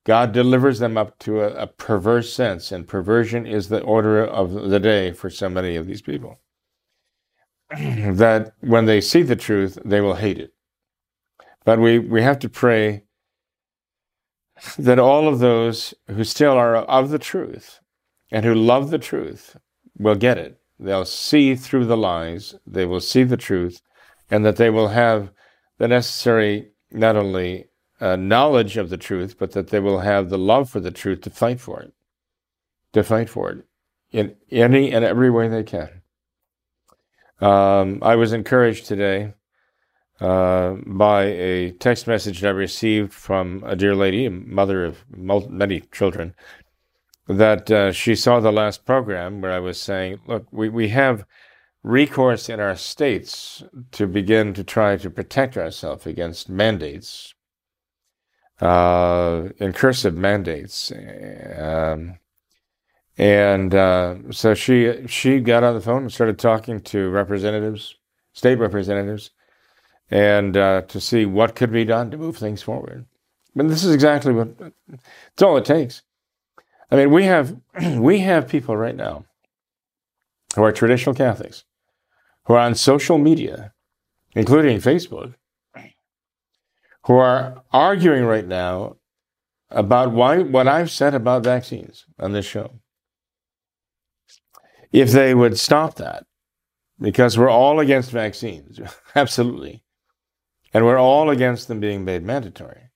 God 0.09 0.33
delivers 0.33 0.79
them 0.79 0.97
up 0.97 1.19
to 1.19 1.43
a, 1.43 1.49
a, 1.49 1.67
perverse 1.67 2.33
sense, 2.33 2.73
and 2.73 2.89
perversion 2.89 3.47
is 3.47 3.69
the 3.69 3.83
order 3.83 4.25
of 4.25 4.71
the 4.71 4.81
day 4.81 5.13
for 5.13 5.29
so 5.29 5.51
many 5.51 5.77
of 5.77 5.87
these 5.87 6.01
people. 6.01 6.41
that 7.79 8.55
when 8.61 8.87
they 8.87 9.03
see 9.03 9.21
the 9.21 9.37
truth, 9.37 9.79
they 9.85 10.01
will 10.01 10.15
hate 10.15 10.39
it. 10.39 10.55
But 11.67 11.79
we, 11.79 11.99
we 11.99 12.23
have 12.23 12.39
to 12.39 12.49
pray 12.49 13.05
that 14.79 14.99
all 14.99 15.29
of 15.29 15.41
those 15.41 15.93
who 16.07 16.25
still 16.25 16.53
are 16.53 16.77
of 16.77 17.11
the 17.11 17.19
truth 17.19 17.81
and 18.31 18.47
who 18.47 18.55
love 18.55 18.91
the 18.91 18.99
truth 18.99 19.59
will 19.99 20.15
get 20.15 20.39
it. 20.39 20.59
They'll 20.81 21.05
see 21.05 21.55
through 21.55 21.85
the 21.85 21.99
lies, 21.99 22.55
they 22.67 22.87
will 22.87 23.01
see 23.01 23.25
the 23.25 23.37
truth, 23.37 23.83
and 24.31 24.43
that 24.47 24.57
they 24.57 24.71
will 24.71 24.89
have 24.89 25.33
the 25.77 25.87
necessary 25.87 26.71
not 26.91 27.15
only 27.15 27.68
uh, 28.01 28.17
knowledge 28.17 28.77
of 28.77 28.91
the 28.91 28.97
truth, 28.97 29.37
but 29.39 29.53
that 29.53 29.69
they 29.69 29.81
will 29.81 30.01
have 30.01 30.29
the 30.29 30.39
love 30.39 30.71
for 30.71 30.81
the 30.81 30.91
truth 30.91 31.21
to 31.23 31.31
fight 31.31 31.61
for 31.61 31.81
it, 31.81 31.93
to 32.93 33.03
fight 33.03 33.29
for 33.29 33.51
it 33.51 33.65
in 34.11 34.37
any 34.51 34.93
and 34.93 35.05
every 35.05 35.31
way 35.31 35.49
they 35.49 35.65
can. 35.65 36.03
Um, 37.41 37.99
I 38.03 38.17
was 38.17 38.33
encouraged 38.33 38.87
today 38.87 39.35
uh, 40.21 40.75
by 40.87 41.25
a 41.25 41.71
text 41.73 42.07
message 42.07 42.45
I 42.45 42.51
received 42.51 43.13
from 43.13 43.63
a 43.65 43.77
dear 43.77 43.95
lady, 43.95 44.27
a 44.27 44.31
mother 44.31 44.85
of 44.85 45.05
many 45.11 45.81
children, 45.93 46.35
that 47.29 47.71
uh, 47.71 47.93
she 47.93 48.17
saw 48.17 48.41
the 48.41 48.51
last 48.51 48.85
program 48.85 49.41
where 49.41 49.53
I 49.53 49.61
was 49.61 49.81
saying, 49.81 50.21
look, 50.27 50.47
we, 50.51 50.69
we 50.69 50.89
have 50.89 51.25
recourse 51.85 52.49
in 52.49 52.59
our 52.59 52.75
states 52.75 53.63
to 53.93 54.07
begin 54.07 54.55
to 54.55 54.65
try 54.65 54.97
to 54.97 55.11
protect 55.11 55.57
ourselves 55.57 56.07
against 56.07 56.49
mandates 56.49 57.35
uh, 58.61 59.49
incursive 59.59 60.17
mandates. 60.17 60.93
Um, 61.57 62.19
and 63.17 63.75
uh, 63.75 64.17
so 64.31 64.55
she 64.55 65.07
she 65.07 65.41
got 65.41 65.65
on 65.65 65.75
the 65.75 65.81
phone 65.81 66.03
and 66.03 66.13
started 66.13 66.39
talking 66.39 66.81
to 66.83 67.11
representatives, 67.11 67.97
state 68.33 68.59
representatives, 68.59 69.31
and 70.11 70.57
uh, 70.57 70.83
to 70.83 71.01
see 71.01 71.27
what 71.27 71.57
could 71.57 71.73
be 71.73 71.85
done 71.85 72.11
to 72.11 72.17
move 72.17 72.37
things 72.37 72.63
forward. 72.63 73.07
But 73.57 73.69
this 73.69 73.83
is 73.83 73.93
exactly 73.93 74.33
what 74.33 74.51
it's 75.33 75.43
all 75.43 75.57
it 75.57 75.65
takes. 75.65 76.03
I 76.91 76.97
mean, 76.97 77.11
we 77.11 77.25
have 77.25 77.57
we 77.97 78.21
have 78.21 78.49
people 78.49 78.77
right 78.77 78.97
now 78.97 79.25
who 80.55 80.63
are 80.63 80.73
traditional 80.73 81.15
Catholics 81.15 81.65
who 82.49 82.55
are 82.55 82.61
on 82.61 82.75
social 82.75 83.19
media, 83.19 83.73
including 84.35 84.79
Facebook, 84.79 85.35
who 87.09 87.17
are 87.17 87.65
arguing 87.73 88.25
right 88.25 88.47
now 88.47 88.97
about 89.71 90.13
why 90.13 90.41
what 90.41 90.69
I've 90.69 90.91
said 90.91 91.15
about 91.15 91.43
vaccines 91.43 92.05
on 92.19 92.33
this 92.33 92.45
show. 92.45 92.81
If 94.93 95.11
they 95.13 95.35
would 95.35 95.59
stop 95.59 95.95
that, 95.97 96.27
because 97.01 97.39
we're 97.39 97.49
all 97.49 97.81
against 97.81 98.11
vaccines, 98.11 98.79
absolutely, 99.15 99.85
and 100.75 100.85
we're 100.85 101.01
all 101.01 101.31
against 101.31 101.67
them 101.67 101.81
being 101.81 102.05
made 102.05 102.23
mandatory. 102.23 102.91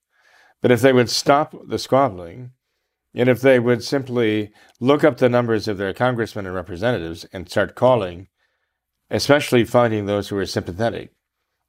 But 0.61 0.73
if 0.73 0.83
they 0.83 0.93
would 0.93 1.09
stop 1.09 1.55
the 1.67 1.79
squabbling, 1.79 2.51
and 3.15 3.31
if 3.31 3.41
they 3.41 3.59
would 3.59 3.83
simply 3.83 4.53
look 4.79 5.05
up 5.05 5.19
the 5.19 5.31
numbers 5.31 5.69
of 5.69 5.79
their 5.79 5.95
congressmen 5.95 6.45
and 6.45 6.55
representatives 6.55 7.25
and 7.33 7.49
start 7.49 7.75
calling, 7.75 8.29
especially 9.11 9.65
finding 9.65 10.05
those 10.05 10.29
who 10.29 10.37
are 10.37 10.47
sympathetic, 10.47 11.13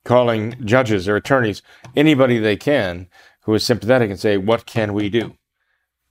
calling 0.03 0.55
judges 0.65 1.07
or 1.07 1.15
attorneys, 1.15 1.61
anybody 1.95 2.37
they 2.39 2.57
can 2.57 3.07
who 3.41 3.53
is 3.53 3.65
sympathetic 3.65 4.09
and 4.09 4.19
say, 4.19 4.37
what 4.37 4.65
can 4.65 4.93
we 4.93 5.09
do? 5.09 5.35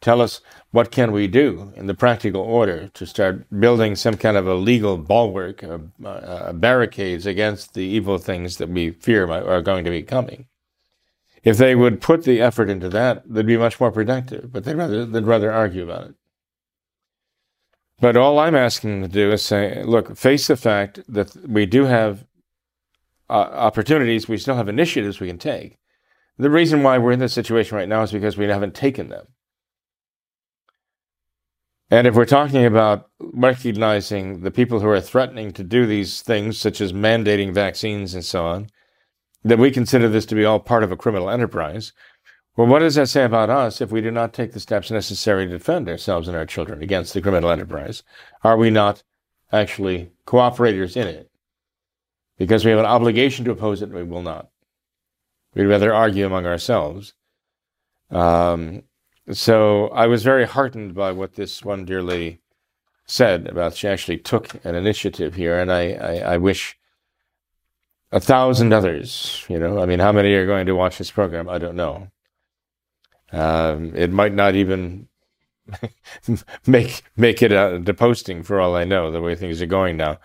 Tell 0.00 0.20
us 0.20 0.40
what 0.72 0.90
can 0.90 1.12
we 1.12 1.28
do 1.28 1.72
in 1.76 1.86
the 1.86 1.94
practical 1.94 2.42
order 2.42 2.88
to 2.88 3.06
start 3.06 3.46
building 3.60 3.94
some 3.94 4.16
kind 4.16 4.36
of 4.36 4.48
a 4.48 4.54
legal 4.54 4.98
bulwark, 4.98 5.62
uh, 5.62 6.52
barricades 6.52 7.24
against 7.24 7.74
the 7.74 7.84
evil 7.84 8.18
things 8.18 8.56
that 8.56 8.68
we 8.68 8.90
fear 8.90 9.30
are 9.30 9.62
going 9.62 9.84
to 9.84 9.90
be 9.90 10.02
coming. 10.02 10.46
If 11.44 11.56
they 11.56 11.74
would 11.74 12.00
put 12.00 12.24
the 12.24 12.40
effort 12.40 12.68
into 12.68 12.88
that, 12.88 13.22
they'd 13.26 13.46
be 13.46 13.56
much 13.56 13.80
more 13.80 13.92
productive. 13.92 14.52
But 14.52 14.64
they'd 14.64 14.76
rather 14.76 15.04
they'd 15.04 15.24
rather 15.24 15.52
argue 15.52 15.84
about 15.84 16.08
it. 16.08 16.14
But 18.00 18.16
all 18.16 18.38
I'm 18.38 18.56
asking 18.56 19.02
them 19.02 19.10
to 19.10 19.14
do 19.14 19.30
is 19.32 19.42
say, 19.42 19.82
look, 19.84 20.16
face 20.16 20.48
the 20.48 20.56
fact 20.56 21.00
that 21.08 21.36
we 21.46 21.66
do 21.66 21.84
have 21.84 22.24
uh, 23.32 23.50
opportunities, 23.54 24.28
we 24.28 24.36
still 24.36 24.56
have 24.56 24.68
initiatives 24.68 25.18
we 25.18 25.26
can 25.26 25.38
take. 25.38 25.78
The 26.36 26.50
reason 26.50 26.82
why 26.82 26.98
we're 26.98 27.12
in 27.12 27.18
this 27.18 27.32
situation 27.32 27.78
right 27.78 27.88
now 27.88 28.02
is 28.02 28.12
because 28.12 28.36
we 28.36 28.46
haven't 28.46 28.74
taken 28.74 29.08
them. 29.08 29.28
And 31.90 32.06
if 32.06 32.14
we're 32.14 32.26
talking 32.26 32.66
about 32.66 33.08
recognizing 33.18 34.40
the 34.40 34.50
people 34.50 34.80
who 34.80 34.88
are 34.88 35.00
threatening 35.00 35.50
to 35.52 35.64
do 35.64 35.86
these 35.86 36.20
things, 36.20 36.58
such 36.58 36.80
as 36.80 36.92
mandating 36.92 37.54
vaccines 37.54 38.14
and 38.14 38.24
so 38.24 38.44
on, 38.44 38.68
that 39.44 39.58
we 39.58 39.70
consider 39.70 40.08
this 40.08 40.26
to 40.26 40.34
be 40.34 40.44
all 40.44 40.60
part 40.60 40.84
of 40.84 40.92
a 40.92 40.96
criminal 40.96 41.30
enterprise, 41.30 41.92
well, 42.54 42.66
what 42.66 42.80
does 42.80 42.96
that 42.96 43.08
say 43.08 43.24
about 43.24 43.48
us 43.48 43.80
if 43.80 43.90
we 43.90 44.02
do 44.02 44.10
not 44.10 44.34
take 44.34 44.52
the 44.52 44.60
steps 44.60 44.90
necessary 44.90 45.46
to 45.46 45.52
defend 45.52 45.88
ourselves 45.88 46.28
and 46.28 46.36
our 46.36 46.44
children 46.44 46.82
against 46.82 47.14
the 47.14 47.22
criminal 47.22 47.50
enterprise? 47.50 48.02
Are 48.44 48.58
we 48.58 48.68
not 48.68 49.02
actually 49.50 50.12
cooperators 50.26 50.94
in 50.94 51.08
it? 51.08 51.31
Because 52.38 52.64
we 52.64 52.70
have 52.70 52.80
an 52.80 52.86
obligation 52.86 53.44
to 53.44 53.50
oppose 53.50 53.82
it, 53.82 53.86
and 53.86 53.94
we 53.94 54.02
will 54.02 54.22
not. 54.22 54.48
We'd 55.54 55.64
rather 55.64 55.94
argue 55.94 56.26
among 56.26 56.46
ourselves. 56.46 57.14
Um, 58.10 58.82
so 59.30 59.88
I 59.88 60.06
was 60.06 60.22
very 60.22 60.46
heartened 60.46 60.94
by 60.94 61.12
what 61.12 61.34
this 61.34 61.64
one 61.64 61.84
dear 61.84 62.02
lady 62.02 62.40
said 63.06 63.46
about 63.46 63.74
she 63.74 63.88
actually 63.88 64.18
took 64.18 64.64
an 64.64 64.74
initiative 64.74 65.34
here, 65.34 65.58
and 65.58 65.70
I, 65.70 65.92
I, 65.92 66.14
I 66.34 66.36
wish 66.38 66.76
a 68.10 68.20
thousand 68.20 68.72
others. 68.72 69.44
You 69.48 69.58
know, 69.58 69.80
I 69.80 69.86
mean, 69.86 69.98
how 69.98 70.12
many 70.12 70.32
are 70.34 70.46
going 70.46 70.66
to 70.66 70.76
watch 70.76 70.98
this 70.98 71.10
program? 71.10 71.48
I 71.48 71.58
don't 71.58 71.76
know. 71.76 72.08
Um, 73.32 73.94
it 73.94 74.12
might 74.12 74.34
not 74.34 74.54
even 74.54 75.08
make 76.66 77.02
make 77.16 77.42
it 77.42 77.52
a, 77.52 77.80
to 77.84 77.94
posting 77.94 78.42
for 78.42 78.60
all 78.60 78.76
I 78.76 78.84
know. 78.84 79.10
The 79.10 79.22
way 79.22 79.34
things 79.34 79.62
are 79.62 79.66
going 79.66 79.96
now, 79.96 80.18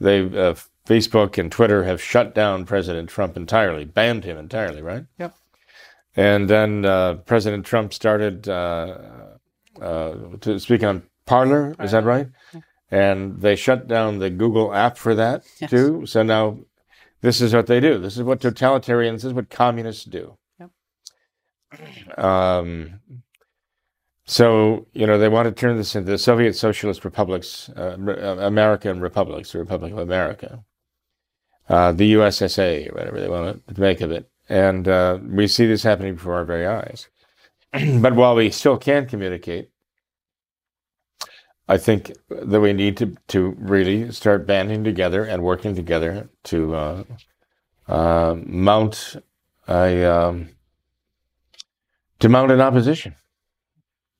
they 0.00 0.22
uh, 0.22 0.54
Facebook 0.86 1.38
and 1.38 1.50
Twitter 1.50 1.84
have 1.84 2.00
shut 2.02 2.34
down 2.34 2.64
President 2.66 3.08
Trump 3.08 3.36
entirely, 3.36 3.84
banned 3.84 4.24
him 4.24 4.36
entirely, 4.36 4.82
right? 4.82 5.04
Yep. 5.18 5.34
And 6.16 6.48
then 6.48 6.84
uh, 6.84 7.14
President 7.14 7.64
Trump 7.66 7.92
started 7.94 8.48
uh, 8.48 8.98
uh, 9.80 10.14
to 10.42 10.60
speak 10.60 10.82
on 10.84 11.02
Parler. 11.26 11.74
Is 11.80 11.92
that 11.92 12.04
right? 12.04 12.28
And 12.90 13.40
they 13.40 13.56
shut 13.56 13.88
down 13.88 14.18
the 14.18 14.30
Google 14.30 14.72
app 14.74 14.96
for 14.98 15.14
that 15.14 15.44
Yes. 15.58 15.70
too. 15.70 16.06
So 16.06 16.22
now 16.22 16.58
this 17.22 17.40
is 17.40 17.54
what 17.54 17.66
they 17.66 17.80
do. 17.80 17.98
This 17.98 18.16
is 18.16 18.22
what 18.22 18.40
totalitarians. 18.40 19.14
This 19.14 19.24
is 19.24 19.32
what 19.32 19.48
communists 19.50 20.04
do. 20.04 20.36
Um, 22.16 23.00
so 24.26 24.86
you 24.92 25.06
know 25.06 25.18
they 25.18 25.28
want 25.28 25.46
to 25.46 25.52
turn 25.52 25.76
this 25.76 25.96
into 25.96 26.10
the 26.12 26.18
Soviet 26.18 26.54
Socialist 26.54 27.04
Republics, 27.04 27.68
uh, 27.76 27.96
Re- 27.98 28.20
uh, 28.20 28.36
American 28.46 29.00
Republics, 29.00 29.52
the 29.52 29.58
Republic 29.58 29.92
of 29.92 29.98
America, 29.98 30.64
uh, 31.68 31.92
the 31.92 32.14
USSA, 32.14 32.92
whatever 32.94 33.20
they 33.20 33.28
want 33.28 33.66
to 33.66 33.80
make 33.80 34.00
of 34.00 34.10
it, 34.10 34.28
and 34.48 34.86
uh, 34.86 35.18
we 35.22 35.46
see 35.46 35.66
this 35.66 35.82
happening 35.82 36.14
before 36.14 36.34
our 36.34 36.44
very 36.44 36.66
eyes. 36.66 37.08
but 38.00 38.14
while 38.14 38.34
we 38.34 38.50
still 38.50 38.76
can 38.76 39.06
communicate, 39.06 39.70
I 41.66 41.78
think 41.78 42.12
that 42.28 42.60
we 42.60 42.72
need 42.72 42.96
to 42.98 43.16
to 43.28 43.56
really 43.58 44.12
start 44.12 44.46
banding 44.46 44.84
together 44.84 45.24
and 45.24 45.42
working 45.42 45.74
together 45.74 46.28
to 46.44 46.74
uh, 46.74 47.04
uh, 47.88 48.36
mount 48.44 49.16
a 49.66 50.04
um, 50.04 50.50
to 52.18 52.28
mount 52.28 52.52
an 52.52 52.60
opposition 52.60 53.14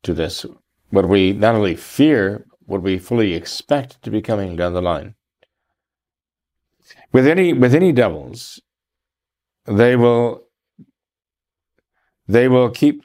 to 0.04 0.14
this. 0.14 0.46
What 0.88 1.08
we 1.08 1.32
not 1.32 1.54
only 1.54 1.76
fear, 1.76 2.46
what 2.64 2.82
we 2.82 2.98
fully 2.98 3.34
expect 3.34 4.02
to 4.02 4.10
be 4.10 4.22
coming 4.22 4.56
down 4.56 4.72
the 4.72 4.82
line. 4.82 5.14
With 7.14 7.28
any 7.28 7.52
with 7.52 7.76
any 7.76 7.92
devils, 7.92 8.60
they 9.66 9.94
will 9.94 10.48
they 12.26 12.48
will 12.48 12.70
keep 12.70 13.04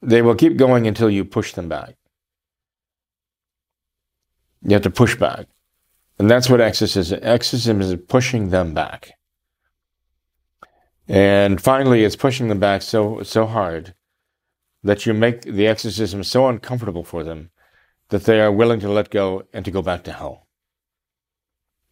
they 0.00 0.22
will 0.22 0.34
keep 0.34 0.56
going 0.56 0.86
until 0.86 1.10
you 1.10 1.26
push 1.26 1.52
them 1.52 1.68
back. 1.68 1.96
You 4.62 4.72
have 4.72 4.82
to 4.82 4.90
push 4.90 5.14
back. 5.14 5.46
And 6.18 6.30
that's 6.30 6.48
what 6.48 6.62
exorcism 6.62 7.20
exorcism 7.22 7.82
is 7.82 7.94
pushing 8.08 8.48
them 8.48 8.72
back. 8.72 9.12
And 11.06 11.60
finally 11.60 12.04
it's 12.04 12.16
pushing 12.16 12.48
them 12.48 12.60
back 12.60 12.80
so 12.80 13.22
so 13.22 13.44
hard 13.44 13.94
that 14.82 15.04
you 15.04 15.12
make 15.12 15.42
the 15.42 15.66
exorcism 15.66 16.24
so 16.24 16.48
uncomfortable 16.48 17.04
for 17.04 17.22
them 17.24 17.50
that 18.08 18.24
they 18.24 18.40
are 18.40 18.50
willing 18.50 18.80
to 18.80 18.88
let 18.88 19.10
go 19.10 19.42
and 19.52 19.66
to 19.66 19.70
go 19.70 19.82
back 19.82 20.02
to 20.04 20.12
hell. 20.14 20.46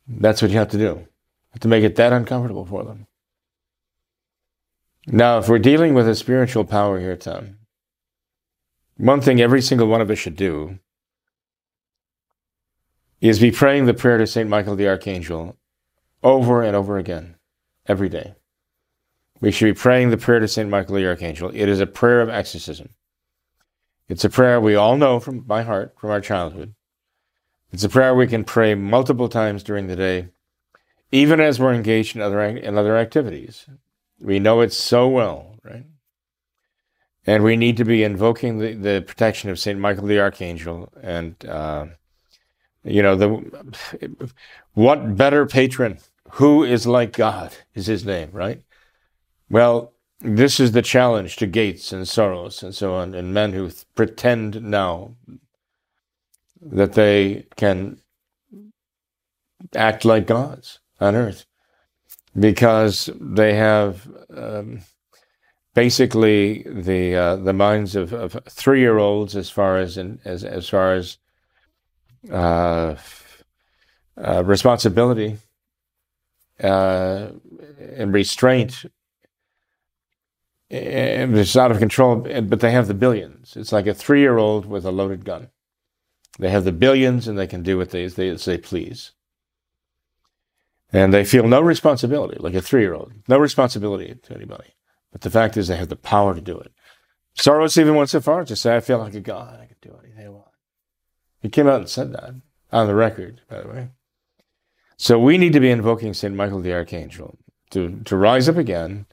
That's 0.09 0.41
what 0.41 0.51
you 0.51 0.59
have 0.59 0.71
to 0.71 0.79
do. 0.79 1.07
Have 1.51 1.61
to 1.61 1.69
make 1.69 1.85
it 1.85 1.97
that 1.97 2.13
uncomfortable 2.13 2.65
for 2.65 2.85
them. 2.85 3.07
Now, 5.07 5.39
if 5.39 5.49
we're 5.49 5.59
dealing 5.59 5.95
with 5.95 6.09
a 6.09 6.15
spiritual 6.15 6.65
power 6.65 6.99
here, 6.99 7.17
Tom, 7.17 7.59
one 8.97 9.21
thing 9.21 9.41
every 9.41 9.63
single 9.63 9.87
one 9.87 10.01
of 10.01 10.11
us 10.11 10.19
should 10.19 10.37
do 10.37 10.79
is 13.21 13.39
be 13.39 13.51
praying 13.51 13.87
the 13.87 13.95
prayer 13.95 14.19
to 14.19 14.27
St. 14.27 14.49
Michael 14.49 14.77
the 14.77 14.89
Archangel 14.89 15.57
over 16.23 16.63
and 16.63 16.77
over 16.77 16.99
again, 16.99 17.37
every 17.87 18.09
day. 18.09 18.35
We 19.41 19.51
should 19.51 19.67
be 19.67 19.73
praying 19.73 20.11
the 20.11 20.17
prayer 20.17 20.41
to 20.41 20.49
St. 20.49 20.69
Michael 20.69 20.97
the 20.97 21.07
Archangel. 21.07 21.51
It 21.55 21.69
is 21.69 21.81
a 21.81 21.87
prayer 21.87 22.21
of 22.21 22.29
exorcism. 22.29 22.91
It's 24.09 24.25
a 24.25 24.31
prayer 24.31 24.61
we 24.61 24.75
all 24.75 24.97
know 24.97 25.21
from 25.21 25.41
by 25.41 25.63
heart 25.63 25.95
from 25.99 26.11
our 26.11 26.21
childhood. 26.21 26.75
It's 27.73 27.85
a 27.85 27.89
prayer 27.89 28.15
we 28.15 28.27
can 28.27 28.45
pray 28.45 28.75
multiple 28.75 29.29
times 29.29 29.63
during 29.63 29.89
the 29.89 29.97
day, 29.97 30.29
even 31.13 31.41
as 31.41 31.61
we're 31.61 31.75
engaged 31.75 32.17
in 32.17 32.23
other 32.23 32.43
in 32.43 32.79
other 32.79 32.97
activities. 32.97 33.67
We 34.21 34.39
know 34.39 34.61
it 34.61 34.73
so 34.73 35.09
well, 35.09 35.57
right? 35.63 35.85
And 37.27 37.45
we 37.45 37.57
need 37.57 37.77
to 37.77 37.85
be 37.85 38.03
invoking 38.03 38.59
the, 38.59 38.73
the 38.73 39.05
protection 39.07 39.51
of 39.51 39.59
Saint 39.59 39.79
Michael 39.79 40.07
the 40.07 40.19
Archangel, 40.19 40.91
and 41.03 41.45
uh, 41.45 41.87
you 42.85 43.03
know 43.03 43.17
the 43.17 44.33
what 44.73 45.17
better 45.17 45.45
patron? 45.45 45.99
Who 46.33 46.65
is 46.65 46.87
like 46.87 47.13
God? 47.13 47.55
Is 47.75 47.87
his 47.87 48.05
name, 48.05 48.31
right? 48.33 48.63
Well, 49.51 49.93
this 50.21 50.59
is 50.59 50.73
the 50.73 50.83
challenge 50.83 51.37
to 51.37 51.47
Gates 51.47 51.93
and 51.93 52.05
Soros 52.05 52.63
and 52.63 52.75
so 52.75 52.95
on, 52.95 53.15
and 53.15 53.33
men 53.33 53.53
who 53.53 53.69
th- 53.69 53.85
pretend 53.95 54.63
now 54.63 55.15
that 56.61 56.95
they 56.95 57.47
can 57.57 58.01
act 59.75 60.05
like 60.05 60.27
gods 60.27 60.81
on 61.01 61.15
earth 61.15 61.47
because 62.39 63.11
they 63.21 63.55
have 63.55 64.09
um, 64.35 64.81
basically 65.75 66.65
the 66.65 67.15
uh, 67.15 67.37
the 67.37 67.53
minds 67.53 67.97
of, 67.97 68.13
of 68.13 68.39
three 68.49 68.81
year 68.81 68.99
olds 68.99 69.37
as 69.37 69.51
far 69.51 69.79
as 69.79 69.97
in, 69.97 70.21
as 70.25 70.45
as 70.45 70.69
far 70.69 70.95
as 70.95 71.19
uh, 72.31 72.95
uh, 74.17 74.45
responsibility 74.45 75.39
uh, 76.63 77.29
and 77.97 78.13
restraint 78.13 78.85
and 80.71 81.37
it's 81.37 81.57
out 81.57 81.71
of 81.71 81.79
control, 81.79 82.17
but 82.17 82.61
they 82.61 82.73
have 82.73 82.89
the 82.89 82.95
billions. 82.95 83.57
It's 83.57 83.73
like 83.73 83.87
a 83.87 83.95
three 83.95 84.21
year 84.21 84.37
old 84.37 84.67
with 84.67 84.85
a 84.85 84.91
loaded 84.91 85.25
gun. 85.25 85.49
They 86.39 86.51
have 86.51 86.65
the 86.65 86.73
billions 86.73 87.27
and 87.27 87.39
they 87.39 87.47
can 87.47 87.63
do 87.63 87.77
what 87.77 87.91
they, 87.91 88.07
they, 88.07 88.31
they 88.31 88.59
please. 88.59 89.13
And 90.93 91.13
they 91.13 91.25
feel 91.25 91.47
no 91.47 91.61
responsibility, 91.61 92.39
like 92.39 92.55
a 92.55 92.63
three 92.63 92.83
year 92.83 92.95
old, 92.95 93.13
no 93.29 93.39
responsibility 93.39 94.15
to 94.23 94.35
anybody. 94.35 94.75
But 95.13 95.23
the 95.23 95.31
fact 95.31 95.57
is, 95.57 95.69
they 95.69 95.77
have 95.77 95.89
the 95.89 95.97
power 95.97 96.35
to 96.35 96.41
do 96.41 96.59
it. 96.59 96.73
Soros 97.37 97.79
even 97.79 97.95
went 97.95 98.11
so 98.11 98.21
far 98.21 98.45
to 98.45 98.57
say, 98.57 98.77
I 98.77 98.81
feel 98.81 98.99
like 98.99 99.15
a 99.15 99.21
god. 99.21 99.61
I 99.61 99.67
can 99.67 99.77
do 99.81 99.97
anything 100.03 100.25
I 100.25 100.29
want. 100.29 100.49
He 101.41 101.49
came 101.49 101.69
out 101.69 101.81
and 101.81 101.89
said 101.89 102.13
that 102.13 102.35
on 102.73 102.87
the 102.87 102.95
record, 102.95 103.43
by 103.49 103.61
the 103.61 103.69
way. 103.69 103.89
So 104.97 105.19
we 105.19 105.39
need 105.39 105.53
to 105.53 105.61
be 105.61 105.71
invoking 105.71 106.15
St. 106.15 106.35
Michael 106.35 106.61
the 106.61 106.73
Archangel 106.73 107.39
to, 107.71 108.01
to 108.05 108.17
rise 108.17 108.49
up 108.49 108.57
again 108.57 109.07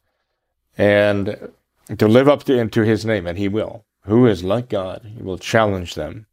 and 0.78 1.52
to 1.98 2.08
live 2.08 2.28
up 2.28 2.44
to, 2.46 2.68
to 2.68 2.82
his 2.82 3.06
name, 3.06 3.28
and 3.28 3.38
he 3.38 3.48
will. 3.48 3.86
Who 4.06 4.26
is 4.26 4.44
like 4.44 4.70
God? 4.70 5.12
He 5.16 5.22
will 5.22 5.38
challenge 5.38 5.96
them. 5.96 6.26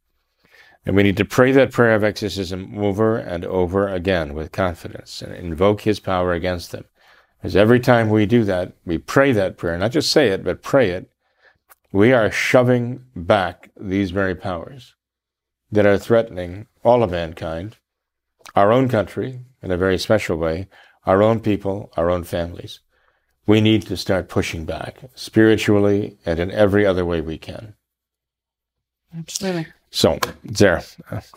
And 0.85 0.95
we 0.95 1.03
need 1.03 1.17
to 1.17 1.25
pray 1.25 1.51
that 1.53 1.71
prayer 1.71 1.95
of 1.95 2.03
exorcism 2.03 2.77
over 2.77 3.17
and 3.17 3.45
over 3.45 3.87
again 3.87 4.33
with 4.33 4.51
confidence 4.51 5.21
and 5.21 5.33
invoke 5.33 5.81
his 5.81 5.99
power 5.99 6.33
against 6.33 6.71
them. 6.71 6.85
Because 7.37 7.55
every 7.55 7.79
time 7.79 8.09
we 8.09 8.25
do 8.25 8.43
that, 8.43 8.73
we 8.85 8.97
pray 8.97 9.31
that 9.31 9.57
prayer, 9.57 9.77
not 9.77 9.91
just 9.91 10.11
say 10.11 10.29
it, 10.29 10.43
but 10.43 10.61
pray 10.61 10.89
it, 10.89 11.09
we 11.91 12.11
are 12.11 12.31
shoving 12.31 13.05
back 13.15 13.69
these 13.79 14.11
very 14.11 14.35
powers 14.35 14.95
that 15.71 15.85
are 15.85 15.97
threatening 15.97 16.67
all 16.83 17.03
of 17.03 17.11
mankind, 17.11 17.77
our 18.55 18.71
own 18.71 18.89
country 18.89 19.41
in 19.61 19.71
a 19.71 19.77
very 19.77 19.97
special 19.97 20.37
way, 20.37 20.67
our 21.05 21.21
own 21.21 21.39
people, 21.39 21.91
our 21.95 22.09
own 22.09 22.23
families 22.23 22.79
we 23.45 23.61
need 23.61 23.81
to 23.83 23.97
start 23.97 24.29
pushing 24.29 24.65
back 24.65 24.99
spiritually 25.15 26.17
and 26.25 26.39
in 26.39 26.51
every 26.51 26.85
other 26.85 27.05
way 27.05 27.21
we 27.21 27.37
can. 27.37 27.75
Absolutely. 29.15 29.67
So, 29.95 30.17
there, 30.43 30.81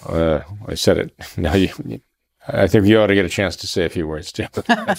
uh, 0.07 0.41
I 0.67 0.75
said 0.75 0.97
it. 0.99 1.15
Now 1.37 1.55
you, 1.55 1.69
I 2.49 2.67
think 2.67 2.87
you 2.87 2.99
ought 2.99 3.09
to 3.09 3.15
get 3.15 3.27
a 3.27 3.29
chance 3.29 3.55
to 3.57 3.67
say 3.67 3.85
a 3.85 3.89
few 3.91 4.07
words 4.09 4.33
too. 4.33 4.47
I 4.69 4.95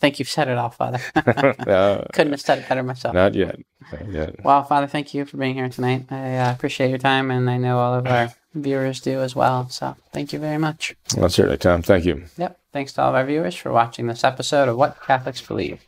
think 0.00 0.18
you've 0.18 0.28
said 0.28 0.48
it 0.48 0.58
all, 0.58 0.70
Father. 0.70 0.98
uh, 1.14 2.04
Couldn't 2.12 2.32
have 2.32 2.40
said 2.40 2.58
it 2.58 2.68
better 2.68 2.82
myself. 2.82 3.14
not 3.14 3.34
yet. 3.34 3.58
Not 3.92 4.08
yet. 4.10 4.44
Well, 4.44 4.64
Father, 4.64 4.88
thank 4.88 5.14
you 5.14 5.24
for 5.24 5.36
being 5.36 5.54
here 5.54 5.68
tonight. 5.68 6.06
I 6.10 6.38
uh, 6.38 6.52
appreciate 6.52 6.88
your 6.90 6.98
time, 6.98 7.30
and 7.30 7.48
I 7.48 7.56
know 7.56 7.78
all 7.78 7.94
of 7.94 8.06
our 8.06 8.32
viewers 8.54 9.00
do 9.00 9.20
as 9.20 9.36
well. 9.36 9.68
So 9.68 9.94
thank 10.12 10.32
you 10.32 10.38
very 10.40 10.58
much. 10.58 10.96
Well, 11.16 11.28
certainly, 11.28 11.58
Tom. 11.58 11.82
Thank 11.82 12.04
you. 12.04 12.24
Yep. 12.36 12.58
Thanks 12.72 12.92
to 12.94 13.02
all 13.02 13.10
of 13.10 13.14
our 13.14 13.24
viewers 13.26 13.54
for 13.54 13.70
watching 13.70 14.08
this 14.08 14.24
episode 14.24 14.68
of 14.68 14.76
What 14.76 15.00
Catholics 15.06 15.40
Believe. 15.40 15.80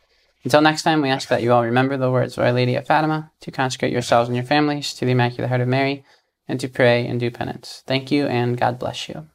Until 0.45 0.61
next 0.61 0.83
time, 0.83 1.01
we 1.01 1.09
ask 1.09 1.27
that 1.29 1.41
you 1.41 1.51
all 1.51 1.63
remember 1.65 1.97
the 1.97 2.11
words 2.11 2.37
of 2.37 2.43
Our 2.43 2.53
Lady 2.53 2.75
of 2.75 2.85
Fatima, 2.85 3.31
to 3.41 3.51
consecrate 3.51 3.91
yourselves 3.91 4.29
and 4.29 4.35
your 4.35 4.45
families 4.45 4.93
to 4.93 5.03
the 5.05 5.11
Immaculate 5.11 5.49
Heart 5.49 5.61
of 5.61 5.67
Mary, 5.67 6.03
and 6.47 6.59
to 6.59 6.67
pray 6.67 7.05
and 7.07 7.19
do 7.19 7.31
penance. 7.31 7.83
Thank 7.85 8.11
you, 8.11 8.27
and 8.27 8.57
God 8.57 8.79
bless 8.79 9.09
you. 9.09 9.27